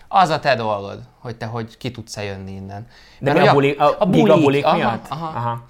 az 0.08 0.30
a 0.30 0.40
te 0.40 0.56
dolgod, 0.56 1.00
hogy 1.20 1.36
te 1.36 1.46
hogy 1.46 1.78
ki 1.78 1.92
tudsz 1.92 2.18
jönni 2.18 2.52
innen. 2.52 2.88
De 3.20 3.34
Mert 3.34 3.44
mi 3.44 3.48
a, 3.50 3.54
buli, 3.54 3.72
a, 3.72 3.96
a, 4.00 4.06
bulik, 4.06 4.32
a 4.32 4.38
bulik 4.38 4.66
aha, 4.66 4.76
miatt? 4.76 5.06
Aha. 5.10 5.26
Aha. 5.36 5.64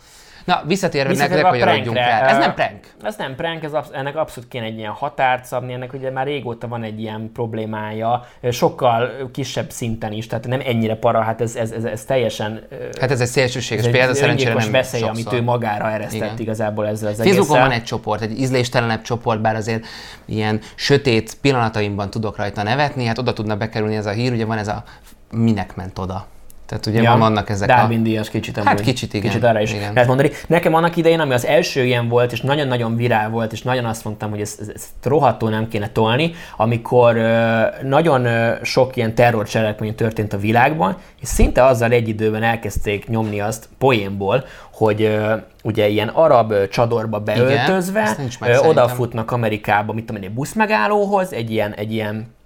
Na, 0.49 0.61
visszatérve, 0.65 1.07
ne, 1.07 1.13
Visszatérve 1.13 1.41
ne 1.41 1.49
kanyarodjunk 1.49 1.97
prankre, 1.97 2.13
el. 2.13 2.27
Ez 2.29 2.37
nem 2.37 2.53
prank. 2.53 2.79
Ez 3.03 3.15
nem 3.17 3.35
prank, 3.35 3.63
ez 3.63 3.73
absz- 3.73 3.93
ennek 3.93 4.15
abszolút 4.15 4.49
kéne 4.49 4.65
egy 4.65 4.77
ilyen 4.77 4.91
határt 4.91 5.45
szabni, 5.45 5.73
ennek 5.73 5.93
ugye 5.93 6.11
már 6.11 6.25
régóta 6.25 6.67
van 6.67 6.83
egy 6.83 6.99
ilyen 7.01 7.29
problémája, 7.33 8.25
sokkal 8.51 9.09
kisebb 9.31 9.69
szinten 9.71 10.11
is, 10.11 10.27
tehát 10.27 10.47
nem 10.47 10.61
ennyire 10.65 10.95
para, 10.95 11.21
hát 11.21 11.41
ez, 11.41 11.55
ez, 11.55 11.71
ez, 11.71 11.83
ez 11.83 12.05
teljesen 12.05 12.67
Hát 12.99 13.11
ez 13.11 13.21
egy 13.21 13.27
szélsőséges 13.27 13.85
ez 13.85 13.91
példa, 13.91 14.09
egy 14.09 14.15
szerencsére 14.15 14.53
nem 14.53 14.71
veszély, 14.71 14.99
sokszor. 14.99 15.27
amit 15.27 15.41
ő 15.41 15.43
magára 15.43 15.91
eresztett 15.91 16.21
Igen. 16.21 16.37
igazából 16.37 16.87
ezzel 16.87 17.09
az 17.09 17.15
Facebookon 17.15 17.41
egésszel. 17.45 17.61
van 17.67 17.71
egy 17.71 17.83
csoport, 17.83 18.21
egy 18.21 18.39
ízléstelenebb 18.39 19.01
csoport, 19.01 19.41
bár 19.41 19.55
azért 19.55 19.85
ilyen 20.25 20.59
sötét 20.75 21.37
pillanataimban 21.41 22.09
tudok 22.09 22.37
rajta 22.37 22.63
nevetni, 22.63 23.05
hát 23.05 23.17
oda 23.17 23.33
tudna 23.33 23.55
bekerülni 23.55 23.95
ez 23.95 24.05
a 24.05 24.11
hír, 24.11 24.31
ugye 24.31 24.45
van 24.45 24.57
ez 24.57 24.67
a 24.67 24.83
minek 25.31 25.75
ment 25.75 25.99
oda. 25.99 26.25
Tehát 26.69 26.85
ugye 26.85 27.01
ja, 27.01 27.17
vannak 27.17 27.49
ezek 27.49 27.67
Darwin 27.67 27.99
a... 27.99 28.03
díjas 28.03 28.29
kicsit. 28.29 28.57
Hát 28.57 28.67
amúgy. 28.67 28.81
kicsit 28.81 29.13
igen, 29.13 29.29
Kicsit 29.29 29.43
arra 29.43 29.61
is 29.61 29.73
igen. 29.73 29.93
lehet 29.93 30.07
mondani. 30.07 30.31
Nekem 30.47 30.73
annak 30.73 30.95
idején, 30.95 31.19
ami 31.19 31.33
az 31.33 31.45
első 31.45 31.85
ilyen 31.85 32.07
volt, 32.07 32.31
és 32.31 32.41
nagyon-nagyon 32.41 32.95
virál 32.95 33.29
volt, 33.29 33.51
és 33.51 33.61
nagyon 33.61 33.85
azt 33.85 34.03
mondtam, 34.03 34.29
hogy 34.29 34.41
ezt, 34.41 34.71
ezt, 34.75 34.89
rohadtul 35.03 35.49
nem 35.49 35.67
kéne 35.67 35.89
tolni, 35.89 36.31
amikor 36.57 37.17
ö, 37.17 37.61
nagyon 37.83 38.25
ö, 38.25 38.53
sok 38.63 38.95
ilyen 38.95 39.15
terrorcselekmény 39.15 39.95
történt 39.95 40.33
a 40.33 40.37
világban, 40.37 40.97
és 41.21 41.27
szinte 41.27 41.65
azzal 41.65 41.91
egy 41.91 42.07
időben 42.07 42.43
elkezdték 42.43 43.07
nyomni 43.07 43.39
azt 43.39 43.69
poénból, 43.77 44.45
hogy 44.73 45.01
ö, 45.01 45.35
ugye 45.63 45.87
ilyen 45.87 46.07
arab 46.07 46.53
csadorba 46.67 47.19
beöltözve, 47.19 48.01
ö, 48.01 48.05
szerintem. 48.05 48.69
odafutnak 48.69 49.31
Amerikába, 49.31 49.93
mit 49.93 50.05
tudom 50.05 50.21
én, 50.21 50.29
egy 50.29 50.35
buszmegállóhoz, 50.35 51.33
egy 51.33 51.51
ilyen, 51.51 51.73
egy 51.73 51.93
ilyen 51.93 52.37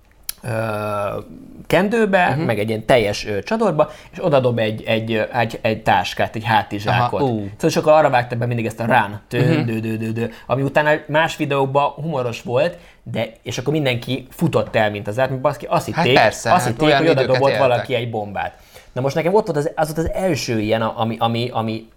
kendőbe, 1.68 2.28
uh-huh. 2.30 2.46
meg 2.46 2.60
egy 2.60 2.70
ilyen 2.70 2.86
teljes 2.86 3.26
ö, 3.28 3.44
csadorba, 3.44 3.92
és 4.12 4.26
odadob 4.26 4.60
egy, 4.60 4.84
egy, 4.84 5.28
egy, 5.34 5.60
egy 5.62 5.84
táskát, 5.84 6.36
egy 6.36 6.44
hátizsákot. 6.44 7.22
Aha. 7.22 7.40
Szóval 7.58 7.82
akkor 7.82 7.92
arra 7.92 8.10
vágtak 8.10 8.38
be 8.38 8.46
mindig 8.46 8.66
ezt 8.66 8.80
a 8.80 8.86
rán, 8.86 9.22
tő, 9.28 9.40
uh-huh. 9.40 9.66
dő, 9.66 9.80
dő, 9.80 9.98
dő, 9.98 10.12
dő, 10.12 10.32
ami 10.48 10.62
utána 10.62 10.92
más 11.08 11.38
videókban 11.38 11.90
humoros 11.90 12.42
volt, 12.42 12.78
de 13.04 13.32
és 13.42 13.58
akkor 13.58 13.74
mindenki 13.74 14.28
futott 14.30 14.76
el, 14.76 14.92
mint 14.92 15.08
az 15.08 15.20
át, 15.20 15.30
mert 15.30 15.42
baszki 15.42 15.66
azt 15.70 15.92
Hát 15.92 16.04
hitték, 16.04 16.20
persze, 16.20 16.54
azt 16.54 16.66
hát 16.66 16.80
hitték 16.80 16.96
hogy 16.96 17.08
oda 17.08 17.26
dobott 17.26 17.58
valaki 17.58 17.94
egy 17.96 18.10
bombát. 18.10 18.58
Na 18.94 19.02
most 19.02 19.16
nekem 19.16 19.34
ott 19.34 19.46
volt 19.46 19.58
az, 19.58 19.72
az, 19.76 19.94
volt 19.96 19.98
az 19.98 20.12
első 20.14 20.60
ilyen, 20.60 20.82
ami, 20.82 21.16
ami, 21.20 21.50
ami 21.54 21.88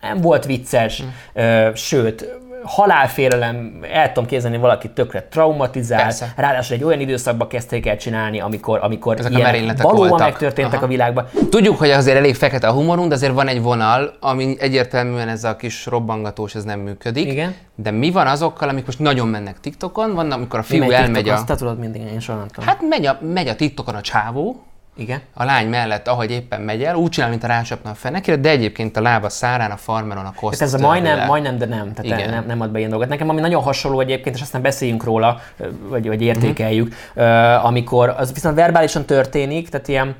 nem 0.00 0.20
volt 0.20 0.44
vicces, 0.44 1.00
Hm. 1.00 1.40
ö, 1.40 1.70
sőt, 1.74 2.38
halálfélelem, 2.64 3.78
el 3.92 4.12
tudom 4.12 4.28
képzelni, 4.28 4.56
valaki 4.56 4.88
tökre 4.90 5.22
traumatizált, 5.30 6.02
Persze. 6.02 6.32
ráadásul 6.36 6.76
egy 6.76 6.84
olyan 6.84 7.00
időszakban 7.00 7.48
kezdték 7.48 7.86
el 7.86 7.96
csinálni, 7.96 8.40
amikor, 8.40 8.78
amikor 8.82 9.18
Ezek 9.18 9.32
merényletek 9.32 9.82
valóban 9.82 10.08
voltak. 10.08 10.28
megtörténtek 10.28 10.74
Aha. 10.74 10.84
a 10.84 10.88
világban. 10.88 11.28
Tudjuk, 11.50 11.78
hogy 11.78 11.90
azért 11.90 12.16
elég 12.16 12.34
fekete 12.34 12.66
a 12.66 12.72
humorunk, 12.72 13.08
de 13.08 13.14
azért 13.14 13.32
van 13.32 13.48
egy 13.48 13.62
vonal, 13.62 14.16
ami 14.20 14.56
egyértelműen 14.58 15.28
ez 15.28 15.44
a 15.44 15.56
kis 15.56 15.86
robbangatós, 15.86 16.54
ez 16.54 16.64
nem 16.64 16.80
működik. 16.80 17.28
Igen. 17.28 17.54
De 17.74 17.90
mi 17.90 18.10
van 18.10 18.26
azokkal, 18.26 18.68
amik 18.68 18.86
most 18.86 18.98
nagyon 18.98 19.28
mennek 19.28 19.60
TikTokon? 19.60 20.14
Van, 20.14 20.30
amikor 20.30 20.58
a 20.58 20.62
fiú 20.62 20.78
megy 20.78 20.90
elmegy 20.92 21.28
a... 21.28 21.32
Azt 21.32 21.46
tudod 21.46 21.78
mindig, 21.78 22.02
én 22.12 22.20
soha 22.20 22.38
nem 22.38 22.48
tudom. 22.48 22.68
Hát 22.68 22.78
megy 22.88 23.06
a, 23.06 23.18
megy 23.32 23.48
a 23.48 23.54
TikTokon 23.54 23.94
a 23.94 24.00
csávó, 24.00 24.62
Igen. 24.96 25.20
a 25.34 25.44
lány 25.44 25.68
mellett, 25.68 26.08
ahogy 26.08 26.30
éppen 26.30 26.60
megy 26.60 26.82
el, 26.82 26.94
úgy 26.94 27.10
csinál, 27.10 27.28
mint 27.28 27.44
a 27.44 27.46
rácsapna 27.46 27.90
a 27.90 27.94
fenekére, 27.94 28.36
de 28.36 28.48
egyébként 28.48 28.96
a 28.96 29.00
lába 29.00 29.28
szárán, 29.28 29.70
a 29.70 29.76
farmeron, 29.76 30.24
a 30.24 30.32
koszt. 30.36 30.58
Tehát 30.58 30.74
ez 30.74 30.80
a 30.80 30.86
majdnem, 30.86 31.26
majdnem, 31.26 31.58
de 31.58 31.66
nem. 31.66 31.92
Tehát 31.92 32.04
Igen. 32.20 32.30
nem, 32.30 32.44
nem 32.46 32.60
ad 32.60 32.70
be 32.70 32.78
ilyen 32.78 32.90
dolgot. 32.90 33.08
Nekem 33.08 33.28
ami 33.28 33.40
nagyon 33.40 33.62
hasonló 33.62 34.00
egyébként, 34.00 34.36
és 34.36 34.42
aztán 34.42 34.62
beszéljünk 34.62 35.04
róla, 35.04 35.40
vagy, 35.88 36.06
vagy 36.06 36.22
értékeljük, 36.22 36.94
Mhm. 37.14 37.24
uh, 37.24 37.64
amikor 37.66 38.14
az 38.18 38.32
viszont 38.32 38.54
verbálisan 38.54 39.04
történik, 39.04 39.68
tehát 39.68 39.88
ilyen 39.88 40.14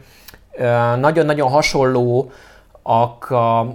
nagyon-nagyon 1.01 1.51
hasonló 1.51 2.33
a 2.83 3.18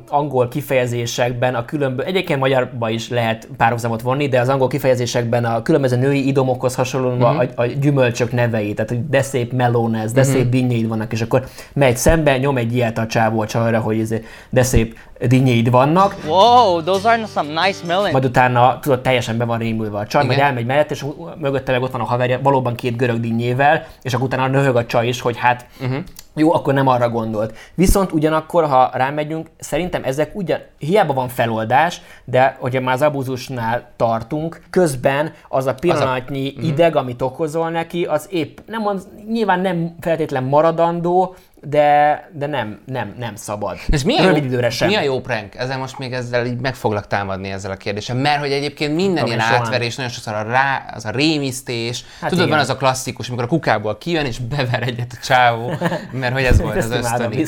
angol 0.10 0.48
kifejezésekben 0.48 1.56
a 1.56 1.66
különböző, 1.66 2.08
egyébként 2.08 2.40
magyarban 2.40 2.90
is 2.90 3.10
lehet 3.10 3.48
párhuzamot 3.58 4.02
vonni, 4.02 4.28
de 4.28 4.40
az 4.40 4.50
angol 4.50 4.68
kifejezésekben 4.68 5.46
a 5.46 5.62
különböző 5.62 5.96
női 5.96 6.28
idomokhoz 6.28 6.76
hasonlóan 6.76 7.22
uh-huh. 7.22 7.50
a, 7.56 7.62
a, 7.62 7.66
gyümölcsök 7.66 8.32
nevei, 8.32 8.74
tehát 8.74 8.90
hogy 8.90 9.10
de 9.10 9.22
szép 9.22 9.54
melónez, 9.54 10.12
de 10.12 10.22
uh-huh. 10.22 10.36
szép 10.36 10.50
dinnyéid 10.50 10.88
vannak, 10.88 11.12
és 11.12 11.22
akkor 11.22 11.46
megy 11.74 11.98
szembe, 11.98 12.38
nyom 12.38 12.58
egy 12.58 12.74
ilyet 12.74 12.98
a 12.98 13.06
csávó 13.06 13.42
a 13.42 13.46
csajra, 13.46 13.80
hogy 13.80 13.98
izé, 13.98 14.24
de 14.50 14.64
szép 14.64 14.98
dinnyéid 15.26 15.72
vannak. 15.72 16.16
Wow, 16.26 16.84
those 16.84 17.10
are 17.10 17.26
some 17.26 17.66
nice 17.66 17.86
melons. 17.86 18.12
Majd 18.12 18.26
utána 18.26 18.80
tudod, 18.80 19.02
teljesen 19.02 19.38
be 19.38 19.46
van 19.46 19.58
rémülve 19.58 19.98
a 19.98 20.06
csaj, 20.06 20.26
majd 20.26 20.40
elmegy 20.40 20.66
mellett, 20.66 20.92
és 20.92 21.06
mögötte 21.38 21.72
meg 21.72 21.82
ott 21.82 21.92
van 21.92 22.02
a 22.02 22.06
haverja, 22.06 22.40
valóban 22.42 22.76
két 22.76 22.98
görög 22.98 23.20
dinnyével, 23.20 23.86
és 24.02 24.14
akkor 24.14 24.26
utána 24.26 24.48
nöhög 24.48 24.76
a 24.76 24.86
csaj 24.86 25.08
is, 25.08 25.22
hogy 25.22 25.38
hát 25.38 25.66
uh-huh 25.82 26.04
jó, 26.38 26.54
akkor 26.54 26.74
nem 26.74 26.88
arra 26.88 27.10
gondolt. 27.10 27.58
Viszont 27.76 28.12
ugyanakkor, 28.12 28.66
ha 28.66 28.90
rámegyünk, 28.94 29.50
szerintem 29.60 30.04
ezek 30.04 30.36
ugyan, 30.36 30.60
hiába 30.78 31.14
van 31.14 31.28
feloldás, 31.28 32.02
de 32.26 32.58
hogyha 32.60 32.82
már 32.82 32.94
az 32.94 33.02
abúzusnál 33.02 33.90
tartunk, 33.96 34.62
közben 34.70 35.34
az 35.48 35.66
a 35.66 35.74
pillanatnyi 35.74 36.54
az 36.58 36.64
a... 36.64 36.68
ideg, 36.68 36.96
amit 36.96 37.22
okozol 37.22 37.70
neki, 37.70 38.06
az 38.06 38.28
épp, 38.32 38.58
nem, 38.66 38.88
az, 38.88 39.08
nyilván 39.28 39.60
nem 39.60 39.96
feltétlen 40.00 40.44
maradandó, 40.44 41.36
de, 41.70 42.30
de 42.34 42.46
nem, 42.46 42.80
nem, 42.86 43.16
nem 43.18 43.36
szabad. 43.36 43.78
És 43.88 44.04
mi 44.04 44.18
a, 44.18 44.24
Rövid 44.24 44.44
jó, 44.44 44.50
időre 44.50 44.70
sem. 44.70 44.88
mi 44.88 44.96
a 44.96 45.02
jó 45.02 45.22
prank? 45.22 45.56
Ezzel 45.56 45.78
most 45.78 45.98
még 45.98 46.14
ezzel 46.14 46.46
így 46.46 46.60
meg 46.60 46.76
foglak 46.76 47.08
támadni 47.08 47.50
ezzel 47.50 47.72
a 47.72 47.76
kérdéssel, 47.76 48.16
mert 48.16 48.40
hogy 48.40 48.52
egyébként 48.52 48.96
minden 48.96 49.24
Tudom, 49.24 49.40
ilyen 49.40 49.54
átverés, 49.54 49.96
nagyon 49.96 50.12
sokszor 50.12 50.34
a, 50.34 50.42
rá, 50.42 50.86
az 50.94 51.06
a 51.06 51.10
rémisztés, 51.10 52.04
hát 52.20 52.30
tudod, 52.30 52.46
igen. 52.46 52.58
van 52.58 52.60
az 52.60 52.70
a 52.70 52.78
klasszikus, 52.78 53.28
amikor 53.28 53.46
a 53.46 53.48
kukából 53.48 53.98
kijön 53.98 54.26
és 54.26 54.40
bever 54.40 54.84
egyet 54.84 55.12
a 55.22 55.26
csávó, 55.26 55.72
mert 56.12 56.34
hogy 56.34 56.44
ez 56.44 56.62
volt 56.62 56.78
az 56.78 56.92
ösztöni. 56.92 57.46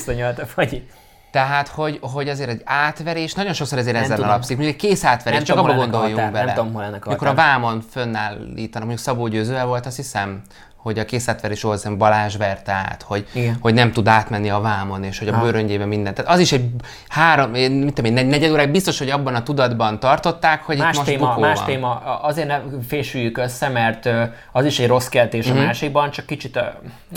vagy. 0.56 0.84
Tehát, 1.32 1.68
hogy, 1.68 2.00
hogy 2.02 2.30
azért 2.30 2.50
egy 2.50 2.62
átverés, 2.64 3.34
nagyon 3.34 3.54
sokszor 3.54 3.78
ezért 3.78 3.94
nem 3.94 4.04
ezzel 4.04 4.16
tudom. 4.16 4.32
alapszik, 4.32 4.58
mondjuk 4.58 4.82
egy 4.82 4.90
kész 4.90 5.04
átverés, 5.04 5.38
nem 5.38 5.48
csak 5.48 5.58
abba 5.58 5.74
gondoljunk 5.74 6.32
bele. 6.32 6.46
Nem 6.46 6.56
tudom, 6.56 6.74
hol 6.74 6.84
ennek 6.84 7.06
a 7.06 7.10
Amikor 7.10 7.28
a 7.28 7.34
vámon 7.34 7.84
fönnállítanak, 7.92 8.88
mondjuk 8.88 9.00
Szabó 9.00 9.28
Győzővel 9.28 9.66
volt, 9.66 9.86
azt 9.86 9.96
hiszem, 9.96 10.42
hogy 10.82 11.00
a 11.00 11.06
készletverés 11.06 11.64
olszem 11.64 11.98
Balázs 11.98 12.38
verte 12.38 12.72
át, 12.72 13.02
hogy, 13.08 13.28
hogy 13.60 13.74
nem 13.74 13.92
tud 13.92 14.08
átmenni 14.08 14.50
a 14.50 14.60
vámon, 14.60 15.04
és 15.04 15.20
hogy 15.20 15.28
a 15.28 15.40
bőröngyében 15.40 15.88
mindent. 15.88 16.16
Tehát 16.16 16.32
az 16.32 16.40
is 16.40 16.52
egy 16.52 16.70
három, 17.08 17.52
mit 17.52 17.94
tudom 17.94 18.18
én, 18.18 18.26
negyed 18.26 18.52
órák 18.52 18.72
biztos, 18.72 18.98
hogy 18.98 19.10
abban 19.10 19.36
a 19.36 19.44
tudatban 19.44 20.00
tartották, 20.00 20.64
hogy 20.64 20.78
más 20.78 20.90
itt 20.90 20.96
most 20.96 21.10
téma, 21.10 21.38
Más 21.38 21.58
van. 21.58 21.66
téma, 21.66 21.96
azért 22.22 22.48
ne 22.48 22.60
fésüljük 22.88 23.38
össze, 23.38 23.70
mert 23.70 24.10
az 24.52 24.66
is 24.66 24.80
egy 24.80 24.88
rossz 24.88 25.08
keltés 25.08 25.46
mm-hmm. 25.46 25.56
a 25.56 25.58
mhm. 25.58 25.66
másikban, 25.66 26.12
csak 26.12 26.26
kicsit, 26.26 26.60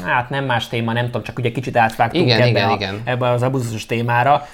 hát 0.04 0.30
nem 0.30 0.44
más 0.44 0.68
téma, 0.68 0.92
nem 0.92 1.04
tudom, 1.04 1.22
csak 1.22 1.38
ugye 1.38 1.52
kicsit 1.52 1.76
átvágtunk 1.76 2.24
igen, 2.24 2.40
ebbe, 2.40 2.48
igen, 2.48 2.68
a, 2.68 2.74
igen. 2.74 3.00
ebbe 3.04 3.30
az 3.30 3.42
abuzus 3.42 3.86
témára. 3.86 4.46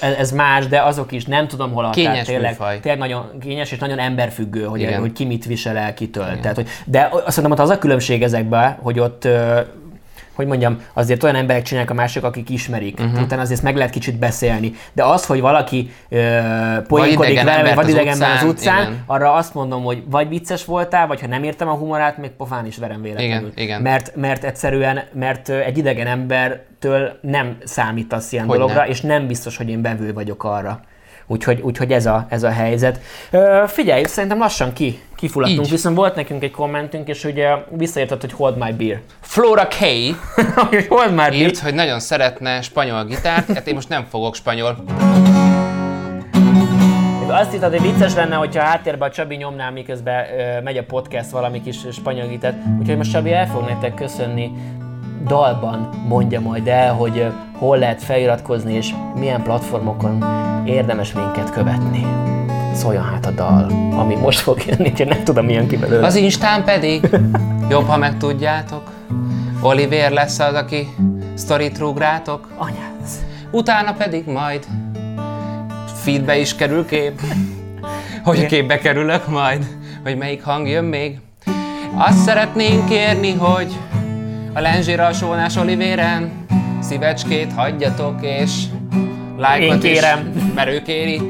Ez, 0.00 0.12
ez 0.12 0.30
más, 0.30 0.66
de 0.66 0.82
azok 0.82 1.12
is 1.12 1.24
nem 1.24 1.48
tudom 1.48 1.72
hol 1.72 1.84
a 1.84 1.90
Kényes 1.90 2.26
tényleg, 2.26 2.56
tényleg 2.56 2.98
nagyon 2.98 3.38
kényes 3.40 3.72
és 3.72 3.78
nagyon 3.78 3.98
emberfüggő, 3.98 4.64
hogy, 4.64 4.96
hogy 5.00 5.12
ki 5.12 5.24
mit 5.24 5.44
visel 5.44 5.76
el 5.76 5.94
kitől. 5.94 6.40
Tehát, 6.40 6.56
hogy, 6.56 6.68
de 6.84 7.08
azt 7.24 7.36
mondom, 7.36 7.58
hogy 7.58 7.66
az 7.66 7.76
a 7.76 7.78
különbség 7.78 8.22
ezekben, 8.22 8.55
be, 8.56 8.78
hogy 8.82 9.00
ott 9.00 9.28
hogy 10.36 10.46
mondjam, 10.46 10.80
azért 10.92 11.22
olyan 11.22 11.36
emberek 11.36 11.62
csinálják 11.62 11.90
a 11.90 11.94
mások, 11.94 12.24
akik 12.24 12.50
ismerik. 12.50 13.00
Uh-huh. 13.00 13.22
Utána 13.22 13.42
azért 13.42 13.62
meg 13.62 13.76
lehet 13.76 13.92
kicsit 13.92 14.18
beszélni. 14.18 14.72
De 14.92 15.04
az, 15.04 15.26
hogy 15.26 15.40
valaki 15.40 15.90
ö, 16.08 16.38
poénkodik 16.88 17.42
vele, 17.42 17.62
vagy 17.62 17.74
vadidegen 17.74 18.22
az 18.22 18.42
utcán, 18.42 18.82
igen. 18.82 19.02
arra 19.06 19.32
azt 19.32 19.54
mondom, 19.54 19.84
hogy 19.84 20.02
vagy 20.10 20.28
vicces 20.28 20.64
voltál, 20.64 21.06
vagy 21.06 21.20
ha 21.20 21.26
nem 21.26 21.42
értem 21.42 21.68
a 21.68 21.74
humorát, 21.74 22.18
még 22.18 22.30
pofán 22.30 22.66
is 22.66 22.76
verem 22.76 23.02
véletlenül. 23.02 23.50
Igen, 23.52 23.64
igen. 23.64 23.82
Mert, 23.82 24.16
mert 24.16 24.44
egyszerűen, 24.44 25.02
mert 25.12 25.48
egy 25.48 25.78
idegen 25.78 26.06
embertől 26.06 27.18
nem 27.20 27.56
számítasz 27.64 28.32
ilyen 28.32 28.46
hogy 28.46 28.58
dologra, 28.58 28.80
ne. 28.80 28.88
és 28.88 29.00
nem 29.00 29.26
biztos, 29.26 29.56
hogy 29.56 29.68
én 29.68 29.82
bevő 29.82 30.12
vagyok 30.12 30.44
arra. 30.44 30.80
Úgyhogy, 31.26 31.60
úgyhogy 31.60 31.92
ez, 31.92 32.06
a, 32.06 32.26
ez 32.28 32.42
a 32.42 32.50
helyzet. 32.50 33.00
Ö, 33.30 33.62
figyelj, 33.66 34.04
szerintem 34.04 34.38
lassan 34.38 34.72
ki, 34.72 35.00
kifulladtunk, 35.16 35.68
viszont 35.68 35.96
volt 35.96 36.14
nekünk 36.14 36.42
egy 36.42 36.50
kommentünk, 36.50 37.08
és 37.08 37.24
ugye 37.24 37.54
visszaértett, 37.70 38.20
hogy 38.20 38.32
hold 38.32 38.56
my 38.58 38.72
beer. 38.72 39.00
Flora 39.20 39.66
K. 39.66 39.76
hold 40.88 41.10
my 41.10 41.16
beer. 41.16 41.32
Írt, 41.32 41.58
hogy 41.58 41.74
nagyon 41.74 42.00
szeretne 42.00 42.62
spanyol 42.62 43.04
gitárt, 43.04 43.52
hát 43.52 43.66
én 43.66 43.74
most 43.74 43.88
nem 43.88 44.06
fogok 44.10 44.34
spanyol. 44.34 44.84
Azt 47.28 47.50
hittad, 47.50 47.70
hogy 47.70 47.92
vicces 47.92 48.14
lenne, 48.14 48.34
hogyha 48.34 48.62
a 48.62 48.66
háttérben 48.66 49.08
a 49.08 49.12
Csabi 49.12 49.34
nyomná, 49.34 49.70
miközben 49.70 50.24
ö, 50.38 50.60
megy 50.60 50.76
a 50.76 50.84
podcast 50.84 51.30
valami 51.30 51.62
kis 51.62 51.76
spanyol 51.92 52.26
gitárt. 52.26 52.56
Úgyhogy 52.80 52.96
most 52.96 53.10
Csabi 53.12 53.32
el 53.32 53.46
fog 53.46 53.64
nektek 53.64 53.94
köszönni 53.94 54.50
dalban 55.26 55.88
mondja 56.08 56.40
majd 56.40 56.66
el, 56.66 56.94
hogy 56.94 57.32
hol 57.58 57.78
lehet 57.78 58.02
feliratkozni, 58.02 58.74
és 58.74 58.94
milyen 59.18 59.42
platformokon 59.42 60.24
érdemes 60.64 61.12
minket 61.12 61.50
követni. 61.50 62.06
Szóljon 62.74 63.04
hát 63.04 63.26
a 63.26 63.30
dal, 63.30 63.66
ami 63.96 64.14
most 64.14 64.38
fog 64.38 64.64
jönni, 64.66 64.92
hogy 64.96 65.06
nem 65.06 65.22
tudom, 65.24 65.44
milyen 65.44 65.68
ki 65.68 65.76
belőle. 65.76 66.06
Az 66.06 66.14
Instán 66.14 66.64
pedig 66.64 67.08
jobb, 67.70 67.86
ha 67.86 67.96
megtudjátok. 67.96 68.82
Oliver 69.60 70.10
lesz 70.10 70.38
az, 70.38 70.54
aki 70.54 70.88
sztorit 71.34 71.78
rúgrátok. 71.78 72.48
Anyáz. 72.56 73.24
Utána 73.50 73.92
pedig 73.92 74.26
majd 74.26 74.66
feedbe 75.86 76.38
is 76.38 76.54
kerül 76.54 76.86
kép. 76.86 77.20
Hogy 78.24 78.46
képbe 78.46 78.78
kerülök 78.78 79.28
majd, 79.28 79.66
hogy 80.02 80.16
melyik 80.16 80.44
hang 80.44 80.68
jön 80.68 80.84
még. 80.84 81.18
Azt 81.96 82.18
szeretnénk 82.18 82.88
kérni, 82.88 83.32
hogy 83.32 83.76
a 84.56 84.60
lenzsér 84.60 85.00
alsóvonás 85.00 85.56
Olivéren 85.56 86.30
szívecskét 86.80 87.52
hagyjatok, 87.52 88.14
és 88.22 88.62
lájkot 89.36 89.84
is, 89.84 90.00
mert 90.54 90.68
ő 90.68 90.82
kéri. 90.82 91.20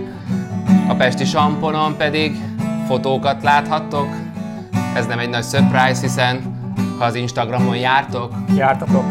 A 0.89 0.95
Pesti 0.95 1.25
Samponon 1.25 1.97
pedig 1.97 2.37
fotókat 2.87 3.43
láthattok. 3.43 4.09
Ez 4.95 5.07
nem 5.07 5.19
egy 5.19 5.29
nagy 5.29 5.45
surprise, 5.45 6.01
hiszen 6.01 6.41
ha 6.99 7.05
az 7.05 7.15
Instagramon 7.15 7.77
jártok, 7.77 8.33
jártatok. 8.57 9.05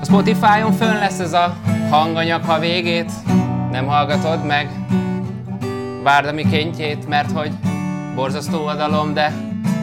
A 0.00 0.04
Spotify-on 0.04 0.72
fönn 0.72 0.98
lesz 0.98 1.18
ez 1.18 1.32
a 1.32 1.56
hanganyag, 1.90 2.44
ha 2.44 2.58
végét 2.58 3.12
nem 3.70 3.86
hallgatod 3.86 4.46
meg. 4.46 4.68
Várd 6.02 6.26
a 6.26 6.32
mi 6.32 6.42
kentjét, 6.42 7.08
mert 7.08 7.32
hogy 7.32 7.50
borzasztó 8.14 8.64
oldalom, 8.64 9.14
de 9.14 9.32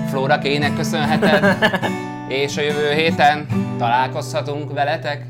Flóra 0.09 0.37
kének 0.37 0.75
köszönheted. 0.75 1.57
és 2.27 2.57
a 2.57 2.61
jövő 2.61 2.91
héten 2.91 3.47
találkozhatunk 3.77 4.73
veletek. 4.73 5.25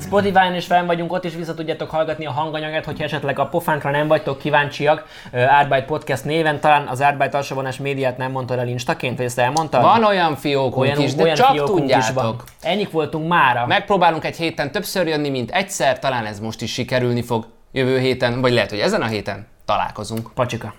Spotify-on 0.00 0.54
is 0.54 0.66
fenn 0.66 0.86
vagyunk, 0.86 1.12
ott 1.12 1.24
is 1.24 1.34
vissza 1.34 1.54
tudjátok 1.54 1.90
hallgatni 1.90 2.26
a 2.26 2.30
hanganyagot, 2.30 2.84
hogyha 2.84 3.04
esetleg 3.04 3.38
a 3.38 3.46
pofánkra 3.46 3.90
nem 3.90 4.08
vagytok 4.08 4.38
kíváncsiak. 4.38 5.06
Arbeit 5.32 5.84
Podcast 5.84 6.24
néven, 6.24 6.60
talán 6.60 6.86
az 6.86 7.00
Arbeit 7.00 7.34
alsóvonás 7.34 7.76
médiát 7.76 8.16
nem 8.16 8.30
mondtad 8.30 8.58
el 8.58 8.68
instaként, 8.68 9.16
vagy 9.16 9.26
ezt 9.26 9.38
elmondtad? 9.38 9.82
Van 9.82 10.04
olyan 10.04 10.36
fiókunk 10.36 10.76
olyan, 10.76 11.00
is, 11.00 11.14
de 11.14 11.22
olyan 11.22 11.34
csak 11.34 11.64
tudjátok. 11.64 12.44
Ennyik 12.60 12.90
voltunk 12.90 13.28
mára. 13.28 13.66
Megpróbálunk 13.66 14.24
egy 14.24 14.36
héten 14.36 14.72
többször 14.72 15.06
jönni, 15.06 15.30
mint 15.30 15.50
egyszer, 15.50 15.98
talán 15.98 16.26
ez 16.26 16.40
most 16.40 16.62
is 16.62 16.72
sikerülni 16.72 17.22
fog 17.22 17.46
jövő 17.72 17.98
héten, 17.98 18.40
vagy 18.40 18.52
lehet, 18.52 18.70
hogy 18.70 18.80
ezen 18.80 19.02
a 19.02 19.06
héten 19.06 19.46
találkozunk. 19.64 20.30
Pacsika. 20.34 20.74